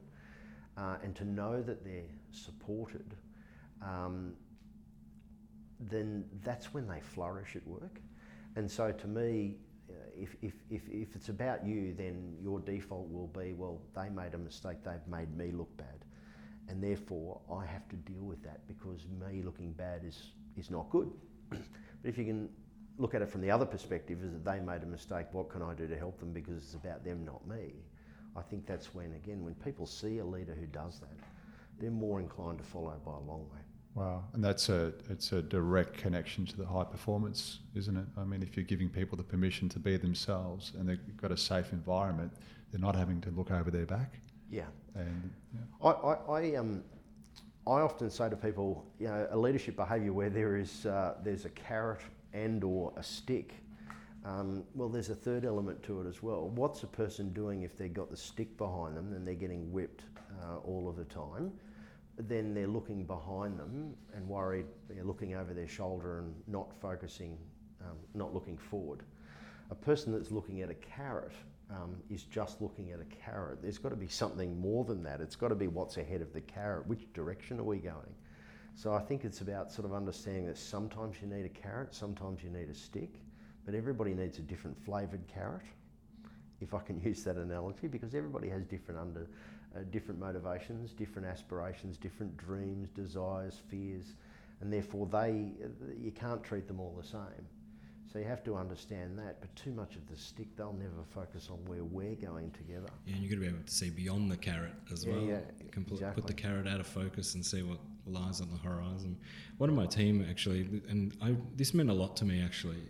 uh, 0.77 0.97
and 1.03 1.15
to 1.17 1.25
know 1.25 1.63
that 1.63 1.85
they're 1.85 2.03
supported, 2.31 3.15
um, 3.83 4.33
then 5.91 6.25
that's 6.45 6.73
when 6.73 6.87
they 6.87 7.01
flourish 7.01 7.57
at 7.57 7.67
work. 7.67 8.01
And 8.57 8.71
so 8.71 8.93
to 8.93 9.07
me, 9.07 9.57
uh, 9.91 9.95
if, 10.17 10.37
if, 10.43 10.53
if, 10.71 10.83
if 10.89 11.15
it's 11.17 11.29
about 11.29 11.67
you, 11.67 11.95
then 11.95 12.37
your 12.43 12.61
default 12.61 13.11
will 13.11 13.29
be, 13.29 13.53
well, 13.53 13.81
they 13.95 14.09
made 14.09 14.35
a 14.35 14.39
mistake, 14.39 14.79
they've 14.85 15.07
made 15.09 15.37
me 15.37 15.51
look 15.51 15.75
bad. 15.77 16.05
And 16.69 16.83
therefore, 16.83 17.41
I 17.53 17.67
have 17.67 17.89
to 17.89 17.97
deal 17.97 18.23
with 18.23 18.43
that 18.45 18.67
because 18.69 19.07
me 19.21 19.43
looking 19.43 19.73
bad 19.73 20.03
is, 20.05 20.31
is 20.57 20.71
not 20.71 20.89
good. 20.91 21.11
but 21.51 21.61
if 22.05 22.17
you 22.17 22.25
can 22.25 22.49
look 22.99 23.15
at 23.15 23.23
it 23.23 23.29
from 23.29 23.41
the 23.41 23.51
other 23.51 23.67
perspective, 23.67 24.23
is 24.23 24.33
that 24.33 24.45
they 24.45 24.61
made 24.61 24.83
a 24.83 24.87
mistake, 24.87 25.27
what 25.33 25.51
can 25.51 25.63
I 25.63 25.75
do 25.75 25.89
to 25.89 25.97
help 25.97 26.19
them 26.19 26.33
because 26.33 26.57
it's 26.57 26.75
about 26.75 27.05
them, 27.05 27.25
not 27.25 27.47
me? 27.47 27.73
I 28.37 28.43
think 28.43 28.67
that's 28.67 28.95
when, 28.95 29.13
again, 29.15 29.45
when 29.45 29.55
people 29.57 29.87
see 29.87 30.19
a 30.19 30.25
leader 30.25 30.55
who 30.55 30.67
does 30.67 31.01
that, 31.01 31.11
they're 31.79 31.91
more 31.91 32.21
inclined 32.21 32.59
to 32.59 32.65
follow 32.65 32.95
by 33.05 33.13
a 33.13 33.21
long 33.21 33.47
way. 33.53 33.61
Wow, 33.95 34.25
and 34.33 34.43
that's 34.43 34.71
a 34.71 34.93
it's 35.11 35.33
a 35.33 35.43
direct 35.43 35.99
connection 35.99 36.47
to 36.47 36.57
the 36.57 36.65
high 36.65 36.85
performance, 36.85 37.59
isn't 37.75 37.97
it? 37.97 38.07
I 38.17 38.25
mean, 38.25 38.43
if 38.43 38.57
you're 38.57 38.65
giving 38.65 38.89
people 38.89 39.19
the 39.19 39.23
permission 39.23 39.69
to 39.71 39.79
be 39.79 39.99
themselves 39.99 40.73
and 40.79 40.89
they've 40.89 41.17
got 41.19 41.31
a 41.31 41.37
safe 41.37 41.73
environment, 41.73 42.33
they're 42.71 42.81
not 42.81 42.97
having 42.97 43.21
to 43.21 43.31
look 43.31 43.51
over 43.51 43.71
their 43.71 43.85
back. 43.85 44.15
Yeah. 44.51 44.65
And 44.95 45.31
yeah. 45.55 45.61
I, 45.83 45.91
I, 45.91 46.41
I 46.41 46.55
um 46.57 46.83
I 47.67 47.81
often 47.81 48.11
say 48.11 48.29
to 48.31 48.37
people, 48.37 48.85
you 48.99 49.09
know, 49.09 49.29
a 49.31 49.37
leadership 49.37 49.77
behaviour 49.77 50.13
where 50.13 50.31
there 50.31 50.57
is 50.57 50.87
uh, 50.87 51.15
there's 51.23 51.45
a 51.45 51.51
carrot 51.51 52.01
and 52.33 52.65
or 52.65 52.93
a 52.97 53.03
stick. 53.03 53.55
Um, 54.25 54.65
well, 54.75 54.89
there's 54.89 55.11
a 55.11 55.15
third 55.15 55.45
element 55.45 55.83
to 55.85 56.01
it 56.01 56.09
as 56.09 56.23
well. 56.23 56.49
What's 56.49 56.83
a 56.83 56.87
person 56.87 57.33
doing 57.33 57.63
if 57.63 57.77
they've 57.77 57.93
got 57.93 58.11
the 58.11 58.17
stick 58.17 58.57
behind 58.57 58.97
them 58.97 59.13
and 59.13 59.27
they're 59.27 59.35
getting 59.35 59.71
whipped 59.73 60.05
uh, 60.43 60.59
all 60.59 60.89
of 60.89 60.97
the 60.97 61.05
time? 61.05 61.53
Then 62.19 62.55
they're 62.55 62.67
looking 62.67 63.05
behind 63.05 63.59
them 63.59 63.95
and 64.15 64.29
worried, 64.29 64.67
they're 64.89 65.05
looking 65.05 65.35
over 65.35 65.55
their 65.55 65.69
shoulder 65.69 66.19
and 66.19 66.35
not 66.47 66.73
focusing, 66.81 67.39
um, 67.81 67.97
not 68.15 68.35
looking 68.35 68.57
forward. 68.57 69.01
A 69.71 69.75
person 69.75 70.13
that's 70.13 70.31
looking 70.31 70.61
at 70.61 70.71
a 70.71 70.75
carrot 70.75 71.33
um, 71.71 71.97
is 72.11 72.25
just 72.25 72.61
looking 72.61 72.91
at 72.93 73.01
a 73.01 73.05
carrot. 73.05 73.63
There's 73.63 73.79
got 73.79 73.89
to 73.91 73.97
be 73.97 74.09
something 74.09 74.61
more 74.61 74.85
than 74.85 75.03
that. 75.05 75.21
It's 75.21 75.37
got 75.37 75.49
to 75.49 75.55
be 75.55 75.69
what's 75.69 75.97
ahead 75.97 76.21
of 76.21 76.33
the 76.33 76.43
carrot. 76.43 76.87
Which 76.87 77.11
direction 77.15 77.59
are 77.59 77.65
we 77.65 77.79
going? 77.79 78.15
So 78.75 78.93
I 78.93 79.01
think 79.01 79.25
it's 79.25 79.41
about 79.41 79.73
sort 79.73 79.87
of 79.87 79.95
understanding 79.95 80.47
that 80.47 80.59
sometimes 80.59 81.17
you 81.21 81.29
need 81.29 81.45
a 81.45 81.49
carrot, 81.51 81.95
sometimes 81.95 82.43
you 82.43 82.51
need 82.51 82.69
a 82.69 82.75
stick, 82.75 83.15
but 83.65 83.75
everybody 83.75 84.15
needs 84.15 84.39
a 84.39 84.43
different 84.43 84.77
flavoured 84.85 85.27
carrot, 85.29 85.63
if 86.61 86.75
I 86.75 86.81
can 86.81 87.01
use 87.05 87.23
that 87.25 87.37
analogy, 87.37 87.87
because 87.87 88.15
everybody 88.15 88.49
has 88.49 88.65
different 88.65 89.01
under 89.01 89.27
uh, 89.77 89.81
different 89.91 90.21
motivations, 90.21 90.93
different 90.93 91.27
aspirations, 91.27 91.97
different 91.97 92.37
dreams, 92.37 92.89
desires, 92.91 93.63
fears, 93.71 94.15
and 94.61 94.73
therefore 94.73 95.07
they 95.07 95.53
you 96.01 96.13
can't 96.13 96.43
treat 96.43 96.67
them 96.67 96.81
all 96.81 96.95
the 97.01 97.07
same. 97.07 97.47
So 98.13 98.19
you 98.19 98.27
have 98.27 98.45
to 98.45 98.57
understand 98.57 99.19
that, 99.19 99.41
but 99.41 99.55
too 99.57 99.73
much 99.73 99.97
of 99.97 100.07
the 100.07 100.17
stick, 100.17 100.55
they'll 100.55 100.75
never 100.75 101.03
focus 101.15 101.49
on 101.51 101.57
where 101.65 101.83
we're 101.83 102.15
going 102.15 102.51
together. 102.51 102.89
Yeah, 103.07 103.15
and 103.15 103.23
you've 103.23 103.31
got 103.31 103.37
to 103.37 103.41
be 103.41 103.47
able 103.47 103.65
to 103.65 103.73
see 103.73 103.89
beyond 103.89 104.31
the 104.31 104.37
carrot 104.37 104.75
as 104.93 105.07
yeah, 105.07 105.13
well. 105.13 105.23
Yeah, 105.23 105.39
Compl- 105.71 105.93
exactly. 105.93 106.21
Put 106.21 106.27
the 106.27 106.35
carrot 106.35 106.69
out 106.69 106.79
of 106.79 106.87
focus 106.87 107.35
and 107.35 107.45
see 107.45 107.63
what 107.63 107.79
lies 108.07 108.43
on 108.43 108.51
the 108.51 108.59
horizon. 108.59 109.17
One 109.57 109.71
of 109.71 109.77
my 109.77 109.87
team 109.87 110.27
actually, 110.29 110.83
and 110.91 111.17
I, 111.23 111.37
this 111.57 111.73
meant 111.73 111.89
a 111.89 111.95
lot 111.95 112.17
to 112.19 112.27
me 112.27 112.43
actually. 112.43 112.83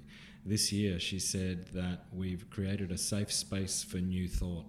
This 0.44 0.72
year, 0.72 0.98
she 0.98 1.20
said 1.20 1.68
that 1.68 2.06
we've 2.12 2.50
created 2.50 2.90
a 2.90 2.98
safe 2.98 3.32
space 3.32 3.84
for 3.84 3.98
new 3.98 4.26
thought. 4.26 4.64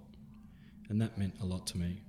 And 0.89 1.01
that 1.01 1.17
meant 1.17 1.33
a 1.41 1.45
lot 1.45 1.65
to 1.67 1.77
me 1.77 2.01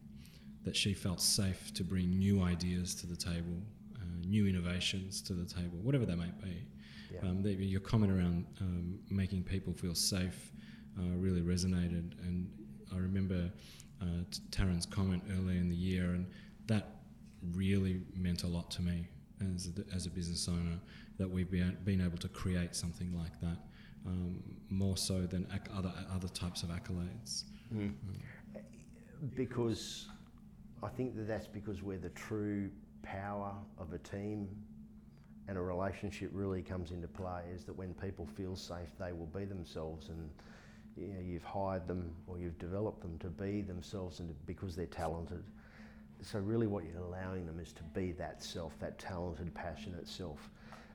that 0.64 0.74
she 0.76 0.94
felt 0.94 1.20
safe 1.20 1.72
to 1.74 1.84
bring 1.84 2.18
new 2.18 2.42
ideas 2.42 2.94
to 2.96 3.06
the 3.06 3.16
table, 3.16 3.60
uh, 3.96 4.26
new 4.26 4.46
innovations 4.46 5.20
to 5.22 5.34
the 5.34 5.44
table, 5.44 5.78
whatever 5.82 6.06
they 6.06 6.14
might 6.14 6.40
be. 6.42 6.66
Yeah. 7.12 7.28
Um, 7.28 7.42
your 7.44 7.80
comment 7.80 8.12
around 8.12 8.46
um, 8.60 8.98
making 9.10 9.44
people 9.44 9.72
feel 9.72 9.94
safe 9.94 10.52
uh, 10.98 11.16
really 11.16 11.42
resonated. 11.42 12.12
And 12.22 12.50
I 12.92 12.98
remember 12.98 13.50
uh, 14.00 14.24
Taryn's 14.50 14.86
comment 14.86 15.22
earlier 15.36 15.58
in 15.58 15.68
the 15.68 15.76
year, 15.76 16.04
and 16.04 16.26
that 16.66 17.00
really 17.52 18.00
meant 18.14 18.42
a 18.42 18.48
lot 18.48 18.70
to 18.72 18.82
me 18.82 19.06
as 19.54 19.68
a, 19.68 19.94
as 19.94 20.06
a 20.06 20.10
business 20.10 20.48
owner 20.48 20.78
that 21.18 21.28
we've 21.28 21.50
been, 21.50 22.00
able 22.00 22.18
to 22.18 22.28
create 22.28 22.74
something 22.74 23.16
like 23.16 23.40
that. 23.40 23.58
Um, 24.06 24.42
more 24.68 24.98
so 24.98 25.22
than 25.22 25.46
ac- 25.50 25.72
other 25.74 25.90
other 26.14 26.28
types 26.28 26.62
of 26.62 26.68
accolades. 26.68 27.44
Mm. 27.74 27.94
Because 29.34 30.08
I 30.82 30.88
think 30.88 31.16
that 31.16 31.26
that's 31.26 31.46
because 31.46 31.82
where 31.82 31.98
the 31.98 32.10
true 32.10 32.70
power 33.02 33.54
of 33.78 33.92
a 33.92 33.98
team 33.98 34.48
and 35.48 35.58
a 35.58 35.60
relationship 35.60 36.30
really 36.32 36.62
comes 36.62 36.90
into 36.90 37.08
play 37.08 37.42
is 37.54 37.64
that 37.64 37.72
when 37.74 37.94
people 37.94 38.26
feel 38.26 38.56
safe, 38.56 38.88
they 38.98 39.12
will 39.12 39.26
be 39.26 39.44
themselves, 39.44 40.08
and 40.08 40.30
you 40.96 41.08
know, 41.08 41.20
you've 41.20 41.44
hired 41.44 41.86
them 41.86 42.14
or 42.26 42.38
you've 42.38 42.58
developed 42.58 43.02
them 43.02 43.18
to 43.18 43.28
be 43.28 43.60
themselves, 43.60 44.20
and 44.20 44.28
to, 44.28 44.34
because 44.46 44.74
they're 44.74 44.86
talented. 44.86 45.42
So 46.22 46.38
really, 46.38 46.66
what 46.66 46.84
you're 46.84 47.02
allowing 47.02 47.46
them 47.46 47.60
is 47.60 47.72
to 47.74 47.82
be 47.82 48.12
that 48.12 48.42
self, 48.42 48.78
that 48.80 48.98
talented, 48.98 49.54
passionate 49.54 50.08
self. 50.08 50.48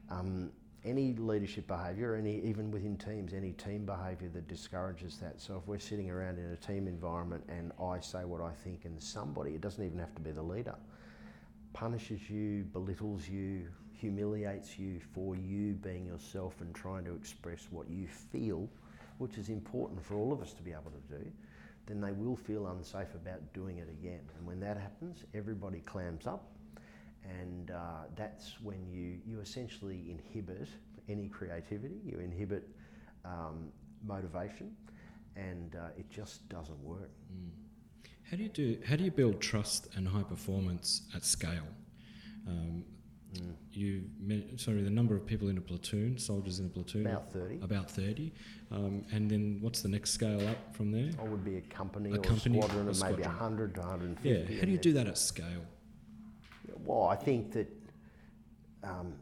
Um, 0.09 0.51
any 0.85 1.13
leadership 1.13 1.67
behaviour, 1.67 2.15
any 2.15 2.41
even 2.41 2.71
within 2.71 2.97
teams, 2.97 3.33
any 3.33 3.51
team 3.53 3.85
behaviour 3.85 4.29
that 4.29 4.47
discourages 4.47 5.17
that. 5.17 5.39
So 5.41 5.57
if 5.57 5.67
we're 5.67 5.79
sitting 5.79 6.09
around 6.09 6.37
in 6.39 6.45
a 6.45 6.55
team 6.55 6.87
environment 6.87 7.43
and 7.49 7.71
I 7.81 7.99
say 7.99 8.23
what 8.23 8.41
I 8.41 8.51
think, 8.51 8.85
and 8.85 9.01
somebody, 9.01 9.51
it 9.51 9.61
doesn't 9.61 9.83
even 9.83 9.99
have 9.99 10.15
to 10.15 10.21
be 10.21 10.31
the 10.31 10.41
leader, 10.41 10.75
punishes 11.73 12.29
you, 12.29 12.63
belittles 12.71 13.27
you, 13.27 13.67
humiliates 13.93 14.79
you 14.79 14.99
for 15.13 15.35
you 15.35 15.73
being 15.73 16.05
yourself 16.05 16.61
and 16.61 16.73
trying 16.73 17.03
to 17.05 17.13
express 17.13 17.67
what 17.69 17.89
you 17.89 18.07
feel, 18.07 18.69
which 19.17 19.37
is 19.37 19.49
important 19.49 20.01
for 20.03 20.15
all 20.15 20.31
of 20.31 20.41
us 20.41 20.53
to 20.53 20.63
be 20.63 20.71
able 20.71 20.91
to 20.91 21.17
do, 21.17 21.31
then 21.85 21.99
they 21.99 22.13
will 22.13 22.35
feel 22.35 22.67
unsafe 22.67 23.13
about 23.15 23.41
doing 23.53 23.79
it 23.79 23.89
again. 23.89 24.21
And 24.37 24.47
when 24.47 24.59
that 24.61 24.77
happens, 24.77 25.25
everybody 25.33 25.79
clams 25.79 26.25
up 26.25 26.45
and 27.29 27.71
uh, 27.71 28.05
that's 28.15 28.59
when 28.61 28.87
you, 28.89 29.19
you 29.25 29.39
essentially 29.41 30.05
inhibit 30.09 30.67
any 31.07 31.27
creativity, 31.27 31.99
you 32.05 32.19
inhibit 32.19 32.67
um, 33.25 33.71
motivation, 34.05 34.75
and 35.35 35.75
uh, 35.75 35.89
it 35.97 36.09
just 36.09 36.47
doesn't 36.49 36.79
work. 36.79 37.11
Mm. 37.33 37.49
How 38.29 38.37
do 38.37 38.43
you 38.43 38.49
do? 38.49 38.77
How 38.85 38.95
do 38.95 39.03
you 39.03 39.11
build 39.11 39.41
trust 39.41 39.87
and 39.95 40.07
high 40.07 40.23
performance 40.23 41.01
at 41.15 41.25
scale? 41.25 41.67
Um, 42.47 42.83
mm. 43.33 43.53
You 43.71 44.03
sorry, 44.57 44.83
the 44.83 44.89
number 44.89 45.15
of 45.15 45.25
people 45.25 45.49
in 45.49 45.57
a 45.57 45.61
platoon, 45.61 46.17
soldiers 46.17 46.59
in 46.59 46.67
a 46.67 46.69
platoon, 46.69 47.07
about 47.07 47.31
thirty. 47.33 47.59
About 47.61 47.89
thirty, 47.89 48.33
um, 48.71 49.03
and 49.11 49.29
then 49.29 49.57
what's 49.61 49.81
the 49.81 49.89
next 49.89 50.11
scale 50.11 50.47
up 50.47 50.75
from 50.75 50.91
there? 50.91 51.09
I 51.19 51.23
would 51.23 51.43
be 51.43 51.57
a 51.57 51.61
company, 51.61 52.11
a 52.11 52.17
or 52.17 52.21
company, 52.21 52.59
a 52.59 52.61
squadron, 52.61 52.87
a 52.87 52.91
of 52.91 53.01
maybe 53.01 53.23
a 53.23 53.29
hundred 53.29 53.73
to 53.75 53.81
hundred 53.81 54.09
and 54.09 54.19
fifty. 54.19 54.53
Yeah, 54.53 54.59
how 54.59 54.65
do 54.65 54.71
you 54.71 54.77
do 54.77 54.93
that 54.93 55.07
at 55.07 55.17
scale? 55.17 55.65
Well, 56.77 57.03
I 57.03 57.15
think 57.15 57.51
that 57.53 57.67
um, 58.83 59.13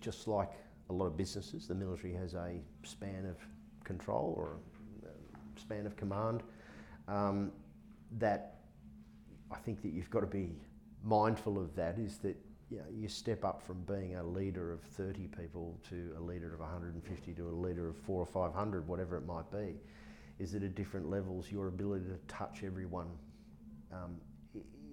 just 0.00 0.28
like 0.28 0.52
a 0.88 0.92
lot 0.92 1.06
of 1.06 1.16
businesses, 1.16 1.66
the 1.66 1.74
military 1.74 2.12
has 2.14 2.34
a 2.34 2.60
span 2.82 3.26
of 3.26 3.36
control 3.84 4.34
or 4.36 4.58
a 5.04 5.60
span 5.60 5.86
of 5.86 5.96
command 5.96 6.42
um, 7.08 7.52
that 8.18 8.56
I 9.50 9.56
think 9.56 9.82
that 9.82 9.92
you've 9.92 10.10
got 10.10 10.20
to 10.20 10.26
be 10.26 10.52
mindful 11.04 11.58
of 11.58 11.74
that 11.76 11.98
is 11.98 12.18
that 12.18 12.36
you, 12.70 12.78
know, 12.78 12.84
you 12.92 13.08
step 13.08 13.44
up 13.44 13.62
from 13.62 13.82
being 13.82 14.14
a 14.16 14.22
leader 14.22 14.72
of 14.72 14.80
30 14.80 15.26
people 15.26 15.78
to 15.88 16.14
a 16.16 16.20
leader 16.20 16.54
of 16.54 16.60
150 16.60 17.34
to 17.34 17.48
a 17.48 17.50
leader 17.50 17.88
of 17.88 17.96
four 17.96 18.22
or 18.22 18.26
500, 18.26 18.86
whatever 18.86 19.16
it 19.16 19.26
might 19.26 19.50
be, 19.50 19.74
is 20.38 20.52
that 20.52 20.62
at 20.62 20.74
different 20.76 21.10
levels 21.10 21.50
your 21.50 21.66
ability 21.66 22.04
to 22.04 22.18
touch 22.32 22.62
everyone 22.64 23.08
um, 23.92 24.16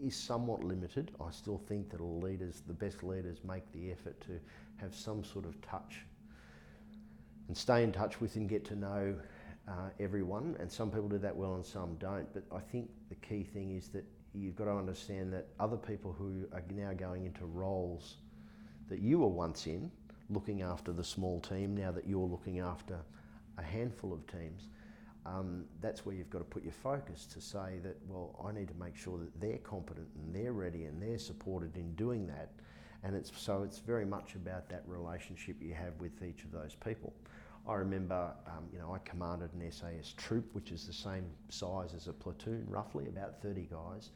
is 0.04 0.16
somewhat 0.16 0.64
limited. 0.64 1.12
I 1.20 1.32
still 1.32 1.62
think 1.68 1.90
that 1.92 2.02
leaders, 2.02 2.62
the 2.68 2.74
best 2.74 3.04
leaders, 3.04 3.38
make 3.44 3.72
the 3.74 3.92
effort 3.92 4.20
to 4.22 4.40
have 4.78 4.96
some 4.96 5.24
sort 5.24 5.46
of 5.46 5.60
touch 5.62 6.02
and 7.48 7.56
stay 7.56 7.84
in 7.84 7.92
touch 7.92 8.20
with 8.20 8.36
and 8.36 8.48
get 8.48 8.66
to 8.66 8.76
know 8.76 9.16
uh, 9.68 9.90
everyone. 10.00 10.56
And 10.60 10.72
some 10.72 10.92
people 10.92 11.08
do 11.08 11.18
that 11.18 11.36
well 11.36 11.56
and 11.56 11.66
some 11.66 11.96
don't. 11.96 12.32
But 12.34 12.44
I 12.56 12.60
think 12.60 12.90
the 13.10 13.16
key 13.16 13.44
thing 13.44 13.76
is 13.76 13.88
that 13.90 14.06
you've 14.34 14.56
got 14.56 14.66
to 14.66 14.76
understand 14.76 15.34
that 15.34 15.48
other 15.60 15.78
people 15.78 16.14
who 16.18 16.46
are 16.54 16.64
now 16.74 16.94
going 16.94 17.26
into 17.26 17.46
roles 17.46 18.16
that 18.90 19.00
you 19.00 19.20
were 19.20 19.28
once 19.28 19.68
in, 19.68 19.92
looking 20.30 20.62
after 20.62 20.92
the 20.92 21.04
small 21.04 21.40
team, 21.40 21.76
now 21.76 21.92
that 21.92 22.08
you're 22.08 22.28
looking 22.28 22.60
after 22.60 22.98
a 23.58 23.64
handful 23.64 24.14
of 24.14 24.26
teams, 24.28 24.68
um, 25.28 25.66
that's 25.82 26.06
where 26.06 26.16
you've 26.16 26.30
got 26.30 26.40
to 26.40 26.46
put 26.46 26.64
your 26.64 26.72
focus 26.72 27.26
to 27.26 27.42
say 27.42 27.80
that, 27.84 27.98
well, 28.08 28.34
I 28.48 28.58
need 28.58 28.70
to 28.70 28.74
make 28.76 28.96
sure 28.96 29.18
that 29.18 29.40
they're 29.42 29.58
competent 29.58 30.08
and 30.16 30.34
they're 30.34 30.54
ready 30.54 30.86
and 30.86 31.02
they're 31.02 31.18
supported 31.18 31.76
in 31.76 31.94
doing 31.96 32.28
that. 32.28 32.52
And 33.04 33.16
it's 33.16 33.32
so 33.36 33.64
it's 33.64 33.80
very 33.80 34.06
much 34.06 34.36
about 34.36 34.70
that 34.70 34.84
relationship 34.88 35.58
you 35.62 35.74
have 35.74 35.94
with 36.00 36.24
each 36.24 36.44
of 36.44 36.52
those 36.52 36.76
people. 36.76 37.14
I 37.68 37.76
remember, 37.76 38.32
um, 38.48 38.64
you 38.72 38.80
know, 38.80 38.94
I 38.94 39.00
commanded 39.00 39.50
an 39.54 39.70
SAS 39.70 40.14
troop, 40.16 40.46
which 40.54 40.72
is 40.72 40.88
the 40.88 40.94
same 40.94 41.26
size 41.50 41.94
as 41.94 42.08
a 42.08 42.14
platoon, 42.14 42.66
roughly 42.70 43.08
about 43.08 43.42
30 43.42 43.68
guys, 43.70 44.12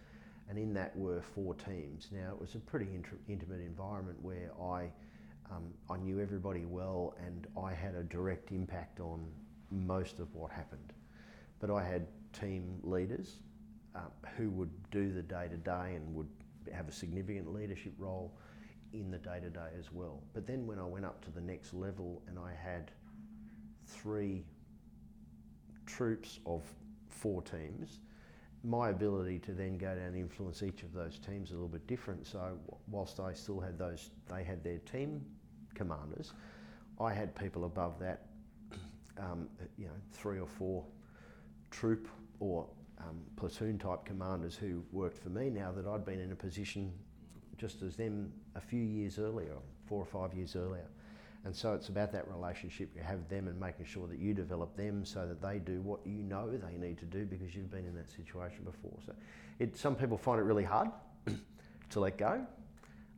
and 0.49 0.57
in 0.57 0.73
that 0.75 0.95
were 0.95 1.21
four 1.21 1.53
teams. 1.55 2.07
Now 2.11 2.31
it 2.31 2.39
was 2.39 2.55
a 2.55 2.59
pretty 2.59 2.87
intimate 3.27 3.59
environment 3.59 4.17
where 4.21 4.51
I, 4.61 4.89
um, 5.51 5.73
I 5.89 5.97
knew 5.97 6.21
everybody 6.21 6.65
well, 6.65 7.15
and 7.25 7.47
I 7.61 7.73
had 7.73 7.95
a 7.95 8.03
direct 8.03 8.51
impact 8.51 9.01
on 9.01 9.25
most 9.69 10.19
of 10.19 10.33
what 10.33 10.51
happened. 10.51 10.93
But 11.61 11.69
I 11.71 11.83
had 11.83 12.07
team 12.33 12.79
leaders 12.83 13.37
uh, 13.95 13.99
who 14.35 14.49
would 14.49 14.71
do 14.91 15.13
the 15.13 15.21
day 15.21 15.47
to 15.47 15.57
day 15.57 15.93
and 15.95 16.13
would 16.15 16.27
have 16.73 16.89
a 16.89 16.91
significant 16.91 17.53
leadership 17.53 17.93
role 17.97 18.33
in 18.93 19.11
the 19.11 19.17
day 19.17 19.39
to 19.39 19.49
day 19.49 19.69
as 19.77 19.91
well. 19.91 20.21
But 20.33 20.45
then 20.47 20.67
when 20.67 20.79
I 20.79 20.85
went 20.85 21.05
up 21.05 21.23
to 21.25 21.31
the 21.31 21.41
next 21.41 21.73
level 21.73 22.21
and 22.27 22.37
I 22.37 22.51
had 22.51 22.91
three 23.85 24.43
troops 25.85 26.39
of 26.45 26.63
four 27.09 27.41
teams, 27.41 27.99
my 28.63 28.89
ability 28.89 29.39
to 29.39 29.53
then 29.53 29.77
go 29.77 29.87
down 29.95 30.05
and 30.05 30.15
influence 30.15 30.61
each 30.61 30.83
of 30.83 30.93
those 30.93 31.19
teams 31.19 31.51
a 31.51 31.53
little 31.53 31.67
bit 31.67 31.85
different. 31.87 32.25
So 32.27 32.57
whilst 32.89 33.19
I 33.19 33.33
still 33.33 33.59
had 33.59 33.77
those, 33.77 34.09
they 34.29 34.43
had 34.43 34.63
their 34.63 34.77
team 34.79 35.21
commanders, 35.73 36.33
I 36.99 37.13
had 37.13 37.33
people 37.35 37.65
above 37.65 37.99
that, 37.99 38.27
um, 39.17 39.47
you 39.77 39.85
know, 39.85 39.93
three 40.11 40.39
or 40.39 40.47
four 40.47 40.85
troop 41.71 42.07
or 42.39 42.67
um, 42.99 43.17
platoon 43.35 43.79
type 43.79 44.05
commanders 44.05 44.55
who 44.55 44.83
worked 44.91 45.17
for 45.17 45.29
me 45.29 45.49
now 45.49 45.71
that 45.71 45.87
I'd 45.87 46.05
been 46.05 46.19
in 46.19 46.31
a 46.31 46.35
position 46.35 46.91
just 47.57 47.81
as 47.81 47.95
them 47.95 48.31
a 48.55 48.61
few 48.61 48.81
years 48.81 49.19
earlier, 49.19 49.55
four 49.85 49.99
or 49.99 50.05
five 50.05 50.33
years 50.35 50.55
earlier. 50.55 50.87
And 51.43 51.55
so 51.55 51.73
it's 51.73 51.89
about 51.89 52.11
that 52.11 52.27
relationship 52.27 52.89
you 52.95 53.01
have 53.01 53.27
them 53.27 53.47
and 53.47 53.59
making 53.59 53.85
sure 53.85 54.07
that 54.07 54.19
you 54.19 54.33
develop 54.33 54.75
them 54.77 55.03
so 55.03 55.27
that 55.27 55.41
they 55.41 55.57
do 55.57 55.81
what 55.81 55.99
you 56.05 56.21
know 56.21 56.49
they 56.51 56.77
need 56.77 56.99
to 56.99 57.05
do 57.05 57.25
because 57.25 57.55
you've 57.55 57.71
been 57.71 57.85
in 57.85 57.95
that 57.95 58.11
situation 58.11 58.63
before. 58.63 58.97
So 59.05 59.13
it, 59.57 59.75
some 59.75 59.95
people 59.95 60.17
find 60.17 60.39
it 60.39 60.43
really 60.43 60.63
hard 60.63 60.89
to 61.89 61.99
let 61.99 62.17
go. 62.17 62.45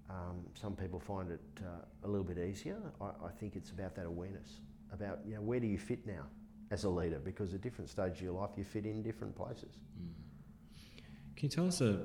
Um, 0.10 0.46
some 0.54 0.76
people 0.76 1.00
find 1.00 1.32
it 1.32 1.42
uh, 1.60 1.86
a 2.04 2.08
little 2.08 2.24
bit 2.24 2.38
easier. 2.38 2.78
I, 3.02 3.06
I, 3.06 3.30
think 3.40 3.56
it's 3.56 3.72
about 3.72 3.96
that 3.96 4.06
awareness 4.06 4.60
about 4.92 5.20
you 5.26 5.36
know 5.36 5.42
where 5.42 5.60
do 5.60 5.68
you 5.68 5.78
fit 5.78 6.06
now 6.06 6.24
as 6.74 6.84
a 6.86 6.90
leader 6.90 7.20
because 7.24 7.54
at 7.54 7.62
different 7.62 7.90
stages 7.90 8.18
of 8.18 8.24
your 8.24 8.34
life 8.34 8.50
you 8.58 8.64
fit 8.64 8.86
in 8.86 9.04
different 9.04 9.36
places. 9.36 9.76
Mm. 10.02 10.10
Can 11.36 11.44
you 11.44 11.50
tell 11.50 11.68
us 11.68 11.82
a, 11.82 12.02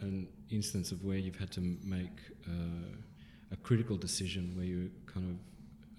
an 0.00 0.26
instance 0.50 0.90
of 0.90 1.04
where 1.04 1.16
you've 1.16 1.38
had 1.38 1.52
to 1.52 1.60
make 1.84 2.18
uh, 2.48 3.52
a 3.52 3.56
critical 3.56 3.96
decision 3.96 4.52
where 4.56 4.66
you 4.66 4.90
kind 5.06 5.30
of 5.30 5.36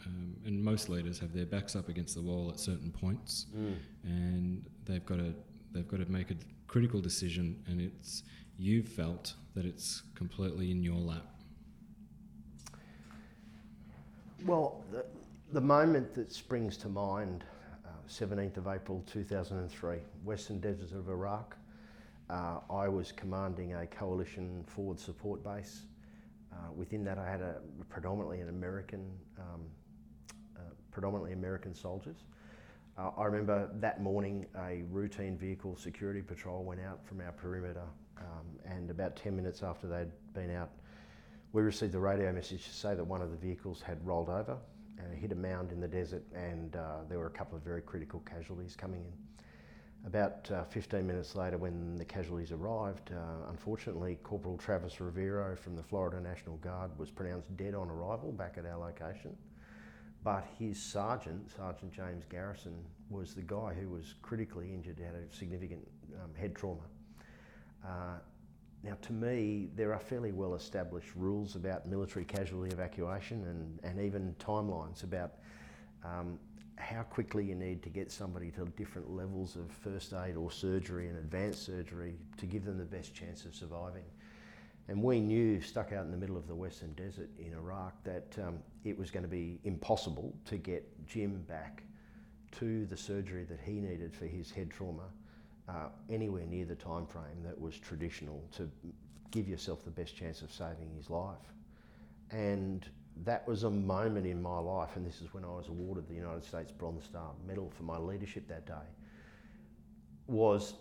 um, 0.05 0.35
and 0.45 0.63
most 0.63 0.87
leaders 0.89 1.19
have 1.19 1.33
their 1.33 1.45
backs 1.45 1.75
up 1.75 1.89
against 1.89 2.15
the 2.15 2.21
wall 2.21 2.49
at 2.49 2.57
certain 2.59 2.89
points, 2.89 3.47
mm. 3.55 3.75
and 4.03 4.65
they've 4.85 5.05
got 5.05 5.17
to 5.17 5.33
they've 5.73 5.87
got 5.87 5.99
to 5.99 6.09
make 6.09 6.31
a 6.31 6.35
critical 6.67 7.01
decision, 7.01 7.61
and 7.67 7.81
it's 7.81 8.23
you've 8.57 8.87
felt 8.87 9.33
that 9.55 9.65
it's 9.65 10.03
completely 10.15 10.71
in 10.71 10.83
your 10.83 10.99
lap. 10.99 11.25
Well, 14.45 14.85
the, 14.89 15.05
the 15.51 15.61
moment 15.61 16.13
that 16.15 16.31
springs 16.31 16.77
to 16.77 16.87
mind, 16.87 17.43
17th 18.09 18.57
of 18.57 18.67
April 18.67 19.03
2003, 19.05 19.97
Western 20.23 20.59
Desert 20.59 20.91
of 20.97 21.09
Iraq. 21.09 21.55
Uh, 22.29 22.59
I 22.69 22.87
was 22.87 23.11
commanding 23.11 23.75
a 23.75 23.85
coalition 23.85 24.63
forward 24.65 24.99
support 24.99 25.43
base. 25.43 25.83
Uh, 26.51 26.71
within 26.75 27.03
that, 27.03 27.19
I 27.19 27.29
had 27.29 27.41
a 27.41 27.57
predominantly 27.87 28.41
an 28.41 28.49
American 28.49 29.05
um, 29.37 29.61
predominantly 30.91 31.33
American 31.33 31.73
soldiers. 31.73 32.17
Uh, 32.97 33.11
I 33.17 33.25
remember 33.25 33.69
that 33.75 34.01
morning 34.01 34.45
a 34.57 34.83
routine 34.89 35.37
vehicle 35.37 35.77
security 35.77 36.21
patrol 36.21 36.63
went 36.63 36.81
out 36.81 37.05
from 37.05 37.21
our 37.21 37.31
perimeter, 37.31 37.85
um, 38.17 38.45
and 38.65 38.89
about 38.89 39.15
10 39.15 39.35
minutes 39.35 39.63
after 39.63 39.87
they'd 39.87 40.11
been 40.33 40.53
out, 40.53 40.71
we 41.53 41.61
received 41.61 41.95
a 41.95 41.99
radio 41.99 42.33
message 42.33 42.65
to 42.65 42.73
say 42.73 42.95
that 42.95 43.05
one 43.05 43.21
of 43.21 43.31
the 43.31 43.37
vehicles 43.37 43.81
had 43.81 44.05
rolled 44.05 44.29
over 44.29 44.57
and 44.99 45.17
hit 45.17 45.31
a 45.31 45.35
mound 45.35 45.71
in 45.71 45.79
the 45.79 45.87
desert, 45.87 46.23
and 46.33 46.75
uh, 46.75 46.97
there 47.07 47.19
were 47.19 47.27
a 47.27 47.31
couple 47.31 47.57
of 47.57 47.63
very 47.63 47.81
critical 47.81 48.19
casualties 48.21 48.75
coming 48.75 49.01
in. 49.01 49.13
About 50.05 50.49
uh, 50.51 50.63
15 50.63 51.05
minutes 51.05 51.35
later, 51.35 51.57
when 51.57 51.95
the 51.95 52.05
casualties 52.05 52.51
arrived, 52.51 53.11
uh, 53.11 53.49
unfortunately, 53.49 54.17
Corporal 54.23 54.57
Travis 54.57 55.01
Rivero 55.01 55.55
from 55.57 55.75
the 55.75 55.83
Florida 55.83 56.21
National 56.21 56.55
Guard 56.57 56.97
was 56.97 57.11
pronounced 57.11 57.55
dead 57.57 57.73
on 57.73 57.89
arrival 57.89 58.31
back 58.31 58.57
at 58.57 58.65
our 58.65 58.77
location. 58.77 59.35
But 60.23 60.45
his 60.57 60.81
sergeant, 60.81 61.49
Sergeant 61.55 61.91
James 61.93 62.25
Garrison, 62.29 62.75
was 63.09 63.33
the 63.33 63.41
guy 63.41 63.73
who 63.73 63.89
was 63.89 64.15
critically 64.21 64.73
injured, 64.73 64.99
had 64.99 65.15
a 65.15 65.35
significant 65.35 65.85
um, 66.23 66.33
head 66.35 66.55
trauma. 66.55 66.81
Now, 68.83 68.97
to 69.01 69.13
me, 69.13 69.69
there 69.75 69.93
are 69.93 69.99
fairly 69.99 70.31
well 70.31 70.55
established 70.55 71.09
rules 71.15 71.55
about 71.55 71.85
military 71.85 72.23
casualty 72.23 72.71
evacuation 72.71 73.45
and, 73.45 73.79
and 73.83 74.05
even 74.05 74.35
timelines 74.39 75.03
about 75.03 75.33
um, 76.05 76.39
how 76.77 77.03
quickly 77.03 77.43
you 77.43 77.55
need 77.55 77.83
to 77.83 77.89
get 77.89 78.09
somebody 78.09 78.51
to 78.51 78.65
different 78.77 79.09
levels 79.09 79.57
of 79.57 79.69
first 79.69 80.13
aid 80.13 80.37
or 80.37 80.49
surgery 80.49 81.09
and 81.09 81.17
advanced 81.17 81.65
surgery 81.65 82.15
to 82.37 82.45
give 82.45 82.63
them 82.63 82.77
the 82.77 82.85
best 82.85 83.13
chance 83.13 83.43
of 83.43 83.53
surviving. 83.53 84.05
And 84.87 85.03
we 85.03 85.19
knew, 85.19 85.61
stuck 85.61 85.91
out 85.91 86.05
in 86.05 86.11
the 86.11 86.17
middle 86.17 86.37
of 86.37 86.47
the 86.47 86.55
Western 86.55 86.93
Desert 86.93 87.29
in 87.37 87.53
Iraq, 87.53 88.01
that 88.05 88.33
um, 88.41 88.59
it 88.85 88.97
was 88.97 89.11
going 89.11 89.23
to 89.23 89.29
be 89.29 89.59
impossible 89.65 90.33
to 90.45 90.57
get 90.57 90.83
Jim 91.05 91.43
back 91.47 91.83
to 92.53 92.85
the 92.85 92.97
surgery 92.97 93.43
that 93.43 93.59
he 93.59 93.73
needed 93.73 94.15
for 94.15 94.25
his 94.25 94.49
head 94.49 94.71
trauma 94.71 95.03
uh, 95.69 95.89
anywhere 96.09 96.45
near 96.45 96.65
the 96.65 96.75
time 96.75 97.05
frame 97.05 97.43
that 97.43 97.59
was 97.59 97.77
traditional 97.77 98.43
to 98.57 98.69
give 99.31 99.47
yourself 99.47 99.83
the 99.85 99.91
best 99.91 100.15
chance 100.15 100.41
of 100.41 100.51
saving 100.51 100.89
his 100.97 101.09
life. 101.09 101.53
And 102.31 102.85
that 103.23 103.47
was 103.47 103.63
a 103.63 103.69
moment 103.69 104.25
in 104.25 104.41
my 104.41 104.57
life, 104.57 104.95
and 104.95 105.05
this 105.05 105.21
is 105.21 105.33
when 105.33 105.43
I 105.43 105.49
was 105.49 105.67
awarded 105.67 106.07
the 106.07 106.15
United 106.15 106.43
States 106.43 106.71
Bronze 106.71 107.03
Star 107.03 107.31
Medal 107.45 107.71
for 107.75 107.83
my 107.83 107.97
leadership 107.97 108.47
that 108.47 108.65
day, 108.65 108.87
was 110.27 110.73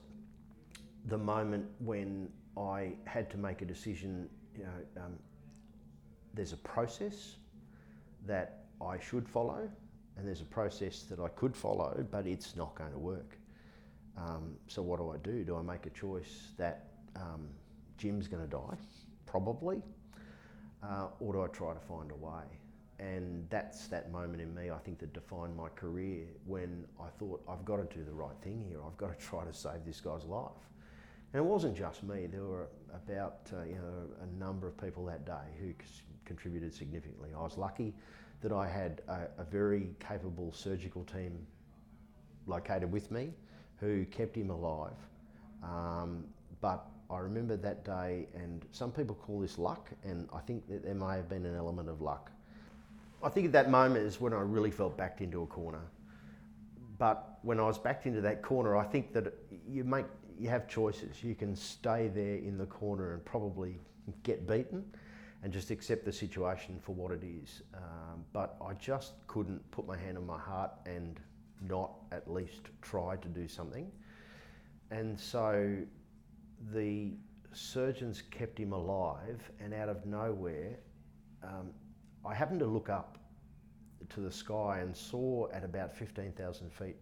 the 1.06 1.18
moment 1.18 1.66
when 1.80 2.28
I 2.56 2.92
had 3.04 3.30
to 3.30 3.38
make 3.38 3.60
a 3.62 3.64
decision. 3.64 4.28
You 4.56 4.64
know, 4.64 5.04
um, 5.04 5.18
there's 6.34 6.52
a 6.52 6.58
process 6.58 7.36
that 8.26 8.64
I 8.80 8.98
should 9.00 9.28
follow, 9.28 9.68
and 10.16 10.26
there's 10.26 10.40
a 10.40 10.46
process 10.46 11.02
that 11.04 11.18
I 11.18 11.28
could 11.28 11.56
follow, 11.56 12.06
but 12.10 12.26
it's 12.26 12.56
not 12.56 12.74
going 12.74 12.92
to 12.92 12.98
work. 12.98 13.38
Um, 14.18 14.56
so 14.66 14.82
what 14.82 14.98
do 14.98 15.10
I 15.10 15.18
do? 15.18 15.44
Do 15.44 15.56
I 15.56 15.62
make 15.62 15.86
a 15.86 15.90
choice 15.90 16.52
that 16.58 16.88
um, 17.16 17.48
Jim's 17.98 18.28
going 18.28 18.42
to 18.42 18.50
die, 18.50 18.76
probably, 19.26 19.82
uh, 20.82 21.08
or 21.20 21.32
do 21.34 21.42
I 21.42 21.48
try 21.48 21.74
to 21.74 21.80
find 21.80 22.10
a 22.10 22.16
way? 22.16 22.44
And 23.00 23.46
that's 23.50 23.86
that 23.88 24.10
moment 24.12 24.42
in 24.42 24.54
me, 24.54 24.70
I 24.70 24.78
think, 24.78 24.98
that 25.00 25.14
defined 25.14 25.56
my 25.56 25.68
career 25.70 26.26
when 26.46 26.84
I 27.00 27.08
thought 27.18 27.42
I've 27.48 27.64
got 27.64 27.76
to 27.76 27.96
do 27.96 28.04
the 28.04 28.12
right 28.12 28.36
thing 28.42 28.64
here. 28.68 28.80
I've 28.84 28.96
got 28.96 29.18
to 29.18 29.26
try 29.28 29.44
to 29.44 29.54
save 29.54 29.84
this 29.86 30.00
guy's 30.00 30.24
life 30.24 30.52
And 31.32 31.40
it 31.40 31.46
wasn't 31.46 31.76
just 31.76 32.02
me. 32.02 32.26
There 32.26 32.44
were 32.44 32.68
about 32.94 33.50
uh, 33.52 33.64
you 33.64 33.76
know 33.76 34.08
a 34.22 34.38
number 34.38 34.66
of 34.68 34.76
people 34.78 35.04
that 35.06 35.26
day 35.26 35.48
who 35.60 35.68
c- 35.84 36.02
contributed 36.24 36.74
significantly. 36.74 37.30
I 37.36 37.42
was 37.42 37.58
lucky 37.58 37.94
that 38.42 38.52
I 38.52 38.68
had 38.68 39.02
a, 39.08 39.28
a 39.38 39.44
very 39.44 39.90
capable 40.00 40.52
surgical 40.52 41.04
team 41.04 41.46
located 42.46 42.90
with 42.92 43.10
me 43.12 43.32
who 43.80 44.04
kept 44.06 44.36
him 44.36 44.50
alive. 44.50 44.96
Um, 45.62 46.24
but 46.60 46.86
I 47.10 47.18
remember 47.18 47.56
that 47.56 47.84
day, 47.84 48.26
and 48.34 48.64
some 48.70 48.92
people 48.92 49.14
call 49.14 49.40
this 49.40 49.58
luck, 49.58 49.90
and 50.04 50.28
I 50.32 50.40
think 50.40 50.68
that 50.68 50.84
there 50.84 50.94
may 50.94 51.16
have 51.16 51.28
been 51.28 51.46
an 51.46 51.56
element 51.56 51.88
of 51.88 52.00
luck. 52.00 52.30
I 53.22 53.28
think 53.28 53.46
at 53.46 53.52
that 53.52 53.70
moment 53.70 54.04
is 54.04 54.20
when 54.20 54.32
I 54.32 54.40
really 54.40 54.70
felt 54.70 54.96
backed 54.96 55.20
into 55.20 55.42
a 55.42 55.46
corner. 55.46 55.82
But 56.98 57.38
when 57.42 57.58
I 57.60 57.64
was 57.64 57.78
backed 57.78 58.06
into 58.06 58.20
that 58.22 58.42
corner, 58.42 58.76
I 58.76 58.84
think 58.84 59.12
that 59.12 59.32
you 59.68 59.84
make 59.84 60.06
you 60.38 60.48
have 60.48 60.68
choices. 60.68 61.22
You 61.24 61.34
can 61.34 61.56
stay 61.56 62.08
there 62.08 62.36
in 62.36 62.58
the 62.58 62.66
corner 62.66 63.14
and 63.14 63.24
probably 63.24 63.80
get 64.22 64.46
beaten, 64.46 64.84
and 65.42 65.52
just 65.52 65.70
accept 65.70 66.04
the 66.04 66.12
situation 66.12 66.78
for 66.80 66.94
what 66.94 67.12
it 67.12 67.22
is. 67.24 67.62
Um, 67.74 68.24
but 68.32 68.56
I 68.64 68.74
just 68.74 69.12
couldn't 69.26 69.68
put 69.70 69.86
my 69.86 69.96
hand 69.96 70.16
on 70.16 70.26
my 70.26 70.38
heart 70.38 70.72
and 70.86 71.20
not 71.66 71.92
at 72.12 72.30
least 72.30 72.62
try 72.82 73.16
to 73.16 73.28
do 73.28 73.48
something. 73.48 73.90
And 74.90 75.18
so 75.18 75.76
the 76.72 77.12
surgeons 77.52 78.22
kept 78.30 78.58
him 78.58 78.72
alive, 78.72 79.40
and 79.60 79.74
out 79.74 79.88
of 79.88 80.04
nowhere, 80.06 80.78
um, 81.42 81.70
I 82.24 82.34
happened 82.34 82.60
to 82.60 82.66
look 82.66 82.88
up 82.88 83.18
to 84.10 84.20
the 84.20 84.32
sky 84.32 84.78
and 84.80 84.96
saw 84.96 85.48
at 85.52 85.64
about 85.64 85.94
15,000 85.94 86.72
feet 86.72 86.96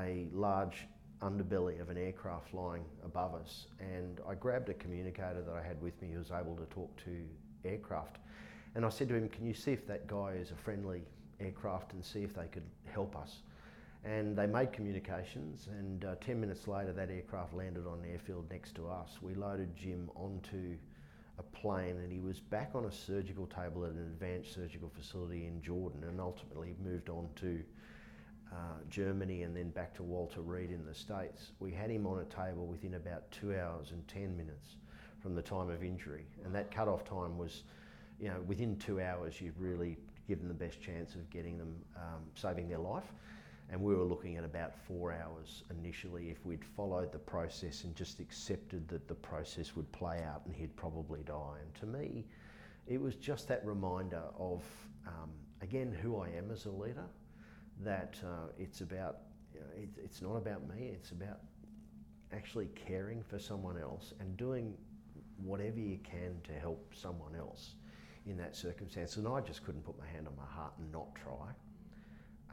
a 0.00 0.26
large 0.32 0.86
underbelly 1.22 1.80
of 1.80 1.90
an 1.90 1.96
aircraft 1.96 2.50
flying 2.50 2.84
above 3.04 3.34
us. 3.34 3.66
And 3.80 4.20
I 4.28 4.34
grabbed 4.34 4.68
a 4.68 4.74
communicator 4.74 5.42
that 5.42 5.54
I 5.54 5.62
had 5.62 5.80
with 5.80 6.00
me 6.02 6.10
who 6.12 6.18
was 6.18 6.30
able 6.30 6.56
to 6.56 6.66
talk 6.66 6.94
to 7.04 7.24
aircraft. 7.64 8.18
And 8.74 8.84
I 8.84 8.88
said 8.88 9.08
to 9.08 9.14
him, 9.14 9.28
Can 9.28 9.46
you 9.46 9.54
see 9.54 9.72
if 9.72 9.86
that 9.86 10.06
guy 10.06 10.32
is 10.40 10.50
a 10.50 10.56
friendly 10.56 11.02
aircraft 11.40 11.92
and 11.92 12.04
see 12.04 12.22
if 12.22 12.34
they 12.34 12.46
could 12.46 12.66
help 12.92 13.16
us? 13.16 13.42
And 14.04 14.36
they 14.36 14.46
made 14.46 14.72
communications, 14.72 15.68
and 15.78 16.04
uh, 16.04 16.14
10 16.20 16.38
minutes 16.38 16.68
later, 16.68 16.92
that 16.92 17.10
aircraft 17.10 17.54
landed 17.54 17.86
on 17.86 18.00
an 18.00 18.10
airfield 18.10 18.50
next 18.50 18.74
to 18.74 18.86
us. 18.86 19.16
We 19.22 19.34
loaded 19.34 19.74
Jim 19.74 20.10
onto 20.14 20.76
a 21.38 21.42
plane, 21.42 21.96
and 21.96 22.12
he 22.12 22.20
was 22.20 22.38
back 22.38 22.72
on 22.74 22.84
a 22.84 22.92
surgical 22.92 23.46
table 23.46 23.84
at 23.86 23.92
an 23.92 24.00
advanced 24.00 24.52
surgical 24.52 24.90
facility 24.94 25.46
in 25.46 25.62
Jordan, 25.62 26.04
and 26.04 26.20
ultimately 26.20 26.76
moved 26.84 27.08
on 27.08 27.28
to 27.36 27.60
uh, 28.52 28.56
Germany 28.90 29.42
and 29.42 29.56
then 29.56 29.70
back 29.70 29.94
to 29.94 30.02
Walter 30.02 30.42
Reed 30.42 30.70
in 30.70 30.84
the 30.84 30.94
States. 30.94 31.52
We 31.58 31.72
had 31.72 31.88
him 31.88 32.06
on 32.06 32.18
a 32.18 32.24
table 32.24 32.66
within 32.66 32.94
about 32.94 33.30
two 33.30 33.56
hours 33.56 33.92
and 33.92 34.06
10 34.06 34.36
minutes 34.36 34.76
from 35.22 35.34
the 35.34 35.42
time 35.42 35.70
of 35.70 35.82
injury, 35.82 36.26
and 36.44 36.54
that 36.54 36.70
cut-off 36.70 37.04
time 37.04 37.38
was, 37.38 37.62
you 38.20 38.28
know, 38.28 38.42
within 38.46 38.76
two 38.76 39.00
hours, 39.00 39.40
you've 39.40 39.58
really 39.58 39.96
given 40.28 40.46
the 40.46 40.54
best 40.54 40.82
chance 40.82 41.14
of 41.14 41.28
getting 41.30 41.56
them 41.56 41.74
um, 41.96 42.20
saving 42.34 42.68
their 42.68 42.78
life 42.78 43.10
and 43.70 43.80
we 43.80 43.94
were 43.94 44.04
looking 44.04 44.36
at 44.36 44.44
about 44.44 44.74
four 44.76 45.12
hours 45.12 45.62
initially 45.70 46.30
if 46.30 46.44
we'd 46.44 46.64
followed 46.64 47.12
the 47.12 47.18
process 47.18 47.84
and 47.84 47.94
just 47.96 48.20
accepted 48.20 48.86
that 48.88 49.08
the 49.08 49.14
process 49.14 49.74
would 49.74 49.90
play 49.92 50.22
out 50.22 50.42
and 50.46 50.54
he'd 50.54 50.76
probably 50.76 51.22
die. 51.22 51.56
And 51.60 51.74
to 51.76 51.86
me, 51.86 52.26
it 52.86 53.00
was 53.00 53.14
just 53.16 53.48
that 53.48 53.64
reminder 53.64 54.22
of, 54.38 54.62
um, 55.06 55.30
again, 55.62 55.96
who 56.02 56.18
I 56.18 56.28
am 56.28 56.50
as 56.50 56.66
a 56.66 56.70
leader, 56.70 57.06
that 57.82 58.16
uh, 58.24 58.48
it's 58.58 58.82
about, 58.82 59.18
you 59.54 59.60
know, 59.60 59.66
it, 59.76 59.88
it's 60.02 60.20
not 60.20 60.36
about 60.36 60.68
me, 60.68 60.90
it's 60.92 61.10
about 61.10 61.40
actually 62.32 62.68
caring 62.74 63.22
for 63.22 63.38
someone 63.38 63.78
else 63.78 64.12
and 64.20 64.36
doing 64.36 64.74
whatever 65.42 65.78
you 65.78 65.98
can 66.04 66.36
to 66.44 66.52
help 66.52 66.92
someone 66.94 67.34
else 67.34 67.74
in 68.26 68.36
that 68.36 68.54
circumstance. 68.54 69.16
And 69.16 69.26
I 69.26 69.40
just 69.40 69.64
couldn't 69.64 69.84
put 69.84 69.98
my 69.98 70.06
hand 70.06 70.28
on 70.28 70.36
my 70.36 70.46
heart 70.46 70.74
and 70.78 70.92
not 70.92 71.14
try. 71.14 71.52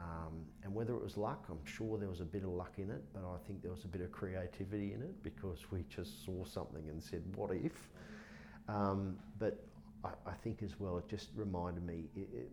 Um, 0.02 0.46
and 0.64 0.74
whether 0.74 0.94
it 0.96 1.04
was 1.04 1.18
luck, 1.18 1.46
I'm 1.50 1.64
sure 1.66 1.98
there 1.98 2.10
was 2.10 2.22
a 2.22 2.26
bit 2.26 2.44
of 2.44 2.50
luck 2.50 2.74
in 2.78 2.90
it, 2.90 3.04
but 3.14 3.22
I 3.24 3.38
think 3.46 3.62
there 3.62 3.72
was 3.72 3.84
a 3.84 3.88
bit 3.88 4.02
of 4.02 4.12
creativity 4.12 4.94
in 4.94 5.02
it 5.02 5.22
because 5.22 5.72
we 5.72 5.84
just 5.90 6.26
saw 6.26 6.44
something 6.46 6.88
and 6.90 7.02
said, 7.02 7.24
what 7.36 7.52
if? 7.52 7.90
Um, 8.68 9.18
but 9.38 9.64
I, 10.04 10.10
I, 10.26 10.34
think 10.34 10.64
as 10.64 10.80
well, 10.80 10.98
it 10.98 11.08
just 11.08 11.30
reminded 11.36 11.86
me. 11.86 12.06
It, 12.16 12.30
it, 12.34 12.52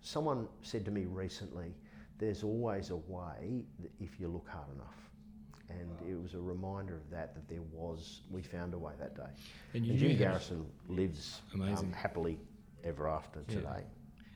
someone 0.00 0.46
said 0.62 0.84
to 0.84 0.90
me 0.90 1.04
recently, 1.04 1.74
there's 2.18 2.42
always 2.42 2.90
a 2.90 2.96
way 2.96 3.64
if 4.00 4.20
you 4.20 4.28
look 4.28 4.48
hard 4.48 4.68
enough. 4.74 4.94
And 5.68 5.90
it 6.08 6.20
was 6.20 6.34
a 6.34 6.40
reminder 6.40 6.94
of 6.94 7.10
that, 7.10 7.34
that 7.34 7.48
there 7.48 7.62
was, 7.72 8.20
we 8.30 8.42
found 8.42 8.74
a 8.74 8.78
way 8.78 8.92
that 8.98 9.16
day. 9.16 9.22
And, 9.72 9.84
and 9.86 9.98
Jim 9.98 10.16
Garrison 10.16 10.66
lives 10.88 11.40
um, 11.54 11.92
happily 11.92 12.38
ever 12.84 13.08
after 13.08 13.42
yeah. 13.48 13.54
today. 13.56 13.84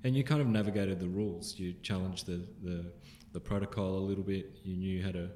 And 0.05 0.16
you 0.16 0.24
kind 0.24 0.40
of 0.40 0.46
navigated 0.46 1.01
the 1.01 1.09
rules. 1.09 1.59
You 1.59 1.74
challenged 1.82 2.26
the, 2.26 2.42
the, 2.62 2.84
the 3.32 3.40
protocol 3.40 3.99
a 3.99 4.05
little 4.05 4.22
bit. 4.22 4.59
You 4.62 4.76
knew 4.76 5.03
how 5.03 5.12
to 5.12 5.30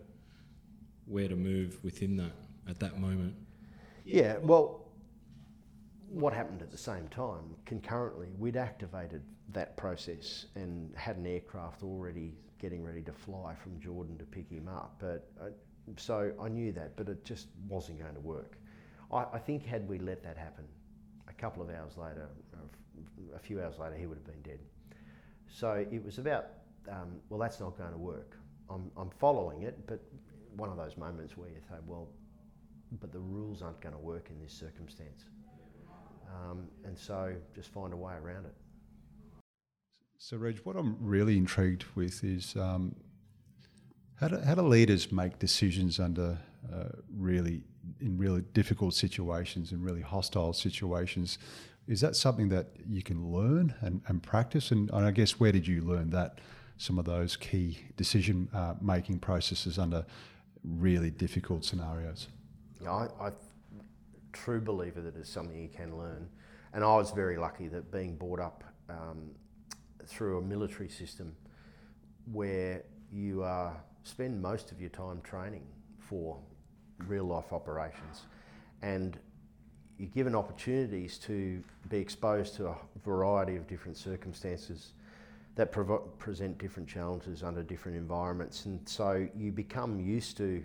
where 1.06 1.28
to 1.28 1.36
move 1.36 1.82
within 1.82 2.16
that 2.16 2.32
at 2.68 2.78
that 2.80 2.98
moment. 2.98 3.34
Yeah, 4.04 4.36
well, 4.38 4.86
what 6.08 6.32
happened 6.32 6.62
at 6.62 6.70
the 6.70 6.78
same 6.78 7.08
time, 7.08 7.56
concurrently, 7.66 8.28
we'd 8.38 8.56
activated 8.56 9.22
that 9.52 9.76
process 9.76 10.46
and 10.54 10.94
had 10.96 11.16
an 11.16 11.26
aircraft 11.26 11.82
already 11.82 12.34
getting 12.58 12.84
ready 12.84 13.02
to 13.02 13.12
fly 13.12 13.54
from 13.54 13.78
Jordan 13.80 14.16
to 14.18 14.24
pick 14.24 14.48
him 14.48 14.68
up. 14.68 14.96
But 14.98 15.28
uh, 15.40 15.46
so 15.96 16.32
I 16.40 16.48
knew 16.48 16.72
that, 16.72 16.96
but 16.96 17.08
it 17.08 17.24
just 17.24 17.48
wasn't 17.68 18.00
going 18.00 18.14
to 18.14 18.20
work. 18.20 18.56
I, 19.12 19.26
I 19.32 19.38
think 19.38 19.64
had 19.66 19.88
we 19.88 19.98
let 19.98 20.22
that 20.22 20.36
happen, 20.36 20.64
a 21.36 21.40
couple 21.40 21.62
of 21.62 21.70
hours 21.70 21.96
later, 21.96 22.28
a 23.34 23.38
few 23.38 23.60
hours 23.60 23.78
later, 23.78 23.96
he 23.96 24.06
would 24.06 24.18
have 24.18 24.26
been 24.26 24.42
dead. 24.42 24.60
So 25.48 25.72
it 25.90 26.04
was 26.04 26.18
about, 26.18 26.46
um, 26.90 27.20
well, 27.28 27.40
that's 27.40 27.60
not 27.60 27.76
going 27.76 27.92
to 27.92 27.98
work. 27.98 28.36
I'm, 28.70 28.90
I'm 28.96 29.10
following 29.10 29.62
it, 29.62 29.86
but 29.86 30.00
one 30.56 30.70
of 30.70 30.76
those 30.76 30.96
moments 30.96 31.36
where 31.36 31.48
you 31.48 31.60
say, 31.68 31.76
well, 31.86 32.08
but 33.00 33.12
the 33.12 33.18
rules 33.18 33.62
aren't 33.62 33.80
going 33.80 33.94
to 33.94 34.00
work 34.00 34.28
in 34.30 34.40
this 34.40 34.52
circumstance. 34.52 35.24
Um, 36.28 36.68
and 36.84 36.96
so 36.96 37.34
just 37.54 37.72
find 37.72 37.92
a 37.92 37.96
way 37.96 38.14
around 38.14 38.46
it. 38.46 38.54
So, 40.18 40.36
Reg, 40.36 40.60
what 40.64 40.76
I'm 40.76 40.96
really 41.00 41.36
intrigued 41.36 41.84
with 41.94 42.22
is 42.22 42.54
um, 42.56 42.94
how, 44.20 44.28
do, 44.28 44.38
how 44.38 44.54
do 44.54 44.62
leaders 44.62 45.10
make 45.10 45.38
decisions 45.38 45.98
under 45.98 46.38
uh, 46.72 46.84
really 47.14 47.62
in 48.00 48.16
really 48.18 48.42
difficult 48.52 48.94
situations 48.94 49.72
and 49.72 49.84
really 49.84 50.00
hostile 50.00 50.52
situations 50.52 51.38
is 51.88 52.00
that 52.00 52.14
something 52.14 52.48
that 52.48 52.68
you 52.88 53.02
can 53.02 53.32
learn 53.32 53.74
and, 53.80 54.02
and 54.06 54.22
practice? 54.22 54.70
And, 54.70 54.90
and, 54.90 55.04
I 55.04 55.10
guess 55.10 55.40
where 55.40 55.52
did 55.52 55.66
you 55.66 55.82
learn 55.82 56.10
that? 56.10 56.38
Some 56.78 56.98
of 56.98 57.04
those 57.04 57.36
key 57.36 57.78
decision 57.96 58.48
uh, 58.54 58.74
making 58.80 59.18
processes 59.18 59.78
under 59.78 60.04
really 60.64 61.10
difficult 61.10 61.64
scenarios. 61.64 62.28
I, 62.86 63.08
I 63.20 63.30
true 64.32 64.60
believer 64.60 65.00
that 65.00 65.16
it's 65.16 65.30
something 65.30 65.60
you 65.60 65.68
can 65.68 65.96
learn, 65.96 66.28
and 66.72 66.82
I 66.82 66.96
was 66.96 67.10
very 67.12 67.36
lucky 67.36 67.68
that 67.68 67.92
being 67.92 68.16
brought 68.16 68.40
up 68.40 68.64
um, 68.88 69.30
through 70.06 70.38
a 70.38 70.42
military 70.42 70.88
system 70.88 71.36
where 72.32 72.82
you 73.12 73.44
uh, 73.44 73.72
spend 74.02 74.40
most 74.40 74.72
of 74.72 74.80
your 74.80 74.90
time 74.90 75.20
training 75.22 75.66
for 75.98 76.38
real 77.08 77.24
life 77.24 77.52
operations, 77.52 78.22
and 78.82 79.18
you're 79.98 80.10
given 80.10 80.34
opportunities 80.34 81.18
to 81.18 81.62
be 81.88 81.98
exposed 81.98 82.56
to 82.56 82.68
a 82.68 82.76
variety 83.04 83.56
of 83.56 83.66
different 83.66 83.96
circumstances 83.96 84.94
that 85.54 85.70
present 86.18 86.58
different 86.58 86.88
challenges 86.88 87.42
under 87.42 87.62
different 87.62 87.96
environments. 87.96 88.64
And 88.64 88.80
so 88.88 89.28
you 89.36 89.52
become 89.52 90.00
used 90.00 90.36
to 90.38 90.64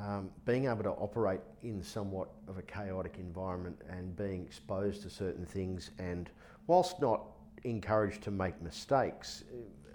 um, 0.00 0.30
being 0.44 0.66
able 0.66 0.82
to 0.82 0.90
operate 0.90 1.40
in 1.62 1.82
somewhat 1.82 2.28
of 2.46 2.58
a 2.58 2.62
chaotic 2.62 3.16
environment 3.18 3.80
and 3.88 4.14
being 4.14 4.44
exposed 4.44 5.02
to 5.02 5.10
certain 5.10 5.46
things. 5.46 5.90
And 5.98 6.30
whilst 6.66 7.00
not 7.00 7.22
encouraged 7.64 8.22
to 8.22 8.30
make 8.30 8.60
mistakes, 8.62 9.42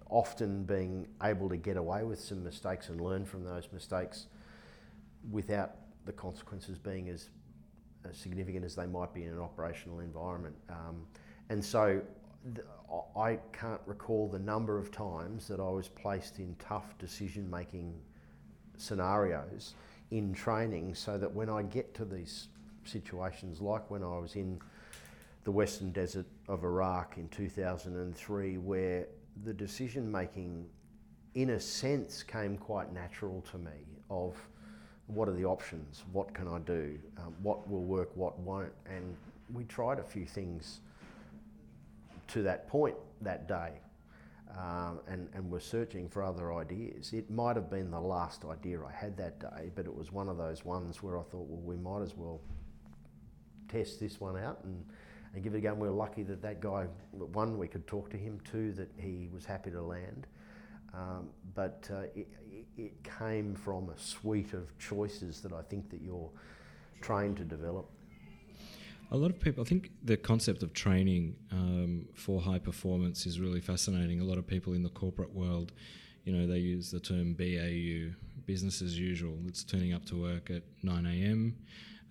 often 0.09 0.63
being 0.63 1.07
able 1.23 1.47
to 1.49 1.57
get 1.57 1.77
away 1.77 2.03
with 2.03 2.19
some 2.19 2.43
mistakes 2.43 2.89
and 2.89 2.99
learn 2.99 3.25
from 3.25 3.43
those 3.43 3.69
mistakes 3.71 4.27
without 5.31 5.75
the 6.05 6.11
consequences 6.11 6.77
being 6.77 7.09
as 7.09 7.29
as 8.09 8.17
significant 8.17 8.65
as 8.65 8.75
they 8.75 8.85
might 8.85 9.13
be 9.13 9.23
in 9.23 9.31
an 9.31 9.39
operational 9.39 10.01
environment. 10.01 10.55
Um, 10.69 11.05
and 11.49 11.63
so 11.63 12.01
I 13.15 13.39
can't 13.53 13.81
recall 13.85 14.27
the 14.27 14.39
number 14.39 14.77
of 14.77 14.91
times 14.91 15.47
that 15.47 15.59
I 15.59 15.69
was 15.69 15.87
placed 15.87 16.39
in 16.39 16.55
tough 16.59 16.97
decision 16.97 17.49
making 17.49 17.93
scenarios 18.77 19.75
in 20.11 20.33
training 20.33 20.95
so 20.95 21.17
that 21.17 21.33
when 21.33 21.49
I 21.49 21.63
get 21.63 21.93
to 21.95 22.05
these 22.05 22.49
situations, 22.83 23.61
like 23.61 23.89
when 23.89 24.03
I 24.03 24.17
was 24.19 24.35
in 24.35 24.59
the 25.43 25.51
western 25.51 25.91
desert 25.91 26.25
of 26.47 26.63
Iraq 26.63 27.17
in 27.17 27.29
2003, 27.29 28.57
where 28.57 29.07
the 29.43 29.53
decision 29.53 30.11
making, 30.11 30.65
in 31.35 31.51
a 31.51 31.59
sense, 31.59 32.23
came 32.23 32.57
quite 32.57 32.93
natural 32.93 33.43
to 33.51 33.57
me 33.57 34.01
of 34.09 34.35
what 35.13 35.27
are 35.29 35.33
the 35.33 35.45
options? 35.45 36.03
What 36.11 36.33
can 36.33 36.47
I 36.47 36.59
do? 36.59 36.97
Um, 37.17 37.33
what 37.41 37.69
will 37.69 37.83
work? 37.83 38.09
What 38.15 38.37
won't? 38.39 38.73
And 38.85 39.15
we 39.53 39.63
tried 39.65 39.99
a 39.99 40.03
few 40.03 40.25
things 40.25 40.79
to 42.29 42.41
that 42.43 42.67
point 42.67 42.95
that 43.21 43.47
day. 43.47 43.73
Um, 44.55 44.99
and, 45.07 45.27
and 45.33 45.49
were 45.49 45.59
searching 45.59 46.07
for 46.07 46.21
other 46.21 46.53
ideas. 46.53 47.11
It 47.11 47.27
might 47.31 47.55
have 47.55 47.71
been 47.71 47.89
the 47.89 47.99
last 47.99 48.45
idea 48.45 48.79
I 48.83 48.91
had 48.91 49.17
that 49.17 49.39
day, 49.39 49.71
but 49.73 49.87
it 49.87 49.95
was 49.95 50.11
one 50.11 50.29
of 50.29 50.37
those 50.37 50.63
ones 50.63 51.01
where 51.01 51.17
I 51.17 51.23
thought, 51.23 51.47
well, 51.49 51.61
we 51.63 51.75
might 51.75 52.03
as 52.03 52.15
well 52.15 52.39
test 53.67 53.99
this 53.99 54.21
one 54.21 54.37
out 54.37 54.59
and, 54.63 54.85
and 55.33 55.43
give 55.43 55.55
it 55.55 55.57
a 55.57 55.61
go. 55.61 55.71
And 55.71 55.79
we 55.79 55.87
were 55.87 55.95
lucky 55.95 56.21
that 56.21 56.43
that 56.43 56.61
guy, 56.61 56.85
one, 57.11 57.57
we 57.57 57.67
could 57.67 57.87
talk 57.87 58.11
to 58.11 58.17
him, 58.17 58.39
two, 58.49 58.73
that 58.73 58.91
he 58.95 59.27
was 59.33 59.43
happy 59.43 59.71
to 59.71 59.81
land. 59.81 60.27
Um, 60.93 61.29
but 61.55 61.89
uh, 61.91 62.03
it, 62.15 62.27
it 62.77 62.93
came 63.19 63.55
from 63.55 63.89
a 63.89 63.97
suite 63.97 64.53
of 64.53 64.77
choices 64.77 65.41
that 65.41 65.51
I 65.51 65.61
think 65.63 65.89
that 65.89 66.01
you're 66.01 66.29
trained 67.01 67.37
to 67.37 67.43
develop. 67.43 67.89
A 69.11 69.17
lot 69.17 69.29
of 69.29 69.39
people, 69.39 69.63
I 69.63 69.67
think 69.67 69.91
the 70.03 70.17
concept 70.17 70.63
of 70.63 70.73
training 70.73 71.35
um, 71.51 72.07
for 72.13 72.41
high 72.41 72.59
performance 72.59 73.25
is 73.25 73.39
really 73.39 73.61
fascinating. 73.61 74.21
A 74.21 74.23
lot 74.23 74.37
of 74.37 74.47
people 74.47 74.73
in 74.73 74.83
the 74.83 74.89
corporate 74.89 75.33
world, 75.33 75.71
you 76.25 76.33
know, 76.33 76.47
they 76.47 76.59
use 76.59 76.89
the 76.89 76.99
term 76.99 77.33
BAU, 77.33 78.15
business 78.45 78.81
as 78.81 78.97
usual. 78.97 79.37
It's 79.47 79.63
turning 79.63 79.93
up 79.93 80.05
to 80.05 80.21
work 80.21 80.49
at 80.49 80.63
9 80.83 81.05
a.m., 81.05 81.55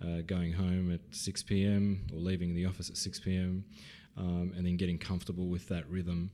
uh, 0.01 0.21
going 0.25 0.53
home 0.53 0.93
at 0.93 1.01
6 1.11 1.43
p.m., 1.43 2.05
or 2.13 2.19
leaving 2.19 2.53
the 2.53 2.65
office 2.65 2.89
at 2.89 2.97
6 2.97 3.19
p.m., 3.21 3.65
um, 4.17 4.53
and 4.55 4.65
then 4.65 4.77
getting 4.77 4.97
comfortable 4.97 5.47
with 5.47 5.67
that 5.69 5.89
rhythm 5.89 6.29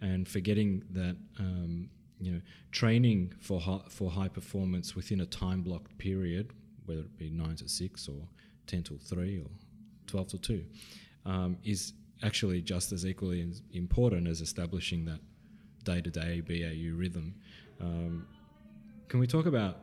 and 0.00 0.28
forgetting 0.28 0.84
that. 0.90 1.16
Um, 1.38 1.90
you 2.20 2.30
know, 2.30 2.40
training 2.70 3.34
for 3.40 3.60
high, 3.60 3.82
for 3.88 4.08
high 4.08 4.28
performance 4.28 4.94
within 4.94 5.20
a 5.20 5.26
time 5.26 5.62
blocked 5.62 5.98
period, 5.98 6.52
whether 6.86 7.00
it 7.00 7.18
be 7.18 7.28
nine 7.28 7.56
to 7.56 7.68
six 7.68 8.08
or 8.08 8.28
ten 8.66 8.82
till 8.82 8.96
three 8.98 9.40
or 9.40 9.50
12 10.06 10.28
to 10.28 10.38
2 10.38 10.64
um, 11.26 11.58
is 11.64 11.92
actually 12.22 12.60
just 12.62 12.92
as 12.92 13.04
equally 13.04 13.52
important 13.72 14.28
as 14.28 14.40
establishing 14.40 15.04
that 15.04 15.20
day 15.84 16.00
to 16.00 16.10
day 16.10 16.40
BAU 16.40 16.96
rhythm. 16.96 17.34
Um, 17.80 18.26
can 19.08 19.20
we 19.20 19.26
talk 19.26 19.46
about 19.46 19.78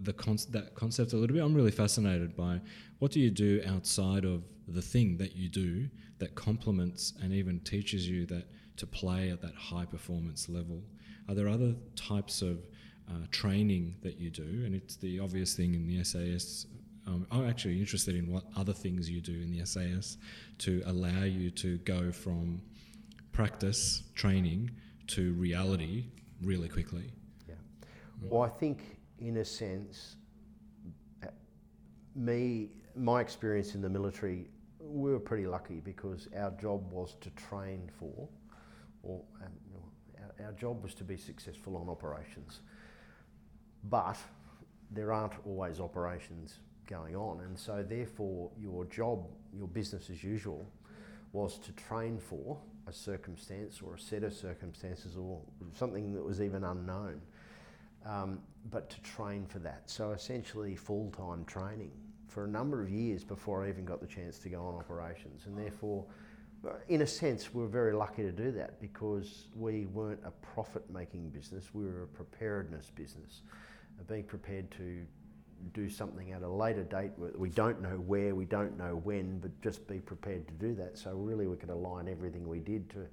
the 0.00 0.12
con- 0.12 0.38
that 0.50 0.74
concept 0.74 1.12
a 1.12 1.16
little 1.16 1.34
bit? 1.34 1.42
I'm 1.42 1.54
really 1.54 1.70
fascinated 1.70 2.36
by 2.36 2.60
what 2.98 3.12
do 3.12 3.20
you 3.20 3.30
do 3.30 3.62
outside 3.66 4.24
of 4.24 4.42
the 4.66 4.82
thing 4.82 5.16
that 5.18 5.36
you 5.36 5.48
do 5.48 5.88
that 6.18 6.34
complements 6.34 7.14
and 7.22 7.32
even 7.32 7.60
teaches 7.60 8.08
you 8.08 8.26
that 8.26 8.46
to 8.82 8.86
play 8.86 9.30
at 9.30 9.40
that 9.40 9.54
high 9.54 9.84
performance 9.84 10.48
level. 10.48 10.82
Are 11.28 11.34
there 11.34 11.48
other 11.48 11.74
types 11.96 12.42
of 12.42 12.58
uh, 13.08 13.26
training 13.30 13.96
that 14.02 14.18
you 14.18 14.30
do? 14.30 14.62
And 14.64 14.74
it's 14.74 14.96
the 14.96 15.20
obvious 15.20 15.54
thing 15.54 15.74
in 15.74 15.86
the 15.86 16.04
SAS 16.04 16.66
um, 17.06 17.26
I'm 17.30 17.48
actually 17.48 17.80
interested 17.80 18.14
in 18.14 18.30
what 18.30 18.44
other 18.56 18.72
things 18.72 19.10
you 19.10 19.20
do 19.20 19.32
in 19.32 19.50
the 19.50 19.64
SAS 19.64 20.18
to 20.58 20.82
allow 20.86 21.24
you 21.24 21.50
to 21.50 21.78
go 21.78 22.12
from 22.12 22.62
practice, 23.32 24.04
training, 24.14 24.70
to 25.08 25.32
reality 25.34 26.06
really 26.42 26.68
quickly. 26.68 27.12
Yeah. 27.48 27.54
Well, 28.22 28.42
I 28.42 28.48
think 28.48 28.98
in 29.18 29.38
a 29.38 29.44
sense, 29.44 30.16
uh, 31.24 31.28
me, 32.14 32.70
my 32.94 33.20
experience 33.20 33.74
in 33.74 33.82
the 33.82 33.88
military, 33.88 34.48
we 34.78 35.10
were 35.10 35.20
pretty 35.20 35.46
lucky 35.46 35.80
because 35.80 36.28
our 36.36 36.50
job 36.52 36.90
was 36.92 37.16
to 37.20 37.30
train 37.30 37.90
for, 37.98 38.28
or 39.02 39.20
um, 39.44 39.52
our, 40.40 40.46
our 40.46 40.52
job 40.52 40.82
was 40.82 40.94
to 40.94 41.04
be 41.04 41.16
successful 41.16 41.76
on 41.76 41.88
operations. 41.88 42.60
But 43.84 44.16
there 44.90 45.12
aren't 45.12 45.34
always 45.46 45.80
operations 45.80 46.58
going 46.86 47.16
on. 47.16 47.40
And 47.40 47.58
so, 47.58 47.84
therefore, 47.86 48.50
your 48.60 48.84
job, 48.86 49.26
your 49.56 49.68
business 49.68 50.10
as 50.10 50.22
usual, 50.22 50.66
was 51.32 51.58
to 51.58 51.72
train 51.72 52.18
for 52.18 52.58
a 52.86 52.92
circumstance 52.92 53.80
or 53.80 53.94
a 53.94 53.98
set 53.98 54.22
of 54.22 54.32
circumstances 54.32 55.16
or 55.16 55.40
something 55.74 56.12
that 56.12 56.22
was 56.22 56.40
even 56.40 56.64
unknown, 56.64 57.20
um, 58.04 58.40
but 58.70 58.90
to 58.90 59.00
train 59.02 59.46
for 59.46 59.58
that. 59.60 59.82
So, 59.86 60.10
essentially, 60.10 60.76
full 60.76 61.10
time 61.16 61.44
training 61.44 61.92
for 62.28 62.44
a 62.44 62.48
number 62.48 62.82
of 62.82 62.90
years 62.90 63.24
before 63.24 63.64
I 63.64 63.68
even 63.68 63.84
got 63.84 64.00
the 64.00 64.06
chance 64.06 64.38
to 64.40 64.48
go 64.48 64.62
on 64.62 64.74
operations. 64.74 65.46
And 65.46 65.56
therefore, 65.56 66.04
in 66.88 67.02
a 67.02 67.06
sense, 67.06 67.52
we 67.52 67.62
are 67.64 67.68
very 67.68 67.92
lucky 67.92 68.22
to 68.22 68.32
do 68.32 68.52
that 68.52 68.80
because 68.80 69.46
we 69.56 69.86
weren't 69.86 70.20
a 70.24 70.30
profit 70.54 70.88
making 70.90 71.30
business, 71.30 71.70
we 71.72 71.84
were 71.84 72.04
a 72.04 72.06
preparedness 72.06 72.90
business. 72.94 73.42
Being 74.08 74.24
prepared 74.24 74.70
to 74.72 75.04
do 75.74 75.88
something 75.88 76.32
at 76.32 76.42
a 76.42 76.48
later 76.48 76.82
date. 76.82 77.12
We 77.36 77.48
don't 77.48 77.80
know 77.80 78.02
where, 78.06 78.34
we 78.34 78.44
don't 78.44 78.76
know 78.76 79.00
when, 79.04 79.38
but 79.38 79.60
just 79.62 79.86
be 79.86 79.98
prepared 79.98 80.46
to 80.48 80.54
do 80.54 80.74
that. 80.74 80.98
So 80.98 81.12
really, 81.12 81.46
we 81.46 81.56
could 81.56 81.70
align 81.70 82.08
everything 82.08 82.48
we 82.48 82.58
did 82.58 82.90
to 82.90 83.06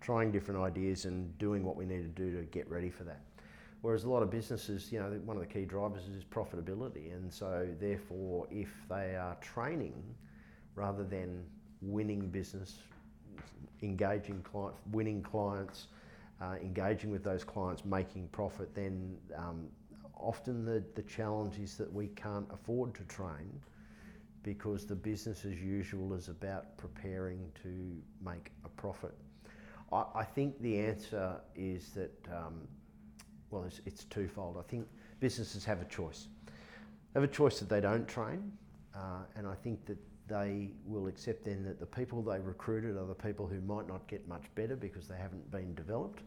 trying 0.00 0.30
different 0.30 0.60
ideas 0.60 1.06
and 1.06 1.36
doing 1.38 1.64
what 1.64 1.76
we 1.76 1.86
need 1.86 2.02
to 2.02 2.22
do 2.22 2.30
to 2.36 2.42
get 2.44 2.68
ready 2.70 2.90
for 2.90 3.04
that. 3.04 3.22
Whereas 3.82 4.04
a 4.04 4.10
lot 4.10 4.22
of 4.22 4.30
businesses, 4.30 4.92
you 4.92 4.98
know, 4.98 5.08
one 5.24 5.36
of 5.36 5.42
the 5.42 5.52
key 5.52 5.64
drivers 5.64 6.04
is 6.08 6.24
profitability, 6.24 7.14
and 7.14 7.32
so 7.32 7.68
therefore, 7.80 8.46
if 8.50 8.68
they 8.88 9.16
are 9.16 9.36
training 9.40 9.94
rather 10.74 11.04
than 11.04 11.44
winning 11.82 12.28
business, 12.28 12.78
engaging 13.82 14.42
client, 14.42 14.76
winning 14.92 15.22
clients, 15.22 15.88
uh, 16.40 16.54
engaging 16.60 17.10
with 17.10 17.24
those 17.24 17.44
clients, 17.44 17.84
making 17.84 18.28
profit, 18.28 18.74
then 18.74 19.16
um, 19.36 19.68
often 20.14 20.64
the, 20.64 20.82
the 20.94 21.02
challenge 21.02 21.58
is 21.58 21.76
that 21.76 21.92
we 21.92 22.08
can't 22.08 22.46
afford 22.52 22.94
to 22.94 23.02
train 23.04 23.60
because 24.42 24.86
the 24.86 24.94
business 24.94 25.44
as 25.44 25.60
usual 25.60 26.14
is 26.14 26.28
about 26.28 26.76
preparing 26.76 27.50
to 27.62 28.00
make 28.24 28.52
a 28.64 28.68
profit. 28.68 29.14
I, 29.92 30.04
I 30.14 30.24
think 30.24 30.60
the 30.62 30.78
answer 30.78 31.40
is 31.54 31.90
that, 31.90 32.12
um, 32.32 32.60
well, 33.50 33.64
it's, 33.64 33.80
it's, 33.86 34.04
twofold. 34.04 34.56
I 34.58 34.62
think 34.70 34.86
businesses 35.20 35.64
have 35.64 35.80
a 35.80 35.84
choice. 35.86 36.28
They 36.46 37.20
have 37.20 37.28
a 37.28 37.32
choice 37.32 37.58
that 37.58 37.68
they 37.68 37.80
don't 37.80 38.06
train, 38.06 38.52
uh, 38.94 39.24
and 39.36 39.46
I 39.46 39.54
think 39.54 39.84
that 39.86 39.98
they 40.28 40.70
will 40.86 41.06
accept 41.06 41.44
then 41.44 41.64
that 41.64 41.78
the 41.78 41.86
people 41.86 42.22
they 42.22 42.38
recruited 42.40 42.96
are 42.96 43.06
the 43.06 43.14
people 43.14 43.46
who 43.46 43.60
might 43.60 43.86
not 43.86 44.06
get 44.08 44.26
much 44.28 44.44
better 44.54 44.76
because 44.76 45.06
they 45.06 45.16
haven't 45.16 45.50
been 45.50 45.74
developed 45.74 46.22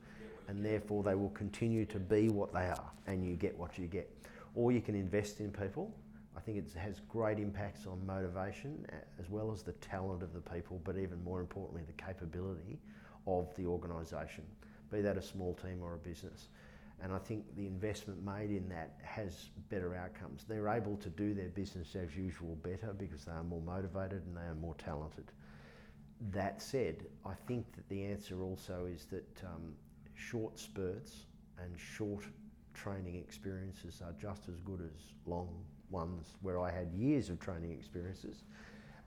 and 0.50 0.66
therefore 0.66 1.04
they 1.04 1.14
will 1.14 1.30
continue 1.30 1.86
to 1.86 2.00
be 2.00 2.28
what 2.28 2.52
they 2.52 2.66
are, 2.66 2.90
and 3.06 3.24
you 3.24 3.36
get 3.36 3.56
what 3.56 3.78
you 3.78 3.86
get. 3.86 4.10
Or 4.56 4.72
you 4.72 4.82
can 4.82 4.96
invest 4.96 5.42
in 5.42 5.52
people. 5.52 5.94
I 6.36 6.40
think 6.40 6.58
it 6.58 6.66
has 6.76 7.02
great 7.08 7.38
impacts 7.38 7.86
on 7.86 8.04
motivation 8.04 8.84
as 9.20 9.30
well 9.30 9.52
as 9.52 9.62
the 9.62 9.74
talent 9.74 10.24
of 10.24 10.34
the 10.34 10.40
people, 10.40 10.82
but 10.84 10.98
even 10.98 11.24
more 11.24 11.40
importantly, 11.40 11.84
the 11.86 12.04
capability 12.04 12.80
of 13.28 13.56
the 13.58 13.66
organisation, 13.66 14.44
be 14.92 15.02
that 15.02 15.18
a 15.18 15.22
small 15.22 15.54
team 15.54 15.82
or 15.84 15.94
a 15.94 15.98
business. 15.98 16.48
And 17.02 17.14
I 17.14 17.18
think 17.18 17.56
the 17.56 17.66
investment 17.66 18.24
made 18.24 18.52
in 18.52 18.68
that 18.70 18.98
has 19.04 19.50
better 19.70 19.96
outcomes. 19.96 20.44
They're 20.48 20.68
able 20.68 20.98
to 20.98 21.10
do 21.10 21.34
their 21.34 21.50
business 21.50 21.96
as 21.96 22.16
usual 22.16 22.56
better 22.62 22.94
because 22.94 23.26
they 23.26 23.32
are 23.32 23.44
more 23.44 23.62
motivated 23.62 24.24
and 24.26 24.36
they 24.36 24.42
are 24.42 24.56
more 24.56 24.76
talented. 24.76 25.32
That 26.32 26.62
said, 26.62 27.06
I 27.26 27.34
think 27.48 27.74
that 27.76 27.88
the 27.88 28.04
answer 28.04 28.44
also 28.44 28.86
is 28.94 29.06
that 29.06 29.44
um, 29.46 29.74
short 30.14 30.60
spurts 30.60 31.26
and 31.58 31.80
short 31.80 32.26
training 32.74 33.16
experiences 33.16 34.02
are 34.06 34.14
just 34.20 34.50
as 34.50 34.60
good 34.60 34.82
as 34.82 35.14
long 35.26 35.48
ones 35.90 36.36
where 36.42 36.60
I 36.60 36.72
had 36.72 36.94
years 36.94 37.30
of 37.30 37.40
training 37.40 37.72
experiences, 37.72 38.44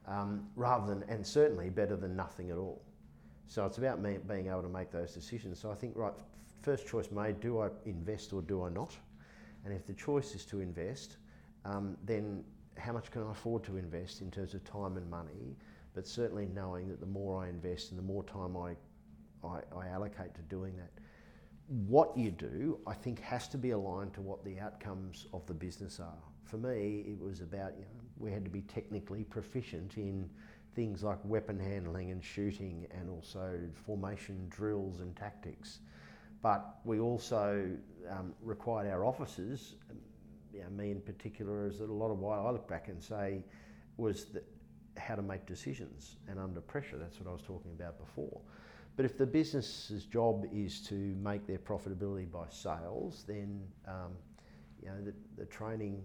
um, 0.07 0.49
rather 0.57 0.87
than, 0.87 1.05
and 1.09 1.27
certainly 1.27 1.71
better 1.71 1.97
than 1.97 2.17
nothing 2.17 2.51
at 2.51 2.57
all. 2.57 2.83
So 3.47 3.67
it's 3.67 3.79
about 3.79 4.01
me 4.01 4.19
being 4.27 4.49
able 4.49 4.63
to 4.63 4.69
make 4.69 4.91
those 4.91 5.13
decisions. 5.13 5.61
So 5.61 5.71
I 5.71 5.75
think, 5.75 5.95
right, 5.97 6.15
first 6.63 6.87
choice 6.87 7.11
made 7.11 7.41
do 7.41 7.61
I 7.61 7.69
invest 7.85 8.33
or 8.33 8.43
do 8.43 8.65
I 8.65 8.71
not? 8.71 8.97
And 9.65 9.75
if 9.75 9.87
the 9.87 9.93
choice 9.93 10.35
is 10.35 10.45
to 10.47 10.61
invest, 10.61 11.17
um, 11.65 11.97
then 12.05 12.45
how 12.79 12.93
much 12.93 13.11
can 13.11 13.23
I 13.23 13.31
afford 13.31 13.65
to 13.65 13.77
invest 13.77 14.21
in 14.21 14.31
terms 14.31 14.55
of 14.55 14.65
time 14.65 14.97
and 14.97 15.09
money? 15.11 15.57
But 15.95 16.07
certainly 16.07 16.49
knowing 16.55 16.89
that 16.89 17.01
the 17.01 17.07
more 17.07 17.45
I 17.45 17.49
invest 17.49 17.91
and 17.91 17.99
the 17.99 18.05
more 18.05 18.25
time 18.25 18.57
I, 18.57 18.75
I, 19.47 19.61
I 19.77 19.89
allocate 19.89 20.35
to 20.35 20.43
doing 20.43 20.77
that, 20.77 20.91
what 21.87 22.17
you 22.17 22.31
do, 22.31 22.79
I 22.87 22.95
think, 22.95 23.21
has 23.21 23.49
to 23.49 23.59
be 23.59 23.71
aligned 23.71 24.15
to 24.15 24.21
what 24.21 24.45
the 24.45 24.59
outcomes 24.59 25.27
of 25.33 25.47
the 25.47 25.55
business 25.55 26.01
are. 26.01 26.23
For 26.45 26.57
me, 26.57 27.05
it 27.07 27.21
was 27.21 27.41
about, 27.41 27.73
you 27.77 27.83
know, 27.83 28.03
we 28.19 28.31
had 28.31 28.45
to 28.45 28.51
be 28.51 28.63
technically 28.63 29.25
proficient 29.25 29.97
in 29.97 30.29
things 30.75 31.03
like 31.03 31.19
weapon 31.25 31.59
handling 31.59 32.11
and 32.11 32.25
shooting 32.25 32.87
and 32.91 33.09
also 33.09 33.59
formation 33.87 34.47
drills 34.49 35.01
and 35.01 35.15
tactics. 35.17 35.81
But 36.43 36.79
we 36.85 36.99
also 36.99 37.71
um, 38.11 38.35
required 38.43 38.91
our 38.91 39.05
officers, 39.05 39.77
you 40.53 40.61
know, 40.61 40.71
me 40.71 40.91
in 40.91 41.01
particular, 41.01 41.67
is 41.67 41.79
that 41.79 41.89
a 41.89 41.93
lot 41.93 42.11
of 42.11 42.19
what 42.19 42.39
I 42.39 42.51
look 42.51 42.69
back 42.69 42.89
and 42.89 43.03
say 43.03 43.45
was 43.97 44.27
that 44.27 44.45
how 44.97 45.15
to 45.15 45.23
make 45.23 45.47
decisions 45.47 46.17
and 46.29 46.39
under 46.39 46.61
pressure. 46.61 46.99
That's 46.99 47.19
what 47.19 47.29
I 47.29 47.33
was 47.33 47.43
talking 47.43 47.73
about 47.73 47.99
before. 47.99 48.41
But 48.97 49.07
if 49.07 49.17
the 49.17 49.25
business's 49.25 50.05
job 50.05 50.45
is 50.53 50.81
to 50.89 50.95
make 50.95 51.47
their 51.47 51.59
profitability 51.59 52.31
by 52.31 52.45
sales, 52.51 53.25
then 53.27 53.63
um, 53.87 54.13
you 54.83 54.89
know 54.89 55.01
the, 55.03 55.15
the 55.39 55.47
training 55.47 56.03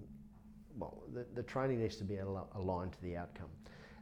well, 0.78 1.04
the, 1.14 1.26
the 1.34 1.44
training 1.44 1.82
needs 1.82 1.96
to 1.98 2.04
be 2.04 2.20
al- 2.20 2.50
aligned 2.56 2.94
to 2.94 3.02
the 3.02 3.18
outcome. 3.18 3.50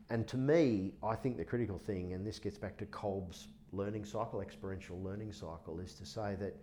And 0.09 0.27
to 0.27 0.37
me, 0.37 0.91
I 1.03 1.15
think 1.15 1.37
the 1.37 1.45
critical 1.45 1.79
thing, 1.79 2.13
and 2.13 2.25
this 2.25 2.37
gets 2.37 2.57
back 2.57 2.77
to 2.77 2.85
Kolb's 2.85 3.47
learning 3.75 4.05
cycle, 4.05 4.41
experiential 4.41 5.01
learning 5.01 5.31
cycle, 5.31 5.79
is 5.79 5.93
to 5.95 6.05
say 6.05 6.35
that 6.39 6.55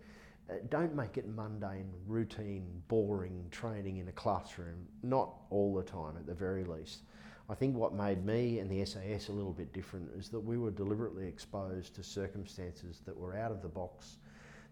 uh, 0.49 0.55
don't 0.69 0.95
make 0.95 1.17
it 1.17 1.27
mundane, 1.27 1.89
routine, 2.05 2.65
boring 2.87 3.45
training 3.51 3.97
in 3.97 4.07
a 4.09 4.11
classroom, 4.11 4.87
not 5.01 5.33
all 5.49 5.73
the 5.73 5.83
time 5.83 6.17
at 6.17 6.25
the 6.25 6.33
very 6.33 6.63
least. 6.63 7.03
I 7.49 7.55
think 7.55 7.75
what 7.75 7.93
made 7.93 8.25
me 8.25 8.59
and 8.59 8.69
the 8.69 8.85
SAS 8.85 9.27
a 9.27 9.31
little 9.31 9.53
bit 9.53 9.73
different 9.73 10.09
is 10.17 10.29
that 10.29 10.39
we 10.39 10.57
were 10.57 10.71
deliberately 10.71 11.27
exposed 11.27 11.95
to 11.95 12.03
circumstances 12.03 13.01
that 13.05 13.15
were 13.15 13.37
out 13.37 13.51
of 13.51 13.61
the 13.61 13.67
box, 13.67 14.17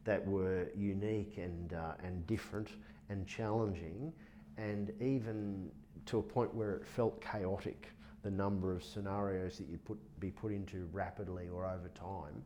that 0.03 0.25
were 0.25 0.67
unique 0.75 1.37
and, 1.37 1.73
uh, 1.73 1.93
and 2.03 2.25
different 2.27 2.69
and 3.09 3.27
challenging, 3.27 4.11
and 4.57 4.91
even 5.01 5.69
to 6.05 6.19
a 6.19 6.23
point 6.23 6.53
where 6.53 6.75
it 6.75 6.85
felt 6.85 7.21
chaotic 7.21 7.89
the 8.23 8.31
number 8.31 8.73
of 8.73 8.83
scenarios 8.83 9.57
that 9.57 9.67
you'd 9.67 9.83
put, 9.85 9.97
be 10.19 10.31
put 10.31 10.51
into 10.51 10.87
rapidly 10.91 11.47
or 11.47 11.65
over 11.65 11.89
time, 11.89 12.43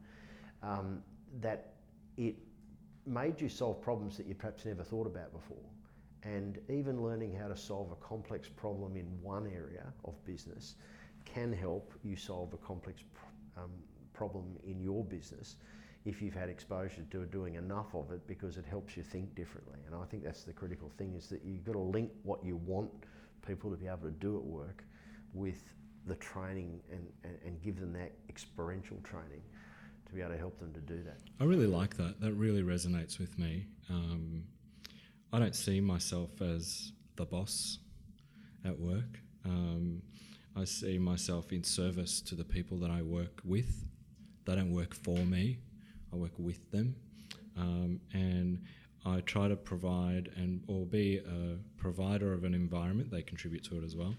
um, 0.63 1.01
that 1.41 1.73
it 2.17 2.35
made 3.05 3.39
you 3.39 3.49
solve 3.49 3.81
problems 3.81 4.17
that 4.17 4.25
you 4.25 4.35
perhaps 4.35 4.65
never 4.65 4.83
thought 4.83 5.07
about 5.07 5.31
before. 5.33 5.57
And 6.23 6.57
even 6.69 7.03
learning 7.03 7.35
how 7.35 7.47
to 7.47 7.57
solve 7.57 7.91
a 7.91 7.95
complex 7.95 8.49
problem 8.49 8.95
in 8.95 9.05
one 9.21 9.45
area 9.45 9.85
of 10.05 10.13
business 10.25 10.75
can 11.25 11.53
help 11.53 11.93
you 12.03 12.15
solve 12.15 12.53
a 12.53 12.57
complex 12.57 13.03
um, 13.57 13.69
problem 14.13 14.45
in 14.65 14.81
your 14.81 15.03
business 15.03 15.57
if 16.05 16.21
you've 16.21 16.33
had 16.33 16.49
exposure 16.49 17.03
to 17.11 17.25
doing 17.25 17.55
enough 17.55 17.93
of 17.95 18.11
it 18.11 18.25
because 18.27 18.57
it 18.57 18.65
helps 18.65 18.95
you 18.95 19.03
think 19.03 19.33
differently. 19.35 19.79
And 19.87 19.95
I 19.95 20.05
think 20.05 20.23
that's 20.23 20.43
the 20.43 20.53
critical 20.53 20.89
thing 20.97 21.15
is 21.15 21.27
that 21.29 21.41
you've 21.43 21.65
got 21.65 21.73
to 21.73 21.79
link 21.79 22.11
what 22.23 22.43
you 22.43 22.57
want 22.57 22.89
people 23.45 23.69
to 23.71 23.77
be 23.77 23.87
able 23.87 24.07
to 24.07 24.11
do 24.11 24.37
at 24.37 24.43
work 24.43 24.83
with 25.35 25.61
the 26.07 26.15
training 26.15 26.81
and, 26.91 27.07
and, 27.23 27.37
and 27.45 27.61
give 27.61 27.79
them 27.79 27.93
that 27.93 28.13
experiential 28.29 28.97
training 29.03 29.41
to 30.07 30.13
be 30.13 30.21
able 30.21 30.31
to 30.31 30.37
help 30.37 30.57
them 30.59 30.73
to 30.73 30.79
do 30.79 31.03
that. 31.03 31.17
I 31.39 31.43
really 31.43 31.67
like 31.67 31.97
that. 31.97 32.21
That 32.21 32.33
really 32.33 32.63
resonates 32.63 33.19
with 33.19 33.37
me. 33.37 33.65
Um, 33.89 34.43
I 35.33 35.39
don't 35.39 35.55
see 35.55 35.81
myself 35.81 36.41
as 36.41 36.91
the 37.15 37.25
boss 37.25 37.79
at 38.63 38.79
work. 38.79 39.19
Um, 39.43 40.01
I 40.55 40.63
see 40.63 40.97
myself 40.97 41.51
in 41.51 41.63
service 41.63 42.21
to 42.21 42.35
the 42.35 42.45
people 42.45 42.77
that 42.79 42.89
I 42.89 43.01
work 43.01 43.41
with. 43.43 43.85
They 44.45 44.55
don't 44.55 44.71
work 44.71 44.93
for 44.95 45.17
me, 45.17 45.57
I 46.13 46.15
work 46.15 46.31
with 46.37 46.71
them. 46.71 46.95
Um, 47.57 47.99
and 48.13 48.61
I 49.05 49.21
try 49.21 49.47
to 49.47 49.55
provide 49.55 50.31
and 50.35 50.63
or 50.67 50.85
be 50.85 51.17
a 51.17 51.57
provider 51.85 52.33
of 52.33 52.43
an 52.43 52.55
environment. 52.55 53.11
They 53.11 53.21
contribute 53.21 53.63
to 53.65 53.77
it 53.77 53.83
as 53.83 53.95
well. 53.95 54.15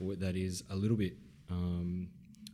That 0.00 0.36
is 0.36 0.64
a 0.70 0.76
little 0.82 0.96
bit 0.96 1.14
um, 1.50 2.08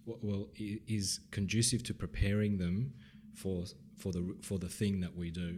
well 0.05 0.49
is 0.59 1.21
conducive 1.31 1.85
to 1.85 1.95
preparing 1.95 2.59
them 2.59 2.93
for 3.33 3.65
for 3.97 4.11
the 4.11 4.23
for 4.43 4.59
the 4.59 4.69
thing 4.69 4.99
that 5.05 5.15
we 5.17 5.31
do, 5.31 5.51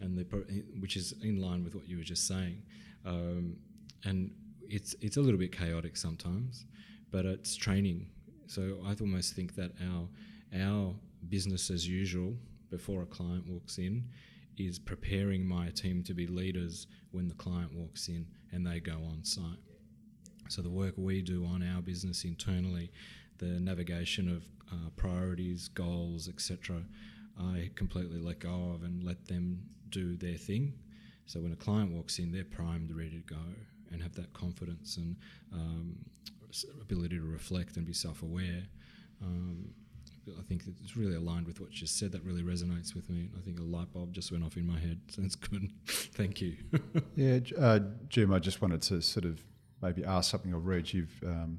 and 0.00 0.18
the 0.18 0.24
which 0.80 0.96
is 0.96 1.14
in 1.22 1.40
line 1.40 1.62
with 1.62 1.74
what 1.76 1.88
you 1.88 1.98
were 1.98 2.08
just 2.14 2.26
saying, 2.26 2.56
um, 3.06 3.56
and 4.04 4.32
it's 4.68 4.96
it's 5.00 5.16
a 5.16 5.20
little 5.20 5.38
bit 5.38 5.52
chaotic 5.56 5.96
sometimes, 5.96 6.66
but 7.12 7.24
it's 7.24 7.54
training. 7.54 8.08
So 8.48 8.62
I 8.84 8.96
almost 9.00 9.36
think 9.36 9.54
that 9.54 9.70
our 9.88 10.08
our 10.66 10.96
business 11.28 11.70
as 11.70 11.86
usual 11.86 12.34
before 12.70 13.02
a 13.02 13.06
client 13.06 13.46
walks 13.48 13.78
in 13.78 14.02
is 14.56 14.78
preparing 14.78 15.46
my 15.46 15.70
team 15.70 16.02
to 16.04 16.14
be 16.14 16.26
leaders 16.26 16.86
when 17.10 17.28
the 17.28 17.34
client 17.34 17.72
walks 17.74 18.08
in 18.08 18.26
and 18.52 18.66
they 18.66 18.80
go 18.80 18.98
on 19.10 19.24
site. 19.24 19.58
So 20.48 20.62
the 20.62 20.70
work 20.70 20.94
we 20.96 21.22
do 21.22 21.44
on 21.46 21.62
our 21.62 21.80
business 21.80 22.24
internally, 22.24 22.90
the 23.38 23.60
navigation 23.60 24.28
of 24.28 24.44
uh, 24.70 24.90
priorities, 24.96 25.68
goals, 25.68 26.28
etc., 26.28 26.82
I 27.40 27.70
completely 27.74 28.18
let 28.18 28.40
go 28.40 28.72
of 28.74 28.82
and 28.82 29.02
let 29.02 29.26
them 29.26 29.62
do 29.88 30.16
their 30.16 30.36
thing. 30.36 30.74
So 31.26 31.40
when 31.40 31.52
a 31.52 31.56
client 31.56 31.92
walks 31.92 32.18
in, 32.18 32.32
they're 32.32 32.44
primed, 32.44 32.94
ready 32.94 33.22
to 33.22 33.34
go, 33.34 33.40
and 33.90 34.02
have 34.02 34.14
that 34.16 34.32
confidence 34.34 34.96
and 34.96 35.16
um, 35.52 35.96
ability 36.80 37.16
to 37.18 37.24
reflect 37.24 37.76
and 37.76 37.86
be 37.86 37.92
self-aware. 37.92 38.64
Um, 39.22 39.70
I 40.38 40.42
think 40.42 40.62
it's 40.82 40.96
really 40.96 41.16
aligned 41.16 41.46
with 41.46 41.60
what 41.60 41.80
you 41.80 41.86
said. 41.86 42.12
That 42.12 42.24
really 42.24 42.42
resonates 42.42 42.94
with 42.94 43.10
me. 43.10 43.28
I 43.36 43.40
think 43.40 43.58
a 43.58 43.62
light 43.62 43.92
bulb 43.92 44.12
just 44.12 44.30
went 44.30 44.44
off 44.44 44.56
in 44.56 44.66
my 44.66 44.78
head. 44.78 45.00
So 45.08 45.22
that's 45.22 45.34
good. 45.34 45.70
Thank 45.86 46.40
you. 46.40 46.56
yeah, 47.16 47.40
uh, 47.58 47.80
Jim, 48.08 48.32
I 48.32 48.38
just 48.38 48.62
wanted 48.62 48.82
to 48.82 49.02
sort 49.02 49.24
of 49.24 49.42
maybe 49.80 50.04
ask 50.04 50.30
something 50.30 50.52
of 50.52 50.66
Reg. 50.66 50.92
You've 50.92 51.22
um, 51.26 51.58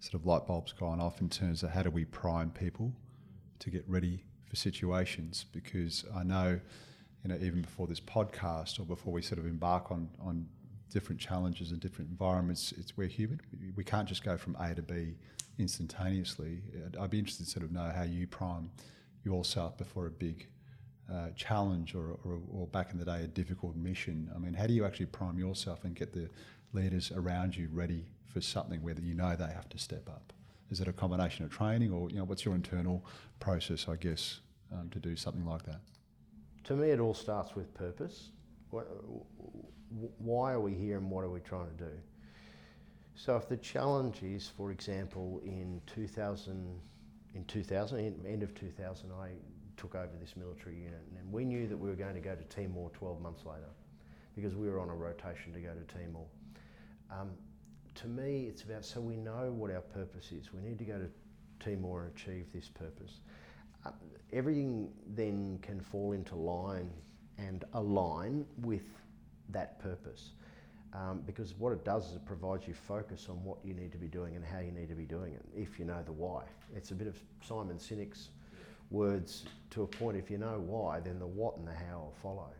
sort 0.00 0.14
of 0.14 0.26
light 0.26 0.46
bulbs 0.46 0.72
gone 0.72 1.00
off 1.00 1.20
in 1.20 1.28
terms 1.28 1.62
of 1.62 1.70
how 1.70 1.82
do 1.82 1.90
we 1.90 2.04
prime 2.04 2.50
people 2.50 2.92
to 3.60 3.70
get 3.70 3.88
ready 3.88 4.24
for 4.48 4.56
situations? 4.56 5.46
Because 5.52 6.04
I 6.14 6.24
know, 6.24 6.58
you 7.22 7.28
know, 7.28 7.36
even 7.36 7.62
before 7.62 7.86
this 7.86 8.00
podcast 8.00 8.80
or 8.80 8.84
before 8.84 9.12
we 9.12 9.22
sort 9.22 9.38
of 9.38 9.46
embark 9.46 9.92
on 9.92 10.08
on 10.20 10.48
different 10.90 11.20
challenges 11.20 11.70
and 11.70 11.80
different 11.80 12.10
environments, 12.10 12.72
it's 12.76 12.96
we're 12.96 13.06
human. 13.06 13.40
We 13.76 13.84
can't 13.84 14.08
just 14.08 14.24
go 14.24 14.36
from 14.36 14.56
A 14.58 14.74
to 14.74 14.82
B 14.82 15.14
instantaneously. 15.60 16.62
I'd 16.98 17.10
be 17.10 17.18
interested 17.18 17.44
to 17.44 17.50
sort 17.50 17.64
of 17.64 17.72
know 17.72 17.92
how 17.94 18.02
you 18.02 18.26
prime 18.26 18.70
yourself 19.24 19.76
before 19.76 20.06
a 20.06 20.10
big 20.10 20.46
uh, 21.12 21.30
challenge 21.36 21.94
or, 21.94 22.18
or, 22.24 22.40
or, 22.52 22.66
back 22.68 22.92
in 22.92 22.98
the 22.98 23.04
day 23.04 23.24
a 23.24 23.26
difficult 23.26 23.74
mission. 23.74 24.30
I 24.34 24.38
mean, 24.38 24.54
how 24.54 24.66
do 24.66 24.72
you 24.72 24.84
actually 24.84 25.06
prime 25.06 25.38
yourself 25.38 25.84
and 25.84 25.94
get 25.94 26.12
the 26.12 26.28
leaders 26.72 27.10
around 27.10 27.56
you 27.56 27.68
ready 27.72 28.04
for 28.32 28.40
something 28.40 28.80
where 28.80 28.94
you 28.94 29.14
know 29.14 29.34
they 29.34 29.52
have 29.52 29.68
to 29.70 29.78
step 29.78 30.08
up? 30.08 30.32
Is 30.70 30.80
it 30.80 30.86
a 30.86 30.92
combination 30.92 31.44
of 31.44 31.50
training 31.50 31.92
or 31.92 32.08
you 32.10 32.18
know 32.18 32.24
what's 32.24 32.44
your 32.44 32.54
internal 32.54 33.04
process, 33.40 33.88
I 33.88 33.96
guess, 33.96 34.38
um, 34.72 34.88
to 34.90 35.00
do 35.00 35.16
something 35.16 35.44
like 35.44 35.64
that? 35.64 35.80
To 36.64 36.76
me, 36.76 36.90
it 36.90 37.00
all 37.00 37.14
starts 37.14 37.56
with 37.56 37.74
purpose. 37.74 38.30
Why 38.70 40.52
are 40.52 40.60
we 40.60 40.74
here 40.74 40.98
and 40.98 41.10
what 41.10 41.24
are 41.24 41.30
we 41.30 41.40
trying 41.40 41.76
to 41.76 41.84
do? 41.84 41.90
So 43.22 43.36
if 43.36 43.50
the 43.50 43.58
challenge 43.58 44.22
is, 44.22 44.48
for 44.48 44.70
example, 44.70 45.42
in 45.44 45.82
2000, 45.86 46.80
in 47.34 47.44
2000, 47.44 48.26
end 48.26 48.42
of 48.42 48.54
2000, 48.54 49.12
I 49.12 49.32
took 49.76 49.94
over 49.94 50.16
this 50.18 50.36
military 50.38 50.76
unit, 50.76 51.02
and 51.18 51.30
we 51.30 51.44
knew 51.44 51.68
that 51.68 51.76
we 51.76 51.90
were 51.90 51.96
going 51.96 52.14
to 52.14 52.20
go 52.22 52.34
to 52.34 52.42
Timor 52.44 52.88
12 52.94 53.20
months 53.20 53.44
later, 53.44 53.68
because 54.34 54.56
we 54.56 54.70
were 54.70 54.80
on 54.80 54.88
a 54.88 54.94
rotation 54.94 55.52
to 55.52 55.60
go 55.60 55.74
to 55.74 55.94
Timor. 55.94 56.24
Um, 57.10 57.32
to 57.96 58.06
me, 58.06 58.46
it's 58.48 58.62
about 58.62 58.86
so 58.86 59.02
we 59.02 59.16
know 59.16 59.52
what 59.54 59.70
our 59.70 59.82
purpose 59.82 60.32
is. 60.32 60.54
We 60.54 60.62
need 60.62 60.78
to 60.78 60.84
go 60.86 60.98
to 60.98 61.10
Timor 61.62 62.04
and 62.04 62.16
achieve 62.16 62.46
this 62.54 62.70
purpose. 62.70 63.20
Uh, 63.84 63.90
everything 64.32 64.88
then 65.08 65.58
can 65.60 65.78
fall 65.78 66.12
into 66.12 66.36
line 66.36 66.88
and 67.36 67.66
align 67.74 68.46
with 68.62 68.88
that 69.50 69.78
purpose. 69.78 70.30
Um, 70.92 71.22
because 71.24 71.54
what 71.56 71.72
it 71.72 71.84
does 71.84 72.10
is 72.10 72.16
it 72.16 72.26
provides 72.26 72.66
you 72.66 72.74
focus 72.74 73.28
on 73.30 73.36
what 73.44 73.58
you 73.64 73.74
need 73.74 73.92
to 73.92 73.98
be 73.98 74.08
doing 74.08 74.34
and 74.34 74.44
how 74.44 74.58
you 74.58 74.72
need 74.72 74.88
to 74.88 74.96
be 74.96 75.04
doing 75.04 75.32
it 75.32 75.44
if 75.56 75.78
you 75.78 75.84
know 75.84 76.02
the 76.04 76.12
why. 76.12 76.42
It's 76.74 76.90
a 76.90 76.94
bit 76.94 77.06
of 77.06 77.16
Simon 77.46 77.76
Sinek's 77.76 78.30
words 78.90 79.44
to 79.70 79.82
a 79.84 79.86
point. 79.86 80.16
If 80.16 80.30
you 80.30 80.38
know 80.38 80.60
why, 80.66 80.98
then 80.98 81.20
the 81.20 81.26
what 81.26 81.56
and 81.58 81.66
the 81.66 81.72
how 81.72 81.98
will 81.98 82.14
follow. 82.20 82.50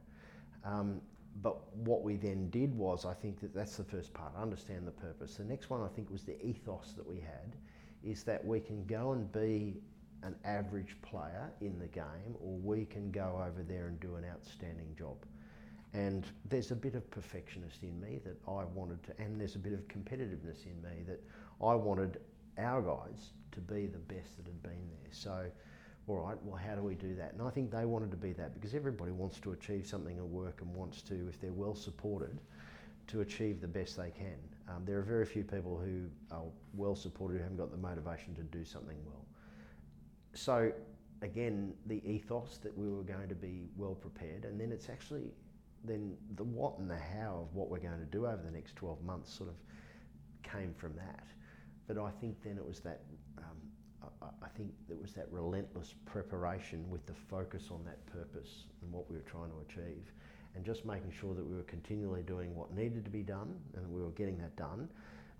Um, 0.64 1.00
but 1.42 1.74
what 1.76 2.02
we 2.02 2.16
then 2.16 2.50
did 2.50 2.74
was, 2.76 3.04
I 3.04 3.14
think 3.14 3.40
that 3.40 3.54
that's 3.54 3.76
the 3.76 3.84
first 3.84 4.12
part, 4.14 4.32
understand 4.36 4.86
the 4.86 4.92
purpose. 4.92 5.36
The 5.36 5.44
next 5.44 5.70
one, 5.70 5.82
I 5.82 5.88
think, 5.88 6.10
was 6.10 6.22
the 6.22 6.40
ethos 6.44 6.92
that 6.96 7.06
we 7.06 7.16
had, 7.16 7.56
is 8.04 8.22
that 8.24 8.44
we 8.44 8.60
can 8.60 8.84
go 8.86 9.12
and 9.12 9.30
be 9.32 9.76
an 10.22 10.34
average 10.44 10.96
player 11.02 11.50
in 11.60 11.78
the 11.78 11.86
game, 11.86 12.34
or 12.40 12.58
we 12.58 12.84
can 12.84 13.10
go 13.10 13.42
over 13.44 13.62
there 13.66 13.86
and 13.86 13.98
do 14.00 14.16
an 14.16 14.24
outstanding 14.30 14.94
job. 14.98 15.16
And 15.92 16.26
there's 16.48 16.70
a 16.70 16.76
bit 16.76 16.94
of 16.94 17.10
perfectionist 17.10 17.82
in 17.82 18.00
me 18.00 18.20
that 18.24 18.36
I 18.46 18.64
wanted 18.64 19.02
to, 19.04 19.20
and 19.20 19.40
there's 19.40 19.56
a 19.56 19.58
bit 19.58 19.72
of 19.72 19.86
competitiveness 19.88 20.66
in 20.66 20.80
me 20.82 21.02
that 21.06 21.20
I 21.64 21.74
wanted 21.74 22.20
our 22.58 22.80
guys 22.80 23.32
to 23.52 23.60
be 23.60 23.86
the 23.86 23.98
best 23.98 24.36
that 24.36 24.46
had 24.46 24.62
been 24.62 24.88
there. 24.88 25.10
So, 25.10 25.46
all 26.06 26.18
right, 26.18 26.36
well, 26.42 26.56
how 26.56 26.76
do 26.76 26.82
we 26.82 26.94
do 26.94 27.14
that? 27.16 27.32
And 27.32 27.42
I 27.42 27.50
think 27.50 27.70
they 27.72 27.84
wanted 27.84 28.10
to 28.12 28.16
be 28.16 28.32
that 28.34 28.54
because 28.54 28.74
everybody 28.74 29.10
wants 29.10 29.40
to 29.40 29.52
achieve 29.52 29.86
something 29.86 30.16
at 30.16 30.24
work 30.24 30.60
and 30.60 30.72
wants 30.74 31.02
to, 31.02 31.28
if 31.28 31.40
they're 31.40 31.52
well 31.52 31.74
supported, 31.74 32.38
to 33.08 33.22
achieve 33.22 33.60
the 33.60 33.68
best 33.68 33.96
they 33.96 34.10
can. 34.10 34.38
Um, 34.68 34.84
there 34.84 34.98
are 34.98 35.02
very 35.02 35.26
few 35.26 35.42
people 35.42 35.76
who 35.76 36.06
are 36.30 36.44
well 36.74 36.94
supported 36.94 37.38
who 37.38 37.42
haven't 37.42 37.56
got 37.56 37.72
the 37.72 37.76
motivation 37.76 38.34
to 38.36 38.42
do 38.42 38.64
something 38.64 38.98
well. 39.04 39.24
So, 40.34 40.72
again, 41.22 41.74
the 41.86 42.00
ethos 42.08 42.58
that 42.62 42.76
we 42.76 42.88
were 42.88 43.02
going 43.02 43.28
to 43.28 43.34
be 43.34 43.68
well 43.76 43.94
prepared, 43.94 44.44
and 44.44 44.60
then 44.60 44.70
it's 44.70 44.88
actually 44.88 45.32
then 45.84 46.14
the 46.36 46.44
what 46.44 46.78
and 46.78 46.90
the 46.90 46.98
how 46.98 47.46
of 47.48 47.54
what 47.54 47.70
we're 47.70 47.78
going 47.78 47.98
to 47.98 48.04
do 48.04 48.26
over 48.26 48.42
the 48.44 48.50
next 48.50 48.76
12 48.76 49.02
months 49.02 49.32
sort 49.32 49.48
of 49.48 49.56
came 50.42 50.74
from 50.74 50.94
that. 50.96 51.26
But 51.86 51.98
I 51.98 52.10
think 52.20 52.42
then 52.42 52.56
it 52.56 52.66
was 52.66 52.80
that, 52.80 53.00
um, 53.38 53.56
I, 54.22 54.26
I, 54.44 54.48
think 54.56 54.70
it 54.88 55.00
was 55.00 55.12
that 55.14 55.26
relentless 55.30 55.94
preparation 56.06 56.88
with 56.88 57.04
the 57.06 57.14
focus 57.28 57.68
on 57.70 57.84
that 57.84 58.04
purpose 58.06 58.64
and 58.82 58.92
what 58.92 59.10
we 59.10 59.16
were 59.16 59.22
trying 59.22 59.50
to 59.50 59.60
achieve. 59.68 60.12
and 60.54 60.64
just 60.64 60.84
making 60.84 61.12
sure 61.12 61.34
that 61.34 61.44
we 61.46 61.56
were 61.56 61.62
continually 61.64 62.22
doing 62.22 62.54
what 62.54 62.74
needed 62.74 63.04
to 63.04 63.10
be 63.10 63.22
done 63.22 63.54
and 63.76 63.88
we 63.88 64.02
were 64.02 64.10
getting 64.10 64.36
that 64.38 64.54
done, 64.56 64.88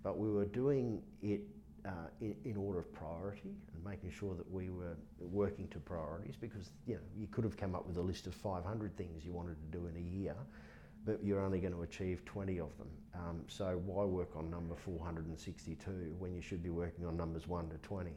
but 0.03 0.17
we 0.17 0.29
were 0.29 0.45
doing 0.45 1.01
it 1.21 1.41
uh, 1.85 2.09
in, 2.19 2.35
in, 2.45 2.57
order 2.57 2.79
of 2.79 2.93
priority 2.93 3.55
and 3.73 3.83
making 3.83 4.11
sure 4.11 4.35
that 4.35 4.49
we 4.51 4.69
were 4.69 4.95
working 5.19 5.67
to 5.69 5.79
priorities 5.79 6.35
because 6.39 6.69
you 6.85 6.93
know 6.93 7.01
you 7.17 7.27
could 7.27 7.43
have 7.43 7.57
come 7.57 7.73
up 7.73 7.87
with 7.87 7.97
a 7.97 8.01
list 8.01 8.27
of 8.27 8.35
500 8.35 8.95
things 8.95 9.25
you 9.25 9.33
wanted 9.33 9.57
to 9.59 9.77
do 9.77 9.87
in 9.87 9.95
a 9.95 9.99
year 9.99 10.35
but 11.03 11.23
you're 11.23 11.41
only 11.41 11.59
going 11.59 11.73
to 11.73 11.81
achieve 11.81 12.23
20 12.25 12.59
of 12.59 12.77
them. 12.77 12.87
Um, 13.15 13.41
so 13.47 13.81
why 13.85 14.05
work 14.05 14.35
on 14.35 14.51
number 14.51 14.75
462 14.75 16.15
when 16.19 16.35
you 16.35 16.41
should 16.41 16.61
be 16.61 16.69
working 16.69 17.05
on 17.05 17.17
numbers 17.17 17.47
1 17.47 17.69
to 17.69 17.77
20 17.77 18.11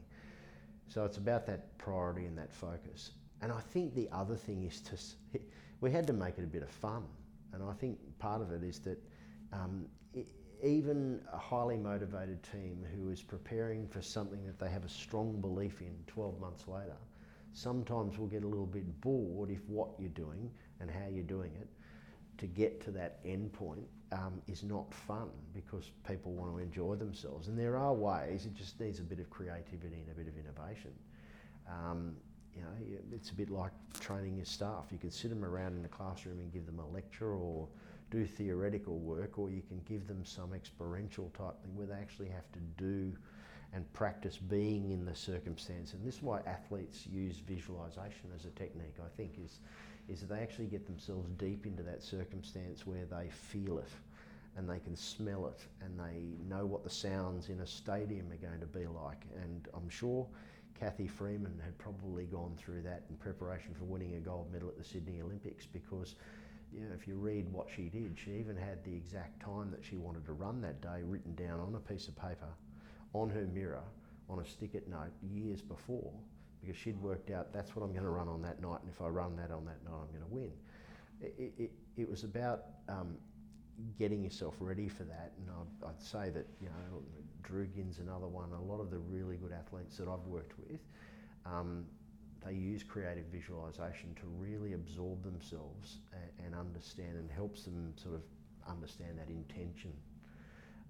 so 0.88 1.04
it's 1.04 1.16
about 1.16 1.46
that 1.46 1.76
priority 1.78 2.26
and 2.26 2.36
that 2.38 2.52
focus. 2.52 3.12
And 3.42 3.50
I 3.52 3.60
think 3.60 3.94
the 3.94 4.08
other 4.12 4.36
thing 4.36 4.64
is 4.64 4.80
to 4.82 5.40
we 5.80 5.90
had 5.90 6.06
to 6.06 6.12
make 6.12 6.38
it 6.38 6.44
a 6.44 6.46
bit 6.46 6.62
of 6.62 6.70
fun. 6.70 7.04
And 7.52 7.62
I 7.62 7.72
think 7.72 7.98
part 8.18 8.40
of 8.40 8.52
it 8.52 8.62
is 8.62 8.78
that 8.80 8.98
um, 9.52 9.86
it, 10.12 10.26
even 10.64 11.20
a 11.32 11.38
highly 11.38 11.76
motivated 11.76 12.42
team 12.42 12.84
who 12.94 13.10
is 13.10 13.20
preparing 13.20 13.86
for 13.86 14.00
something 14.00 14.44
that 14.46 14.58
they 14.58 14.70
have 14.70 14.84
a 14.84 14.88
strong 14.88 15.40
belief 15.40 15.80
in 15.80 15.94
12 16.06 16.40
months 16.40 16.66
later, 16.66 16.96
sometimes 17.52 18.18
will 18.18 18.26
get 18.26 18.44
a 18.44 18.48
little 18.48 18.66
bit 18.66 19.00
bored 19.00 19.50
if 19.50 19.68
what 19.68 19.90
you're 19.98 20.08
doing 20.10 20.50
and 20.80 20.90
how 20.90 21.06
you're 21.12 21.22
doing 21.22 21.52
it 21.60 21.68
to 22.38 22.46
get 22.46 22.82
to 22.82 22.90
that 22.90 23.20
end 23.24 23.52
point 23.52 23.86
um, 24.12 24.40
is 24.46 24.64
not 24.64 24.92
fun 24.92 25.28
because 25.52 25.90
people 26.08 26.32
want 26.32 26.52
to 26.52 26.58
enjoy 26.58 26.94
themselves. 26.96 27.48
And 27.48 27.58
there 27.58 27.76
are 27.76 27.94
ways, 27.94 28.46
it 28.46 28.54
just 28.54 28.80
needs 28.80 28.98
a 28.98 29.02
bit 29.02 29.18
of 29.18 29.30
creativity 29.30 30.00
and 30.00 30.10
a 30.10 30.14
bit 30.14 30.26
of 30.26 30.34
innovation. 30.36 30.90
Um, 31.68 32.16
you 32.56 32.62
know, 32.62 32.68
it's 33.12 33.30
a 33.30 33.34
bit 33.34 33.50
like 33.50 33.72
training 34.00 34.36
your 34.36 34.44
staff. 34.44 34.86
You 34.90 34.98
can 34.98 35.10
sit 35.10 35.30
them 35.30 35.44
around 35.44 35.74
in 35.76 35.82
the 35.82 35.88
classroom 35.88 36.38
and 36.38 36.52
give 36.52 36.66
them 36.66 36.78
a 36.78 36.86
lecture 36.86 37.32
or 37.32 37.68
do 38.11 38.26
theoretical 38.26 38.98
work, 38.98 39.38
or 39.38 39.50
you 39.50 39.62
can 39.68 39.80
give 39.84 40.07
them 40.07 40.24
some 40.24 40.55
experiential 40.55 41.30
type 41.36 41.61
thing 41.62 41.74
where 41.74 41.86
they 41.86 41.94
actually 41.94 42.28
have 42.28 42.50
to 42.52 42.61
do 42.76 43.12
and 43.72 43.92
practice 43.92 44.36
being 44.36 44.92
in 44.92 45.05
the 45.05 45.14
circumstance. 45.14 45.94
And 45.94 46.07
this 46.07 46.16
is 46.16 46.22
why 46.22 46.40
athletes 46.46 47.07
use 47.11 47.40
visualization 47.46 48.30
as 48.34 48.44
a 48.44 48.50
technique, 48.50 48.96
I 49.00 49.09
think, 49.16 49.32
is, 49.44 49.59
is 50.09 50.20
that 50.20 50.28
they 50.28 50.40
actually 50.40 50.66
get 50.66 50.86
themselves 50.86 51.28
deep 51.38 51.66
into 51.66 51.82
that 51.82 52.02
circumstance 52.02 52.86
where 52.86 53.05
they 53.05 53.30
feel 53.30 53.78
it 53.78 53.90
and 54.57 54.70
they 54.70 54.78
can 54.78 54.94
smell 54.94 55.46
it 55.48 55.61
and 55.84 55.98
they 55.98 56.22
know 56.48 56.64
what 56.64 56.84
the 56.84 56.90
sounds 56.90 57.48
in 57.48 57.61
a 57.61 57.66
stadium 57.66 58.30
are 58.30 58.48
going 58.48 58.61
to 58.61 58.66
be 58.66 58.86
like. 58.86 59.26
And 59.42 59.66
I'm 59.74 59.88
sure 59.88 60.26
Cathy 60.78 61.09
Freeman 61.09 61.61
had 61.64 61.76
probably 61.78 62.26
gone 62.26 62.55
through 62.57 62.82
that 62.82 63.02
in 63.11 63.16
preparation 63.16 63.74
for 63.74 63.84
winning 63.84 64.14
a 64.14 64.20
gold 64.20 64.52
medal 64.52 64.68
at 64.68 64.78
the 64.78 64.84
Sydney 64.84 65.20
Olympics 65.20 65.66
because 65.66 66.14
you 66.75 66.81
know, 66.81 66.95
if 66.95 67.07
you 67.07 67.14
read 67.14 67.49
what 67.51 67.68
she 67.75 67.85
did, 67.85 68.16
she 68.22 68.33
even 68.33 68.57
had 68.57 68.85
the 68.85 68.95
exact 68.95 69.41
time 69.41 69.70
that 69.70 69.85
she 69.85 69.97
wanted 69.97 70.27
to 70.27 70.33
run 70.33 70.61
that 70.62 70.81
day 70.81 71.03
written 71.03 71.35
down 71.35 71.61
on 71.61 71.75
a 71.75 71.79
piece 71.79 72.09
of 72.09 72.16
paper, 72.16 72.49
on 73.12 73.31
her 73.31 73.47
mirror, 73.53 73.83
on 74.29 74.41
a 74.41 74.45
stick-it 74.45 74.89
note 74.89 75.12
years 75.22 75.62
before, 75.62 76.12
because 76.61 76.77
she'd 76.77 77.01
worked 77.01 77.31
out 77.31 77.53
that's 77.53 77.77
what 77.77 77.85
I'm 77.85 77.93
going 77.93 78.05
to 78.05 78.11
run 78.11 78.29
on 78.29 78.43
that 78.43 78.61
night, 78.61 78.81
and 78.81 78.91
if 78.91 79.01
I 79.01 79.07
run 79.07 79.37
that 79.37 79.51
on 79.51 79.64
that 79.66 79.85
night, 79.85 80.01
I'm 80.03 80.09
going 80.09 80.29
to 80.29 80.35
win. 80.35 80.53
It, 81.20 81.53
it, 81.59 81.70
it 81.97 82.11
was 82.11 82.25
about 82.25 82.64
um, 82.89 83.16
getting 83.99 84.25
yourself 84.25 84.55
ready 84.59 84.89
for 84.89 85.05
that, 85.05 85.33
and 85.39 85.49
I'd, 85.51 85.89
I'd, 85.89 86.01
say 86.01 86.31
that 86.31 86.47
you 86.61 86.68
know 86.68 87.03
Drew 87.43 87.66
Ginn's 87.66 87.99
another 87.99 88.27
one. 88.27 88.51
A 88.53 88.62
lot 88.62 88.81
of 88.81 88.91
the 88.91 88.99
really 88.99 89.37
good 89.37 89.53
athletes 89.53 89.97
that 89.99 90.09
I've 90.09 90.27
worked 90.27 90.59
with. 90.59 90.81
Um, 91.47 91.85
they 92.45 92.53
use 92.53 92.82
creative 92.82 93.24
visualization 93.32 94.14
to 94.20 94.26
really 94.38 94.74
absorb 94.74 95.22
themselves 95.22 95.99
and, 96.12 96.47
and 96.47 96.55
understand 96.55 97.16
and 97.16 97.30
helps 97.30 97.64
them 97.64 97.92
sort 97.97 98.14
of 98.14 98.22
understand 98.68 99.18
that 99.18 99.28
intention 99.28 99.92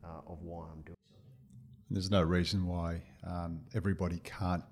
uh, 0.04 0.20
of 0.26 0.42
why 0.42 0.66
I'm 0.72 0.82
doing 0.82 0.96
something. 1.08 1.84
There's 1.90 2.10
no 2.10 2.22
reason 2.22 2.66
why 2.66 3.02
um, 3.24 3.60
everybody 3.74 4.20
can't 4.24 4.64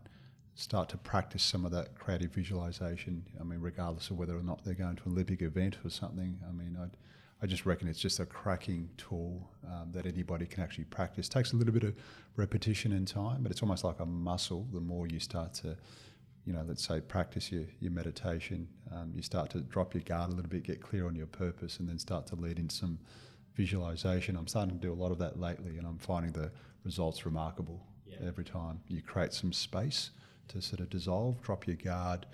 start 0.54 0.88
to 0.90 0.98
practice 0.98 1.42
some 1.42 1.64
of 1.64 1.72
that 1.72 1.94
creative 1.94 2.32
visualization. 2.32 3.24
I 3.40 3.44
mean, 3.44 3.60
regardless 3.60 4.10
of 4.10 4.18
whether 4.18 4.36
or 4.36 4.42
not 4.42 4.64
they're 4.64 4.74
going 4.74 4.96
to 4.96 5.02
an 5.06 5.12
Olympic 5.12 5.42
event 5.42 5.78
or 5.84 5.90
something. 5.90 6.38
I 6.46 6.52
mean, 6.52 6.76
I'd, 6.80 6.96
I 7.42 7.46
just 7.46 7.64
reckon 7.64 7.88
it's 7.88 7.98
just 7.98 8.20
a 8.20 8.26
cracking 8.26 8.88
tool 8.96 9.50
um, 9.66 9.90
that 9.92 10.06
anybody 10.06 10.46
can 10.46 10.62
actually 10.62 10.84
practice. 10.84 11.26
It 11.26 11.30
takes 11.30 11.52
a 11.52 11.56
little 11.56 11.72
bit 11.72 11.84
of 11.84 11.94
repetition 12.36 12.92
and 12.92 13.08
time, 13.08 13.42
but 13.42 13.50
it's 13.50 13.62
almost 13.62 13.82
like 13.82 14.00
a 14.00 14.06
muscle. 14.06 14.66
The 14.72 14.80
more 14.80 15.06
you 15.06 15.18
start 15.18 15.54
to 15.54 15.76
you 16.44 16.52
know, 16.52 16.64
let's 16.66 16.86
say 16.86 17.00
practice 17.00 17.52
your, 17.52 17.64
your 17.80 17.92
meditation, 17.92 18.68
um, 18.92 19.12
you 19.14 19.22
start 19.22 19.50
to 19.50 19.60
drop 19.60 19.94
your 19.94 20.02
guard 20.02 20.32
a 20.32 20.34
little 20.34 20.50
bit, 20.50 20.64
get 20.64 20.80
clear 20.80 21.06
on 21.06 21.14
your 21.14 21.26
purpose, 21.26 21.78
and 21.78 21.88
then 21.88 21.98
start 21.98 22.26
to 22.28 22.36
lead 22.36 22.58
in 22.58 22.68
some 22.68 22.98
visualization. 23.54 24.36
I'm 24.36 24.48
starting 24.48 24.78
to 24.78 24.80
do 24.80 24.92
a 24.92 24.94
lot 24.94 25.12
of 25.12 25.18
that 25.18 25.38
lately, 25.38 25.78
and 25.78 25.86
I'm 25.86 25.98
finding 25.98 26.32
the 26.32 26.50
results 26.84 27.24
remarkable 27.24 27.86
yeah. 28.06 28.16
every 28.26 28.44
time. 28.44 28.80
You 28.88 29.02
create 29.02 29.32
some 29.32 29.52
space 29.52 30.10
to 30.48 30.60
sort 30.60 30.80
of 30.80 30.90
dissolve, 30.90 31.40
drop 31.42 31.66
your 31.66 31.76
guard, 31.76 32.26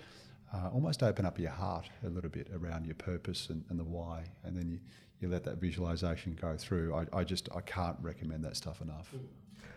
uh, 0.53 0.69
almost 0.73 1.03
open 1.03 1.25
up 1.25 1.37
your 1.37 1.51
heart 1.51 1.87
a 2.03 2.09
little 2.09 2.29
bit 2.29 2.49
around 2.53 2.85
your 2.85 2.95
purpose 2.95 3.49
and, 3.49 3.63
and 3.69 3.79
the 3.79 3.83
why, 3.83 4.23
and 4.43 4.57
then 4.57 4.67
you, 4.67 4.79
you 5.19 5.27
let 5.27 5.43
that 5.43 5.57
visualization 5.57 6.35
go 6.41 6.57
through. 6.57 6.95
I, 6.95 7.19
I 7.19 7.23
just 7.23 7.49
I 7.55 7.61
can't 7.61 7.97
recommend 8.01 8.43
that 8.45 8.55
stuff 8.57 8.81
enough. 8.81 9.13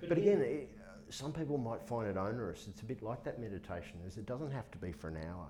But 0.09 0.17
again, 0.17 0.41
it, 0.41 0.71
some 1.13 1.33
people 1.33 1.59
might 1.59 1.87
find 1.87 2.09
it 2.09 2.17
onerous. 2.17 2.67
It's 2.69 2.81
a 2.81 2.85
bit 2.85 3.03
like 3.03 3.23
that 3.25 3.39
meditation, 3.39 3.99
is 4.07 4.17
it 4.17 4.27
doesn't 4.27 4.51
have 4.51 4.71
to 4.71 4.79
be 4.79 4.93
for 4.93 5.09
an 5.09 5.19
hour. 5.29 5.47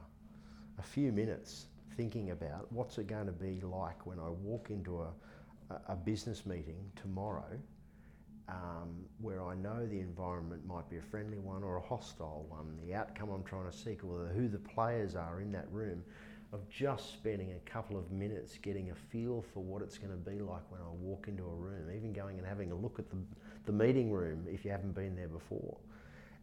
A 0.79 0.83
few 0.83 1.13
minutes 1.13 1.67
thinking 1.97 2.31
about 2.31 2.71
what's 2.73 2.99
it 2.99 3.07
going 3.07 3.27
to 3.27 3.33
be 3.33 3.61
like 3.63 4.07
when 4.07 4.19
I 4.19 4.29
walk 4.29 4.71
into 4.71 5.03
a, 5.03 5.11
a 5.89 5.95
business 5.97 6.47
meeting 6.47 6.91
tomorrow 6.97 7.59
um, 8.49 9.05
where 9.21 9.45
I 9.45 9.55
know 9.55 9.87
the 9.87 10.01
environment 10.01 10.67
might 10.67 10.89
be 10.91 10.97
a 10.97 11.03
friendly 11.03 11.39
one 11.39 11.63
or 11.63 11.77
a 11.77 11.81
hostile 11.81 12.45
one, 12.49 12.77
the 12.85 12.95
outcome 12.95 13.31
I'm 13.31 13.45
trying 13.45 13.71
to 13.71 13.77
seek, 13.77 14.05
or 14.05 14.27
who 14.35 14.49
the 14.49 14.59
players 14.59 15.15
are 15.15 15.41
in 15.41 15.53
that 15.53 15.71
room, 15.71 16.03
of 16.53 16.69
just 16.69 17.15
spending 17.15 17.53
a 17.53 17.71
couple 17.71 17.97
of 17.97 18.11
minutes 18.11 18.59
getting 18.59 18.91
a 18.91 18.95
feel 18.95 19.43
for 19.55 19.63
what 19.63 19.81
it's 19.81 19.97
going 19.97 20.11
to 20.11 20.31
be 20.31 20.39
like 20.39 20.63
when 20.71 20.81
I 20.83 20.91
walk 21.01 21.27
into 21.27 21.45
a 21.45 21.55
room, 21.55 21.91
even 21.95 22.13
going 22.13 22.39
and 22.39 22.47
having 22.47 22.71
a 22.71 22.75
look 22.75 22.99
at 22.99 23.09
the, 23.09 23.17
the 23.65 23.73
meeting 23.73 24.13
room 24.13 24.45
if 24.51 24.65
you 24.65 24.71
haven't 24.71 24.95
been 24.95 25.17
there 25.17 25.29
before, 25.29 25.79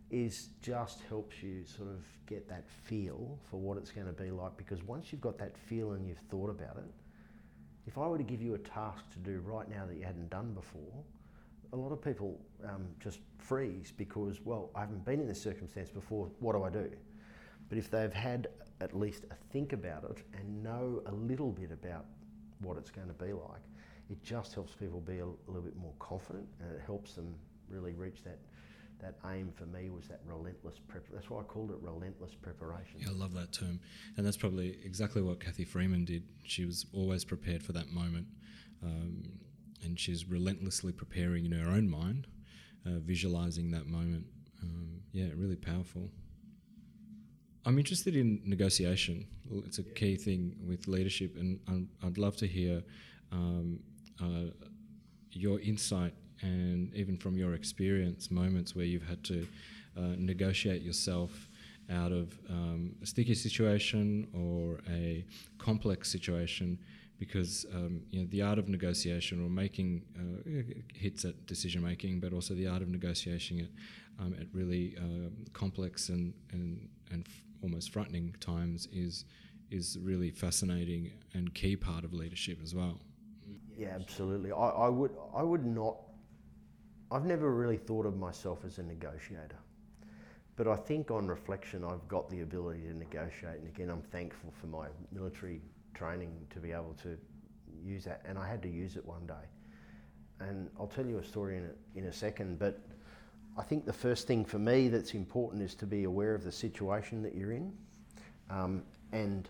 is 0.10 0.49
just 0.64 1.01
helps 1.07 1.43
you 1.43 1.64
sort 1.64 1.89
of 1.89 2.03
get 2.26 2.49
that 2.49 2.68
feel 2.68 3.38
for 3.51 3.57
what 3.57 3.78
it's 3.78 3.91
going 3.91 4.07
to 4.07 4.14
be 4.14 4.32
like. 4.32 4.57
Because 4.57 4.82
once 4.84 5.12
you've 5.12 5.22
got 5.22 5.38
that 5.38 5.55
feel 5.55 5.91
and 5.91 6.07
you've 6.07 6.22
thought 6.32 6.49
about 6.49 6.78
it, 6.78 6.91
if 7.86 7.99
I 7.99 8.07
were 8.07 8.18
to 8.18 8.24
give 8.24 8.41
you 8.41 8.55
a 8.55 8.60
task 8.60 9.03
to 9.14 9.20
do 9.20 9.41
right 9.41 9.70
now 9.70 9.86
that 9.86 9.95
you 9.95 10.03
hadn't 10.03 10.32
done 10.32 10.53
before, 10.53 11.03
a 11.72 11.76
lot 11.76 11.91
of 11.91 12.01
people 12.01 12.39
um, 12.68 12.88
just 12.99 13.20
freeze 13.38 13.93
because, 13.95 14.39
well, 14.43 14.72
I 14.76 14.82
haven't 14.82 15.05
been 15.05 15.20
in 15.20 15.28
this 15.28 15.41
circumstance 15.41 15.89
before, 15.89 16.32
what 16.39 16.53
do 16.53 16.64
I 16.64 16.70
do? 16.72 16.89
But 17.68 17.78
if 17.78 17.91
they've 17.91 18.14
had 18.14 18.47
at 18.82 18.97
least 18.97 19.25
think 19.51 19.73
about 19.73 20.03
it 20.05 20.23
and 20.34 20.63
know 20.63 21.01
a 21.05 21.11
little 21.11 21.51
bit 21.51 21.71
about 21.71 22.05
what 22.61 22.77
it's 22.77 22.89
going 22.91 23.07
to 23.07 23.13
be 23.13 23.34
like, 23.34 23.61
it 24.09 24.21
just 24.23 24.53
helps 24.53 24.73
people 24.73 25.01
be 25.01 25.19
a, 25.19 25.25
a 25.25 25.47
little 25.47 25.61
bit 25.61 25.75
more 25.77 25.93
confident 25.99 26.47
and 26.61 26.71
it 26.71 26.82
helps 26.86 27.13
them 27.13 27.36
really 27.69 27.93
reach 27.93 28.23
that 28.23 28.39
that 29.01 29.15
aim 29.32 29.51
for 29.55 29.65
me 29.65 29.89
was 29.89 30.07
that 30.07 30.19
relentless 30.25 30.75
prep. 30.88 31.05
That's 31.13 31.30
why 31.30 31.39
I 31.39 31.43
called 31.43 31.71
it 31.71 31.77
relentless 31.82 32.36
preparation. 32.36 32.99
Yeah, 32.99 33.09
I 33.09 33.13
love 33.13 33.34
that 33.34 33.53
term, 33.53 33.80
and 34.17 34.25
that's 34.25 34.38
probably 34.38 34.77
exactly 34.84 35.21
what 35.21 35.39
Cathy 35.39 35.63
Freeman 35.63 36.05
did. 36.05 36.23
She 36.43 36.65
was 36.65 36.86
always 36.93 37.23
prepared 37.23 37.63
for 37.63 37.71
that 37.73 37.91
moment, 37.91 38.27
um, 38.84 39.23
and 39.84 39.99
she's 39.99 40.25
relentlessly 40.25 40.91
preparing 40.91 41.45
in 41.45 41.51
her 41.53 41.71
own 41.71 41.89
mind, 41.89 42.27
uh, 42.86 42.99
visualizing 42.99 43.71
that 43.71 43.88
moment. 43.88 44.25
Um, 44.61 44.99
yeah, 45.13 45.27
really 45.36 45.55
powerful. 45.55 46.09
I'm 47.70 47.78
interested 47.78 48.15
in 48.15 48.41
negotiation. 48.45 49.28
It's 49.67 49.78
a 49.78 49.84
key 49.84 50.15
thing 50.15 50.55
with 50.67 50.88
leadership, 50.88 51.36
and 51.38 51.88
I'd 52.03 52.17
love 52.17 52.36
to 52.38 52.47
hear 52.47 52.82
um, 53.32 53.80
uh, 54.20 54.49
your 55.34 55.59
insight 55.59 56.15
and 56.41 56.91
even 56.95 57.15
from 57.15 57.38
your 57.38 57.53
experience, 57.53 58.32
moments 58.32 58.76
where 58.76 58.86
you've 58.86 59.07
had 59.07 59.24
to 59.26 59.47
uh, 59.95 60.15
negotiate 60.17 60.82
yourself 60.82 61.47
out 61.91 62.11
of 62.11 62.39
um, 62.49 62.95
a 63.03 63.05
sticky 63.05 63.36
situation 63.36 64.28
or 64.34 64.80
a 64.91 65.24
complex 65.59 66.11
situation 66.11 66.80
because 67.20 67.67
um, 67.76 68.01
you 68.09 68.22
know 68.22 68.28
the 68.32 68.41
art 68.41 68.57
of 68.57 68.67
negotiation 68.67 69.45
or 69.45 69.49
making 69.49 70.01
uh, 70.17 70.74
hits 70.95 71.24
at 71.24 71.45
decision 71.45 71.84
making, 71.84 72.20
but 72.20 72.34
also 72.34 72.55
the 72.55 72.65
art 72.65 72.82
of 72.82 72.88
negotiating 72.88 73.59
at, 73.59 73.70
um, 74.20 74.34
at 74.41 74.47
really 74.53 74.95
uh, 74.97 75.30
complex 75.53 76.09
and 76.09 76.34
and 76.51 76.89
and 77.11 77.28
almost 77.62 77.91
frightening 77.91 78.36
times 78.39 78.88
is 78.91 79.26
is 79.72 79.97
really 80.01 80.32
fascinating 80.32 81.12
and 81.34 81.53
key 81.53 81.76
part 81.76 82.03
of 82.03 82.14
leadership 82.14 82.57
as 82.64 82.74
well. 82.74 82.99
Yeah, 83.78 83.89
absolutely. 83.93 84.51
I, 84.51 84.70
I 84.70 84.89
would 84.89 85.12
I 85.34 85.43
would 85.43 85.66
not. 85.66 85.97
I've 87.12 87.26
never 87.26 87.53
really 87.53 87.78
thought 87.78 88.05
of 88.05 88.18
myself 88.18 88.60
as 88.66 88.78
a 88.78 88.84
negotiator, 88.84 89.57
but 90.55 90.68
I 90.68 90.76
think 90.76 91.12
on 91.12 91.28
reflection, 91.28 91.84
I've 91.84 92.07
got 92.07 92.30
the 92.30 92.41
ability 92.41 92.82
to 92.82 92.97
negotiate. 92.97 93.60
And 93.60 93.68
again, 93.68 93.89
I'm 93.89 94.01
thankful 94.01 94.53
for 94.60 94.68
my 94.68 94.88
military 95.12 95.62
training 95.93 96.32
to 96.51 96.60
be 96.60 96.72
able 96.72 96.95
to 97.03 97.18
use 97.84 98.03
that, 98.05 98.22
and 98.26 98.38
I 98.38 98.47
had 98.47 98.62
to 98.64 98.70
use 98.70 98.95
it 98.95 99.05
one 99.05 99.26
day. 99.26 99.45
And 100.39 100.70
I'll 100.80 100.88
tell 100.88 101.05
you 101.05 101.18
a 101.20 101.24
story 101.24 101.57
in 101.57 101.66
a, 101.66 101.97
in 101.97 102.05
a 102.05 102.14
second, 102.14 102.60
but 102.60 102.80
I 103.60 103.64
think 103.64 103.86
the 103.86 103.91
first 103.91 104.26
thing 104.26 104.45
for 104.45 104.57
me 104.57 104.88
that's 104.88 105.14
important 105.14 105.62
is 105.62 105.76
to 105.76 105.86
be 105.86 106.05
aware 106.05 106.34
of 106.34 106.45
the 106.45 106.51
situation 106.51 107.22
that 107.24 107.36
you're 107.36 107.51
in 107.51 107.74
um, 108.49 108.84
and 109.12 109.49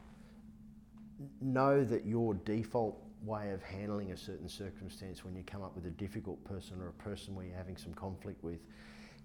know 1.42 1.84
that 1.84 2.08
your 2.08 2.34
default 2.34 3.00
way 3.24 3.52
of 3.52 3.62
handling 3.62 4.12
a 4.12 4.18
certain 4.18 4.50
circumstance 4.50 5.24
when 5.24 5.36
you 5.36 5.44
come 5.44 5.62
up 5.62 5.76
with 5.76 5.86
a 5.86 5.92
difficult 5.92 6.44
person 6.44 6.82
or 6.82 6.88
a 6.88 6.94
person 6.94 7.36
where 7.36 7.46
you're 7.46 7.56
having 7.56 7.78
some 7.78 7.94
conflict 7.94 8.44
with 8.44 8.60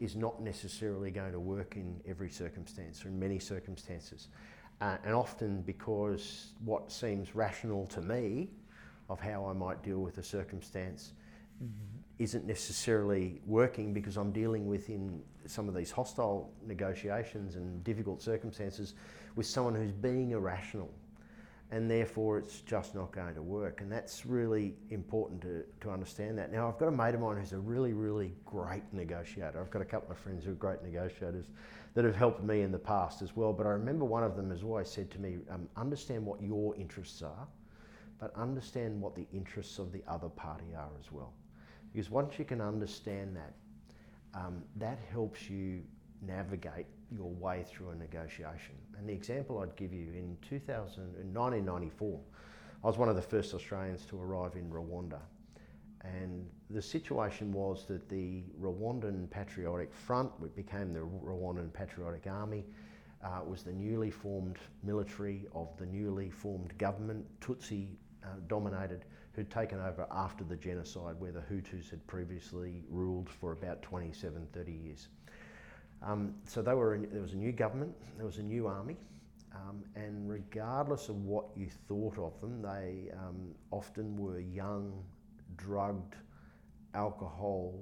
is 0.01 0.17
not 0.17 0.43
necessarily 0.43 1.11
going 1.11 1.33
to 1.33 1.41
work 1.41 1.77
in 1.77 1.99
every 2.07 2.29
circumstance 2.29 3.07
or 3.07 3.09
in 3.09 3.19
many 3.19 3.39
circumstances. 3.39 4.29
Uh, 4.83 4.99
and 5.05 5.15
often 5.15 5.63
because 5.63 6.53
what 6.63 6.93
seems 6.93 7.35
rational 7.35 7.87
to 7.87 8.03
me 8.03 8.51
of 9.09 9.19
how 9.19 9.47
I 9.47 9.55
might 9.55 9.83
deal 9.83 10.01
with 10.01 10.19
a 10.19 10.23
circumstance 10.23 11.15
isn't 12.19 12.47
necessarily 12.47 13.41
working 13.47 13.93
because 13.93 14.17
I'm 14.17 14.33
dealing 14.33 14.67
with 14.67 14.89
in 14.89 15.21
some 15.47 15.69
of 15.69 15.75
these 15.75 15.91
hostile 15.91 16.53
negotiations 16.67 17.57
and 17.57 17.83
difficult 17.85 18.23
circumstances 18.23 18.95
with 19.37 19.47
someone 19.47 19.75
who's 19.75 19.93
being 19.93 20.31
irrational 20.31 20.91
and 21.71 21.91
therefore 21.91 22.39
it's 22.39 22.61
just 22.61 22.95
not 22.95 23.11
going 23.11 23.35
to 23.35 23.43
work. 23.43 23.81
And 23.81 23.91
that's 23.91 24.25
really 24.25 24.75
important 24.91 25.41
to, 25.43 25.65
to 25.81 25.91
understand 25.91 26.39
that. 26.39 26.53
Now, 26.53 26.69
I've 26.69 26.79
got 26.79 26.87
a 26.87 26.93
mate 26.93 27.15
of 27.15 27.21
mine 27.21 27.37
who's 27.39 27.53
a 27.53 27.59
really, 27.59 27.93
really 27.93 28.33
great 28.45 28.85
negotiator. 28.93 29.61
I've 29.61 29.71
got 29.71 29.83
a 29.83 29.87
couple 29.87 30.13
of 30.13 30.19
friends 30.19 30.45
who 30.45 30.53
are 30.53 30.55
great 30.55 30.83
negotiators 30.85 31.47
that 31.95 32.05
have 32.05 32.15
helped 32.15 32.45
me 32.45 32.61
in 32.61 32.71
the 32.71 32.79
past 32.79 33.23
as 33.23 33.35
well. 33.35 33.53
But 33.53 33.67
I 33.67 33.71
remember 33.71 34.05
one 34.05 34.23
of 34.23 34.37
them 34.37 34.51
has 34.51 34.63
always 34.63 34.89
said 34.89 35.11
to 35.13 35.21
me, 35.21 35.39
um, 35.51 35.69
understand 35.77 36.25
what 36.25 36.41
your 36.41 36.77
interests 36.77 37.23
are, 37.23 37.49
but 38.21 38.33
understand 38.37 39.01
what 39.01 39.17
the 39.17 39.27
interests 39.33 39.79
of 39.79 39.91
the 39.91 40.03
other 40.07 40.29
party 40.29 40.77
are 40.77 40.91
as 41.01 41.11
well. 41.11 41.33
Because 41.95 42.11
once 42.11 42.39
you 42.41 42.45
can 42.45 42.61
understand 42.61 43.37
that, 43.37 43.55
um, 44.35 44.65
that 44.77 44.99
helps 45.13 45.49
you 45.49 45.81
navigate 46.21 46.87
your 47.15 47.31
way 47.31 47.65
through 47.65 47.91
a 47.91 47.95
negotiation. 47.95 48.75
And 48.99 49.09
the 49.09 49.13
example 49.13 49.61
I'd 49.61 49.77
give 49.77 49.93
you 49.93 50.09
in 50.09 50.37
2000, 50.49 51.03
in 51.21 51.33
1994, 51.33 52.19
I 52.83 52.87
was 52.87 52.99
one 52.99 53.09
of 53.09 53.15
the 53.15 53.23
first 53.23 53.55
Australians 53.55 54.05
to 54.07 54.21
arrive 54.21 54.57
in 54.57 54.69
Rwanda. 54.69 55.21
And 56.03 56.47
the 56.69 56.83
situation 56.83 57.53
was 57.53 57.87
that 57.87 58.09
the 58.09 58.43
Rwandan 58.61 59.31
Patriotic 59.31 59.95
Front, 59.95 60.33
which 60.41 60.55
became 60.57 60.93
the 60.93 61.01
Rwandan 61.01 61.73
Patriotic 61.73 62.27
Army, 62.27 62.65
uh, 63.25 63.41
was 63.47 63.63
the 63.63 63.73
newly 63.73 64.11
formed 64.11 64.59
military 64.83 65.47
of 65.55 65.69
the 65.79 65.87
newly 65.87 66.29
formed 66.29 66.77
government, 66.77 67.25
Tutsi 67.41 67.87
uh, 68.23 68.27
dominated, 68.49 69.05
who'd 69.35 69.51
taken 69.51 69.81
over 69.81 70.07
after 70.13 70.45
the 70.45 70.57
genocide 70.57 71.17
where 71.19 71.33
the 71.33 71.41
Hutus 71.41 71.91
had 71.91 72.07
previously 72.07 72.85
ruled 72.89 73.29
for 73.29 73.53
about 73.53 73.83
27, 73.83 74.47
30 74.53 74.73
years. 74.73 75.09
Um, 76.03 76.35
so 76.45 76.63
they 76.63 76.75
were 76.75 76.95
in, 76.95 77.09
there 77.11 77.23
was 77.23 77.33
a 77.33 77.37
new 77.37 77.53
government, 77.53 77.95
there 78.17 78.27
was 78.27 78.39
a 78.39 78.43
new 78.43 78.67
army, 78.67 78.97
um, 79.55 79.83
and 79.97 80.29
regardless 80.29 81.09
of 81.09 81.17
what 81.25 81.47
you 81.57 81.69
thought 81.89 82.19
of 82.19 82.41
them, 82.41 82.63
they 82.63 83.11
um, 83.13 83.55
often 83.71 84.17
were 84.17 84.41
young, 84.41 84.93
drugged, 85.57 86.17
alcohol 86.95 87.75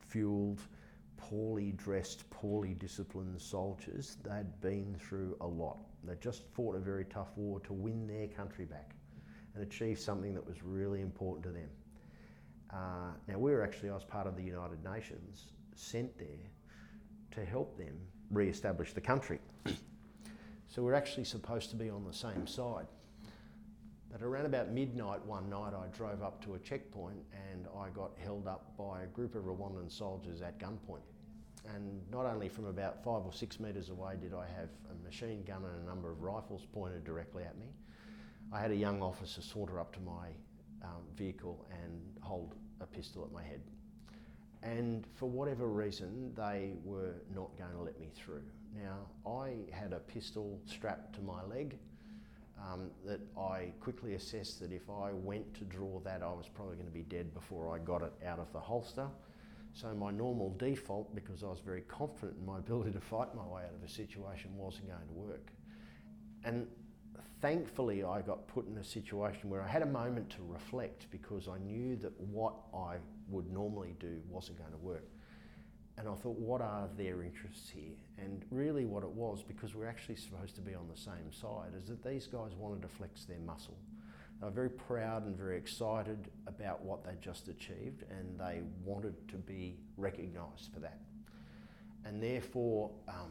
fueled, 0.00 0.60
poorly 1.16 1.72
dressed, 1.72 2.28
poorly 2.30 2.74
disciplined 2.74 3.40
soldiers. 3.40 4.16
They'd 4.24 4.60
been 4.60 4.96
through 4.98 5.36
a 5.40 5.46
lot. 5.46 5.78
They 6.02 6.14
just 6.20 6.44
fought 6.52 6.76
a 6.76 6.80
very 6.80 7.04
tough 7.04 7.30
war 7.36 7.60
to 7.60 7.72
win 7.72 8.06
their 8.06 8.28
country 8.28 8.64
back 8.64 8.94
and 9.54 9.62
achieve 9.62 9.98
something 9.98 10.34
that 10.34 10.46
was 10.46 10.62
really 10.62 11.00
important 11.00 11.44
to 11.44 11.50
them. 11.50 11.68
Uh, 12.70 13.12
now, 13.28 13.38
we 13.38 13.52
were 13.52 13.62
actually, 13.62 13.90
I 13.90 13.94
was 13.94 14.04
part 14.04 14.26
of 14.26 14.36
the 14.36 14.42
United 14.42 14.82
Nations, 14.84 15.52
sent 15.76 16.16
there 16.18 16.50
to 17.32 17.44
help 17.44 17.76
them 17.78 17.96
re 18.30 18.48
establish 18.48 18.92
the 18.92 19.00
country. 19.00 19.38
so 20.68 20.82
we're 20.82 20.94
actually 20.94 21.24
supposed 21.24 21.70
to 21.70 21.76
be 21.76 21.88
on 21.88 22.04
the 22.04 22.12
same 22.12 22.46
side. 22.46 22.86
But 24.10 24.22
around 24.22 24.46
about 24.46 24.70
midnight 24.70 25.24
one 25.26 25.50
night, 25.50 25.72
I 25.74 25.88
drove 25.96 26.22
up 26.22 26.40
to 26.44 26.54
a 26.54 26.58
checkpoint 26.60 27.18
and 27.50 27.66
I 27.76 27.88
got 27.88 28.12
held 28.22 28.46
up 28.46 28.76
by 28.78 29.02
a 29.02 29.06
group 29.06 29.34
of 29.34 29.44
Rwandan 29.44 29.90
soldiers 29.90 30.40
at 30.40 30.58
gunpoint. 30.58 31.02
And 31.74 32.00
not 32.12 32.26
only 32.26 32.48
from 32.48 32.66
about 32.66 33.02
five 33.02 33.24
or 33.24 33.32
six 33.32 33.58
metres 33.58 33.88
away 33.88 34.14
did 34.20 34.32
I 34.32 34.46
have 34.56 34.68
a 34.90 35.04
machine 35.04 35.42
gun 35.44 35.64
and 35.64 35.82
a 35.82 35.86
number 35.86 36.12
of 36.12 36.22
rifles 36.22 36.64
pointed 36.72 37.04
directly 37.04 37.42
at 37.42 37.58
me, 37.58 37.66
I 38.52 38.60
had 38.60 38.70
a 38.70 38.76
young 38.76 39.02
officer 39.02 39.42
saunter 39.42 39.80
up 39.80 39.92
to 39.94 40.00
my 40.00 40.28
um, 40.82 41.02
vehicle 41.16 41.66
and 41.82 42.00
hold 42.20 42.54
a 42.80 42.86
pistol 42.86 43.24
at 43.24 43.32
my 43.32 43.42
head 43.42 43.60
and 44.64 45.06
for 45.14 45.28
whatever 45.28 45.68
reason, 45.68 46.32
they 46.34 46.72
were 46.84 47.14
not 47.34 47.56
going 47.58 47.72
to 47.72 47.82
let 47.82 48.00
me 48.00 48.10
through. 48.14 48.42
Now, 48.74 49.30
I 49.30 49.56
had 49.70 49.92
a 49.92 49.98
pistol 49.98 50.58
strapped 50.64 51.14
to 51.16 51.20
my 51.20 51.44
leg 51.44 51.78
um, 52.58 52.90
that 53.04 53.20
I 53.38 53.72
quickly 53.80 54.14
assessed 54.14 54.60
that 54.60 54.72
if 54.72 54.88
I 54.88 55.12
went 55.12 55.52
to 55.56 55.64
draw 55.64 56.00
that, 56.00 56.22
I 56.22 56.32
was 56.32 56.48
probably 56.48 56.76
going 56.76 56.88
to 56.88 56.92
be 56.92 57.02
dead 57.02 57.34
before 57.34 57.74
I 57.74 57.78
got 57.78 58.02
it 58.02 58.12
out 58.26 58.38
of 58.38 58.50
the 58.52 58.60
holster. 58.60 59.06
So, 59.74 59.92
my 59.92 60.10
normal 60.10 60.54
default, 60.56 61.14
because 61.14 61.42
I 61.42 61.48
was 61.48 61.60
very 61.60 61.82
confident 61.82 62.38
in 62.40 62.46
my 62.46 62.58
ability 62.58 62.92
to 62.92 63.00
fight 63.00 63.34
my 63.34 63.44
way 63.44 63.64
out 63.64 63.74
of 63.74 63.82
a 63.84 63.92
situation, 63.92 64.56
wasn't 64.56 64.88
going 64.88 65.06
to 65.06 65.12
work. 65.12 65.52
And 66.42 66.66
thankfully, 67.40 68.04
I 68.04 68.22
got 68.22 68.46
put 68.48 68.66
in 68.66 68.78
a 68.78 68.84
situation 68.84 69.50
where 69.50 69.62
I 69.62 69.68
had 69.68 69.82
a 69.82 69.86
moment 69.86 70.30
to 70.30 70.42
reflect 70.46 71.06
because 71.10 71.48
I 71.48 71.58
knew 71.58 71.96
that 71.96 72.18
what 72.20 72.54
I 72.74 72.96
would 73.28 73.52
normally 73.52 73.94
do 74.00 74.20
wasn't 74.28 74.58
going 74.58 74.72
to 74.72 74.78
work. 74.78 75.06
And 75.96 76.08
I 76.08 76.14
thought, 76.14 76.38
what 76.38 76.60
are 76.60 76.88
their 76.96 77.22
interests 77.22 77.70
here? 77.70 77.94
And 78.18 78.44
really, 78.50 78.84
what 78.84 79.04
it 79.04 79.10
was, 79.10 79.44
because 79.46 79.74
we're 79.74 79.86
actually 79.86 80.16
supposed 80.16 80.56
to 80.56 80.60
be 80.60 80.74
on 80.74 80.88
the 80.88 81.00
same 81.00 81.30
side, 81.30 81.72
is 81.78 81.86
that 81.88 82.02
these 82.02 82.26
guys 82.26 82.52
wanted 82.58 82.82
to 82.82 82.88
flex 82.88 83.24
their 83.24 83.38
muscle. 83.38 83.78
They 84.40 84.46
were 84.46 84.52
very 84.52 84.70
proud 84.70 85.24
and 85.24 85.36
very 85.36 85.56
excited 85.56 86.30
about 86.48 86.82
what 86.82 87.04
they'd 87.04 87.22
just 87.22 87.48
achieved, 87.48 88.04
and 88.10 88.38
they 88.38 88.62
wanted 88.84 89.14
to 89.28 89.36
be 89.36 89.76
recognised 89.96 90.72
for 90.72 90.80
that. 90.80 90.98
And 92.04 92.20
therefore, 92.20 92.90
um, 93.08 93.30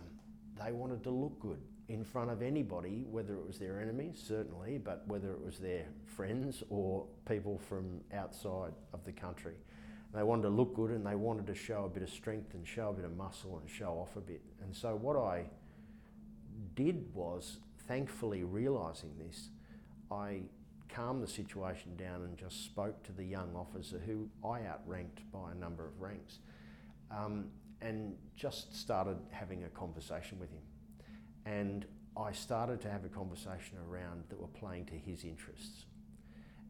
they 0.64 0.72
wanted 0.72 1.04
to 1.04 1.10
look 1.10 1.40
good 1.40 1.60
in 1.90 2.04
front 2.04 2.32
of 2.32 2.42
anybody, 2.42 3.06
whether 3.10 3.34
it 3.36 3.46
was 3.46 3.60
their 3.60 3.82
enemies, 3.82 4.24
certainly, 4.26 4.78
but 4.78 5.04
whether 5.08 5.32
it 5.32 5.44
was 5.44 5.58
their 5.58 5.86
friends 6.06 6.64
or 6.70 7.06
people 7.28 7.60
from 7.68 8.02
outside 8.14 8.74
of 8.94 9.04
the 9.06 9.12
country. 9.12 9.56
They 10.14 10.24
wanted 10.24 10.44
to 10.44 10.50
look 10.50 10.76
good 10.76 10.92
and 10.92 11.06
they 11.06 11.16
wanted 11.16 11.48
to 11.48 11.56
show 11.56 11.86
a 11.86 11.90
bit 11.90 12.04
of 12.04 12.10
strength 12.10 12.54
and 12.54 12.68
show 12.68 12.90
a 12.90 12.94
bit 12.94 13.04
of 13.04 13.18
muscle 13.18 13.58
and 13.58 13.70
show 13.70 13.94
off 13.94 14.16
a 14.16 14.22
bit. 14.22 14.42
And 14.62 14.76
so, 14.76 14.96
what 14.96 15.18
I 15.18 15.46
did 16.76 17.14
was, 17.14 17.58
thankfully 17.88 18.44
realising 18.44 19.12
this, 19.18 19.50
I 20.12 20.42
calmed 20.88 21.24
the 21.24 21.28
situation 21.28 21.96
down 21.98 22.24
and 22.24 22.38
just 22.38 22.64
spoke 22.64 23.04
to 23.04 23.12
the 23.12 23.24
young 23.24 23.56
officer 23.56 24.00
who 24.06 24.30
I 24.48 24.66
outranked 24.68 25.32
by 25.32 25.52
a 25.52 25.56
number 25.56 25.88
of 25.88 26.00
ranks 26.00 26.40
um, 27.12 27.46
and 27.82 28.16
just 28.36 28.76
started 28.76 29.18
having 29.32 29.64
a 29.64 29.70
conversation 29.70 30.40
with 30.40 30.52
him. 30.52 30.62
And 31.46 31.86
I 32.16 32.32
started 32.32 32.80
to 32.82 32.90
have 32.90 33.06
a 33.06 33.10
conversation 33.10 33.78
around 33.90 34.24
that 34.30 34.40
were 34.40 34.48
playing 34.48 34.86
to 34.86 34.94
his 34.94 35.24
interests. 35.24 35.86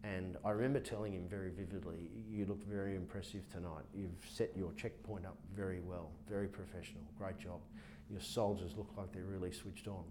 And 0.04 0.36
I 0.44 0.52
remember 0.52 0.80
telling 0.80 1.14
him 1.14 1.28
very 1.30 1.50
vividly, 1.50 2.10
You 2.30 2.46
look 2.46 2.64
very 2.66 2.96
impressive 2.96 3.50
tonight. 3.50 3.84
You've 3.94 4.26
set 4.30 4.52
your 4.56 4.72
checkpoint 4.74 5.26
up 5.26 5.38
very 5.56 5.80
well, 5.80 6.12
very 6.28 6.48
professional, 6.48 7.04
great 7.18 7.40
job. 7.40 7.62
Your 8.10 8.20
soldiers 8.20 8.72
look 8.78 8.90
like 8.98 9.14
they're 9.14 9.24
really 9.24 9.52
switched 9.52 9.88
on. 9.88 10.04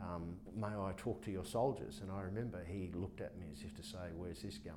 Um, 0.00 0.36
may 0.56 0.68
I 0.68 0.92
talk 0.96 1.22
to 1.24 1.30
your 1.30 1.44
soldiers? 1.44 2.00
And 2.02 2.10
I 2.10 2.22
remember 2.22 2.64
he 2.66 2.90
looked 2.94 3.20
at 3.20 3.38
me 3.38 3.46
as 3.52 3.62
if 3.62 3.74
to 3.76 3.82
say, 3.82 4.08
Where's 4.16 4.40
this 4.40 4.56
going? 4.56 4.76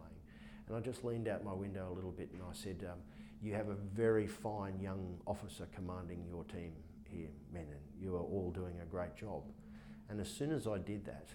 And 0.68 0.78
I 0.78 0.80
just 0.80 1.04
leaned 1.04 1.28
out 1.28 1.44
my 1.44 1.54
window 1.54 1.90
a 1.92 1.94
little 1.94 2.12
bit 2.12 2.30
and 2.34 2.42
I 2.42 2.54
said, 2.54 2.86
um, 2.90 3.00
You 3.42 3.54
have 3.54 3.70
a 3.70 3.76
very 3.76 4.28
fine 4.28 4.80
young 4.82 5.18
officer 5.26 5.68
commanding 5.74 6.26
your 6.28 6.44
team 6.46 6.74
here, 7.14 7.30
Menon. 7.54 7.78
You 8.00 8.16
are 8.16 8.22
all 8.22 8.52
doing 8.54 8.80
a 8.82 8.86
great 8.86 9.16
job. 9.16 9.44
And 10.10 10.20
as 10.20 10.30
soon 10.30 10.52
as 10.52 10.68
I 10.68 10.78
did 10.78 11.06
that, 11.06 11.30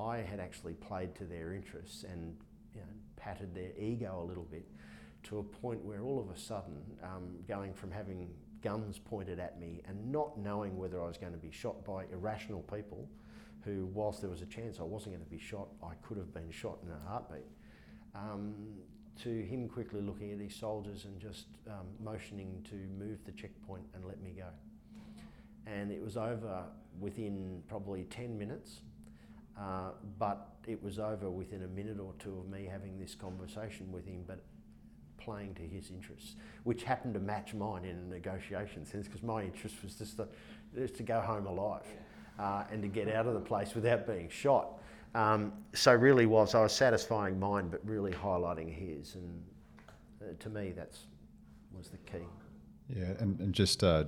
I 0.00 0.18
had 0.18 0.40
actually 0.40 0.74
played 0.74 1.14
to 1.16 1.24
their 1.24 1.52
interests 1.52 2.04
and 2.04 2.36
you 2.74 2.80
know, 2.80 2.86
patted 3.16 3.54
their 3.54 3.72
ego 3.78 4.22
a 4.22 4.26
little 4.26 4.46
bit 4.50 4.66
to 5.24 5.38
a 5.38 5.42
point 5.42 5.84
where 5.84 6.02
all 6.02 6.20
of 6.20 6.30
a 6.34 6.38
sudden, 6.38 6.80
um, 7.02 7.36
going 7.46 7.74
from 7.74 7.90
having 7.90 8.28
guns 8.62 8.98
pointed 8.98 9.38
at 9.38 9.60
me 9.60 9.82
and 9.86 10.10
not 10.10 10.38
knowing 10.38 10.76
whether 10.76 11.02
I 11.02 11.06
was 11.06 11.18
going 11.18 11.32
to 11.32 11.38
be 11.38 11.50
shot 11.50 11.84
by 11.84 12.04
irrational 12.12 12.62
people, 12.62 13.08
who, 13.64 13.86
whilst 13.92 14.20
there 14.20 14.30
was 14.30 14.42
a 14.42 14.46
chance 14.46 14.78
I 14.80 14.84
wasn't 14.84 15.14
going 15.14 15.24
to 15.24 15.30
be 15.30 15.38
shot, 15.38 15.68
I 15.82 15.94
could 16.06 16.16
have 16.16 16.32
been 16.32 16.50
shot 16.50 16.78
in 16.84 16.90
a 16.90 17.08
heartbeat, 17.08 17.46
um, 18.14 18.54
to 19.22 19.28
him 19.28 19.68
quickly 19.68 20.00
looking 20.00 20.32
at 20.32 20.38
his 20.38 20.54
soldiers 20.54 21.04
and 21.04 21.20
just 21.20 21.46
um, 21.68 21.86
motioning 22.02 22.64
to 22.70 22.76
move 22.98 23.18
the 23.24 23.32
checkpoint 23.32 23.84
and 23.94 24.04
let 24.04 24.22
me 24.22 24.30
go. 24.36 24.46
And 25.68 25.92
it 25.92 26.02
was 26.02 26.16
over 26.16 26.64
within 27.00 27.62
probably 27.68 28.04
10 28.04 28.38
minutes 28.38 28.80
Uh, 29.58 29.90
but 30.18 30.50
it 30.66 30.82
was 30.82 30.98
over 31.00 31.30
within 31.30 31.64
a 31.64 31.68
minute 31.68 31.98
or 32.00 32.14
two 32.18 32.38
of 32.38 32.48
me 32.48 32.66
having 32.70 32.98
this 32.98 33.14
conversation 33.14 33.90
with 33.90 34.06
him, 34.06 34.24
but 34.26 34.40
playing 35.18 35.54
to 35.54 35.62
his 35.62 35.90
interests, 35.90 36.36
which 36.64 36.84
happened 36.84 37.14
to 37.14 37.20
match 37.20 37.54
mine 37.54 37.84
in 37.84 37.96
a 37.96 38.14
negotiation 38.14 38.86
sense, 38.86 39.06
because 39.08 39.22
my 39.22 39.42
interest 39.42 39.76
was 39.82 39.96
just 39.96 40.16
to, 40.18 40.28
just 40.76 40.96
to 40.96 41.02
go 41.02 41.20
home 41.20 41.46
alive 41.46 41.86
uh, 42.38 42.64
and 42.70 42.82
to 42.82 42.88
get 42.88 43.08
out 43.08 43.26
of 43.26 43.34
the 43.34 43.40
place 43.40 43.74
without 43.74 44.06
being 44.06 44.28
shot. 44.28 44.80
Um, 45.14 45.52
so 45.74 45.92
really 45.94 46.26
was 46.26 46.54
I 46.54 46.62
was 46.62 46.72
satisfying 46.72 47.38
mine, 47.40 47.68
but 47.68 47.80
really 47.84 48.12
highlighting 48.12 48.72
his, 48.72 49.16
and 49.16 49.42
uh, 50.22 50.26
to 50.38 50.50
me 50.50 50.72
that's 50.76 51.06
was 51.76 51.88
the 51.88 51.98
key. 51.98 52.24
Yeah, 52.88 53.12
and, 53.20 53.40
and 53.40 53.52
just 53.54 53.84
uh, 53.84 54.04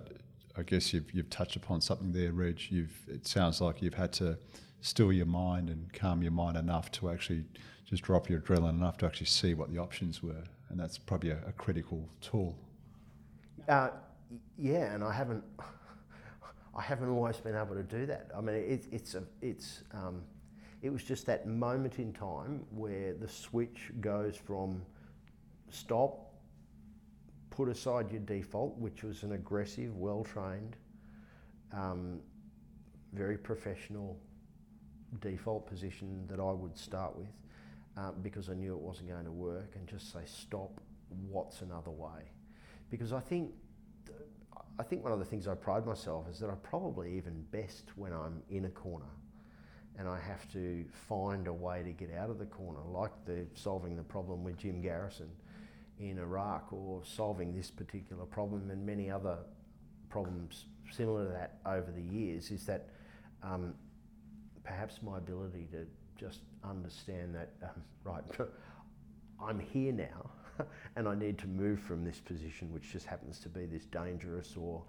I 0.61 0.63
guess 0.63 0.93
you've 0.93 1.11
you've 1.15 1.31
touched 1.31 1.57
upon 1.57 1.81
something 1.81 2.13
there, 2.13 2.33
Reg. 2.33 2.61
You've 2.69 2.95
it 3.09 3.27
sounds 3.27 3.63
like 3.63 3.81
you've 3.81 3.95
had 3.95 4.13
to 4.15 4.39
still 4.83 5.11
your 5.11 5.27
mind 5.27 5.71
and 5.71 5.91
calm 5.95 6.23
your 6.23 6.33
mind 6.33 6.59
enough 6.59 6.93
to 6.93 7.11
actually 7.11 7.45
just 7.87 8.03
drop 8.03 8.29
your 8.29 8.41
adrenaline 8.41 8.79
enough 8.79 8.99
to 8.99 9.07
actually 9.07 9.27
see 9.27 9.55
what 9.55 9.73
the 9.73 9.79
options 9.79 10.23
were, 10.23 10.45
and 10.69 10.79
that's 10.79 10.99
probably 10.99 11.31
a, 11.31 11.39
a 11.47 11.53
critical 11.53 12.07
tool. 12.21 12.59
Uh, 13.69 13.89
yeah, 14.59 14.95
and 14.95 15.03
I 15.03 15.13
haven't 15.13 15.43
I 16.75 16.83
haven't 16.83 17.09
always 17.09 17.39
been 17.39 17.57
able 17.57 17.75
to 17.75 17.83
do 17.83 18.05
that. 18.07 18.31
I 18.37 18.43
mean, 18.43 18.57
it, 18.57 18.87
it's 18.93 19.15
a 19.15 19.23
it's 19.41 19.83
um, 19.95 20.21
it 20.83 20.91
was 20.91 21.03
just 21.03 21.25
that 21.25 21.47
moment 21.47 21.99
in 21.99 22.13
time 22.13 22.67
where 22.71 23.15
the 23.15 23.29
switch 23.29 23.93
goes 24.03 24.37
from 24.37 24.83
stop, 25.71 26.30
put 27.51 27.69
aside 27.69 28.11
your 28.11 28.21
default, 28.21 28.79
which 28.79 29.03
was 29.03 29.23
an 29.23 29.33
aggressive, 29.33 29.97
well 29.97 30.25
trained, 30.25 30.77
um, 31.73 32.21
very 33.13 33.37
professional 33.37 34.17
default 35.21 35.67
position 35.67 36.25
that 36.29 36.39
I 36.39 36.53
would 36.53 36.77
start 36.77 37.17
with 37.17 37.29
uh, 37.97 38.13
because 38.23 38.49
I 38.49 38.55
knew 38.55 38.75
it 38.75 38.81
wasn't 38.81 39.09
going 39.09 39.25
to 39.25 39.33
work, 39.33 39.73
and 39.75 39.87
just 39.87 40.13
say, 40.13 40.21
stop, 40.25 40.81
what's 41.29 41.63
another 41.63 41.91
way? 41.91 42.31
Because 42.91 43.13
I 43.13 43.21
think. 43.21 43.53
I 44.79 44.83
think 44.83 45.03
one 45.05 45.13
of 45.13 45.19
the 45.19 45.27
things 45.27 45.47
I 45.47 45.55
pride 45.55 45.85
myself 45.85 46.27
is 46.31 46.39
that 46.39 46.49
I'm 46.49 46.57
probably 46.63 47.15
even 47.15 47.45
best 47.51 47.85
when 47.97 48.15
I'm 48.15 48.43
in 48.49 48.65
a 48.65 48.71
corner 48.71 49.11
and 49.99 50.09
I 50.09 50.19
have 50.19 50.51
to 50.55 50.87
find 50.91 51.49
a 51.49 51.53
way 51.53 51.83
to 51.83 51.91
get 51.93 52.15
out 52.17 52.31
of 52.31 52.39
the 52.39 52.47
corner, 52.47 52.79
like 52.91 53.13
the 53.27 53.45
solving 53.53 53.95
the 53.95 54.03
problem 54.03 54.43
with 54.43 54.57
Jim 54.57 54.81
Garrison 54.81 55.29
in 56.01 56.19
Iraq, 56.19 56.73
or 56.73 57.03
solving 57.05 57.55
this 57.55 57.71
particular 57.71 58.25
problem 58.25 58.71
and 58.71 58.85
many 58.85 59.11
other 59.11 59.39
problems 60.09 60.65
similar 60.91 61.27
to 61.27 61.33
that 61.33 61.59
over 61.67 61.91
the 61.91 62.03
years. 62.03 62.51
Is 62.51 62.65
that 62.67 62.89
um, 63.43 63.75
perhaps 64.65 65.01
my 65.03 65.19
ability 65.19 65.69
to 65.73 65.87
just 66.19 66.41
understand 66.65 67.35
that 67.35 67.51
um, 67.63 67.83
right, 68.05 68.25
I'm 69.43 69.61
here 69.61 69.93
now, 69.93 70.31
and 70.97 71.07
I 71.07 71.15
need 71.15 71.39
to 71.39 71.47
move 71.47 71.81
from 71.81 72.05
this 72.05 72.19
position, 72.19 72.73
which 72.73 72.91
just 72.91 73.07
happens 73.07 73.39
to 73.41 73.49
be 73.49 73.67
this 73.67 73.85
dangerous 73.85 74.57
or 74.57 74.83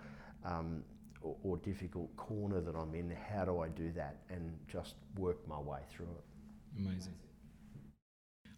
um, 0.45 0.83
or, 1.21 1.35
or, 1.43 1.57
difficult 1.57 2.15
corner 2.17 2.61
that 2.61 2.75
I'm 2.75 2.95
in, 2.95 3.15
how 3.29 3.45
do 3.45 3.59
I 3.59 3.67
do 3.67 3.91
that 3.91 4.17
and 4.29 4.57
just 4.67 4.95
work 5.17 5.47
my 5.47 5.59
way 5.59 5.79
through 5.91 6.07
it? 6.07 6.79
Amazing. 6.79 7.13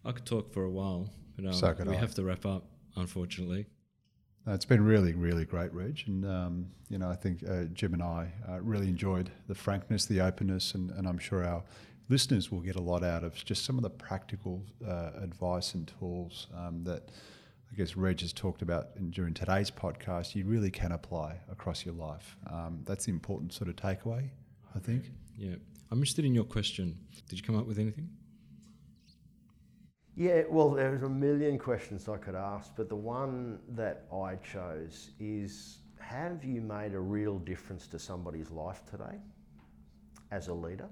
I 0.04 0.12
could 0.12 0.26
talk 0.26 0.52
for 0.52 0.64
a 0.64 0.70
while, 0.70 1.10
but 1.36 1.46
um, 1.46 1.52
so 1.52 1.74
we 1.86 1.96
I. 1.96 1.98
have 1.98 2.14
to 2.14 2.24
wrap 2.24 2.44
up, 2.44 2.64
unfortunately. 2.96 3.66
Uh, 4.46 4.52
it's 4.52 4.66
been 4.66 4.84
really, 4.84 5.14
really 5.14 5.46
great, 5.46 5.72
Reg, 5.72 6.02
and 6.06 6.24
um, 6.26 6.66
you 6.90 6.98
know 6.98 7.08
I 7.08 7.14
think 7.14 7.42
uh, 7.48 7.64
Jim 7.72 7.94
and 7.94 8.02
I 8.02 8.30
uh, 8.48 8.60
really 8.60 8.88
enjoyed 8.88 9.30
the 9.48 9.54
frankness, 9.54 10.04
the 10.04 10.20
openness, 10.20 10.74
and, 10.74 10.90
and, 10.90 11.08
I'm 11.08 11.18
sure 11.18 11.44
our 11.44 11.62
listeners 12.10 12.52
will 12.52 12.60
get 12.60 12.76
a 12.76 12.82
lot 12.82 13.02
out 13.02 13.24
of 13.24 13.42
just 13.44 13.64
some 13.64 13.78
of 13.78 13.82
the 13.82 13.90
practical 13.90 14.62
uh, 14.86 15.12
advice 15.22 15.72
and 15.72 15.90
tools 15.98 16.48
um, 16.54 16.84
that 16.84 17.08
I 17.72 17.76
guess 17.76 17.96
Reg 17.96 18.20
has 18.20 18.34
talked 18.34 18.60
about 18.60 18.88
in, 18.96 19.10
during 19.10 19.32
today's 19.32 19.70
podcast, 19.70 20.34
you 20.34 20.44
really 20.44 20.70
can 20.70 20.92
apply 20.92 21.40
across 21.50 21.84
your 21.84 21.94
life. 21.94 22.36
Um, 22.50 22.80
that's 22.84 23.06
the 23.06 23.12
important 23.12 23.54
sort 23.54 23.68
of 23.68 23.76
takeaway, 23.76 24.28
I 24.76 24.78
think. 24.78 25.10
Yeah. 25.36 25.54
I'm 25.90 25.98
interested 25.98 26.24
in 26.24 26.34
your 26.34 26.44
question. 26.44 26.98
Did 27.28 27.38
you 27.38 27.44
come 27.44 27.58
up 27.58 27.66
with 27.66 27.78
anything? 27.78 28.10
Yeah, 30.16 30.42
well, 30.48 30.70
there's 30.70 31.02
a 31.02 31.08
million 31.08 31.58
questions 31.58 32.08
I 32.08 32.18
could 32.18 32.36
ask, 32.36 32.70
but 32.76 32.88
the 32.88 32.94
one 32.94 33.58
that 33.70 34.04
I 34.12 34.36
chose 34.36 35.10
is 35.18 35.78
Have 35.98 36.44
you 36.44 36.60
made 36.60 36.94
a 36.94 37.00
real 37.00 37.38
difference 37.38 37.88
to 37.88 37.98
somebody's 37.98 38.50
life 38.50 38.82
today 38.88 39.18
as 40.30 40.48
a 40.48 40.54
leader? 40.54 40.88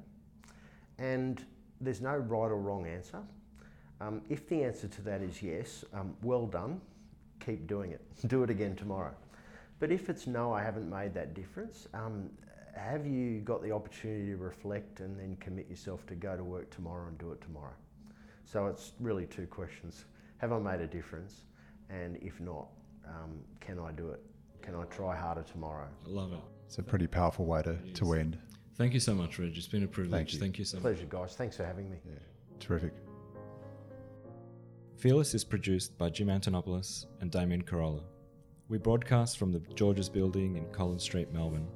And 0.99 1.45
there's 1.81 2.01
no 2.01 2.17
right 2.17 2.51
or 2.51 2.57
wrong 2.57 2.87
answer. 2.87 3.23
Um, 4.01 4.23
if 4.29 4.49
the 4.49 4.65
answer 4.65 4.89
to 4.89 5.03
that 5.03 5.21
is 5.23 5.41
yes, 5.41 5.85
um, 5.95 6.17
well 6.23 6.47
done, 6.47 6.81
keep 7.39 7.69
doing 7.69 7.93
it. 7.93 8.01
Do 8.27 8.43
it 8.43 8.51
again 8.51 8.75
tomorrow. 8.75 9.15
But 9.79 9.93
if 9.93 10.09
it's 10.09 10.27
no, 10.27 10.53
I 10.53 10.63
haven't 10.63 10.91
made 10.91 11.15
that 11.15 11.35
difference, 11.35 11.87
um, 11.95 12.29
have 12.75 13.07
you 13.07 13.41
got 13.41 13.63
the 13.63 13.71
opportunity 13.71 14.31
to 14.31 14.37
reflect 14.37 14.99
and 14.99 15.17
then 15.17 15.37
commit 15.37 15.69
yourself 15.69 16.07
to 16.07 16.17
go 16.17 16.37
to 16.37 16.43
work 16.43 16.71
tomorrow 16.71 17.07
and 17.07 17.19
do 17.19 17.31
it 17.31 17.41
tomorrow? 17.41 17.75
So 18.45 18.67
it's 18.67 18.93
really 19.01 19.27
two 19.27 19.47
questions. 19.47 20.05
Have 20.39 20.53
I 20.53 20.59
made 20.59 20.81
a 20.81 20.87
difference? 20.87 21.43
And 21.91 22.17
if 22.23 22.41
not, 22.41 22.69
um, 23.07 23.41
can 23.61 23.79
I 23.79 23.93
do 23.93 24.11
it? 24.11 24.21
Can 24.63 24.75
I 24.75 24.85
try 24.85 25.17
harder 25.17 25.43
tomorrow? 25.43 25.89
I 26.07 26.09
love 26.09 26.33
it. 26.33 26.41
It's 26.67 26.79
a 26.79 26.83
pretty 26.83 27.07
powerful 27.07 27.45
way 27.45 27.63
to, 27.63 27.77
to 27.77 28.13
end. 28.15 28.39
Thank 28.77 28.95
you 28.95 29.01
so 29.01 29.15
much, 29.15 29.39
Reg. 29.39 29.57
It's 29.57 29.67
been 29.67 29.83
a 29.83 29.87
privilege. 29.87 30.13
Thank 30.13 30.33
you, 30.33 30.39
Thank 30.39 30.59
you 30.59 30.65
so 30.65 30.79
much. 30.79 30.83
Pleasure, 30.83 31.07
guys. 31.07 31.35
Thanks 31.35 31.57
for 31.57 31.65
having 31.65 31.91
me. 31.91 31.99
Yeah, 32.07 32.15
terrific. 32.59 32.93
Fearless 34.97 35.35
is 35.35 35.45
produced 35.45 35.99
by 35.99 36.09
Jim 36.09 36.29
Antonopoulos 36.29 37.07
and 37.21 37.31
Damien 37.31 37.63
Carolla. 37.63 38.05
We 38.69 38.79
broadcast 38.79 39.37
from 39.37 39.53
the 39.53 39.61
Georges 39.75 40.09
Building 40.09 40.57
in 40.57 40.71
Collins 40.71 41.03
Street, 41.03 41.33
Melbourne. 41.33 41.69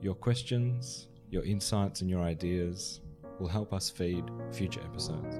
Your 0.00 0.14
questions, 0.14 1.08
your 1.30 1.44
insights, 1.44 2.00
and 2.00 2.10
your 2.10 2.22
ideas 2.22 3.02
will 3.38 3.48
help 3.48 3.72
us 3.72 3.88
feed 3.88 4.24
future 4.50 4.80
episodes. 4.80 5.36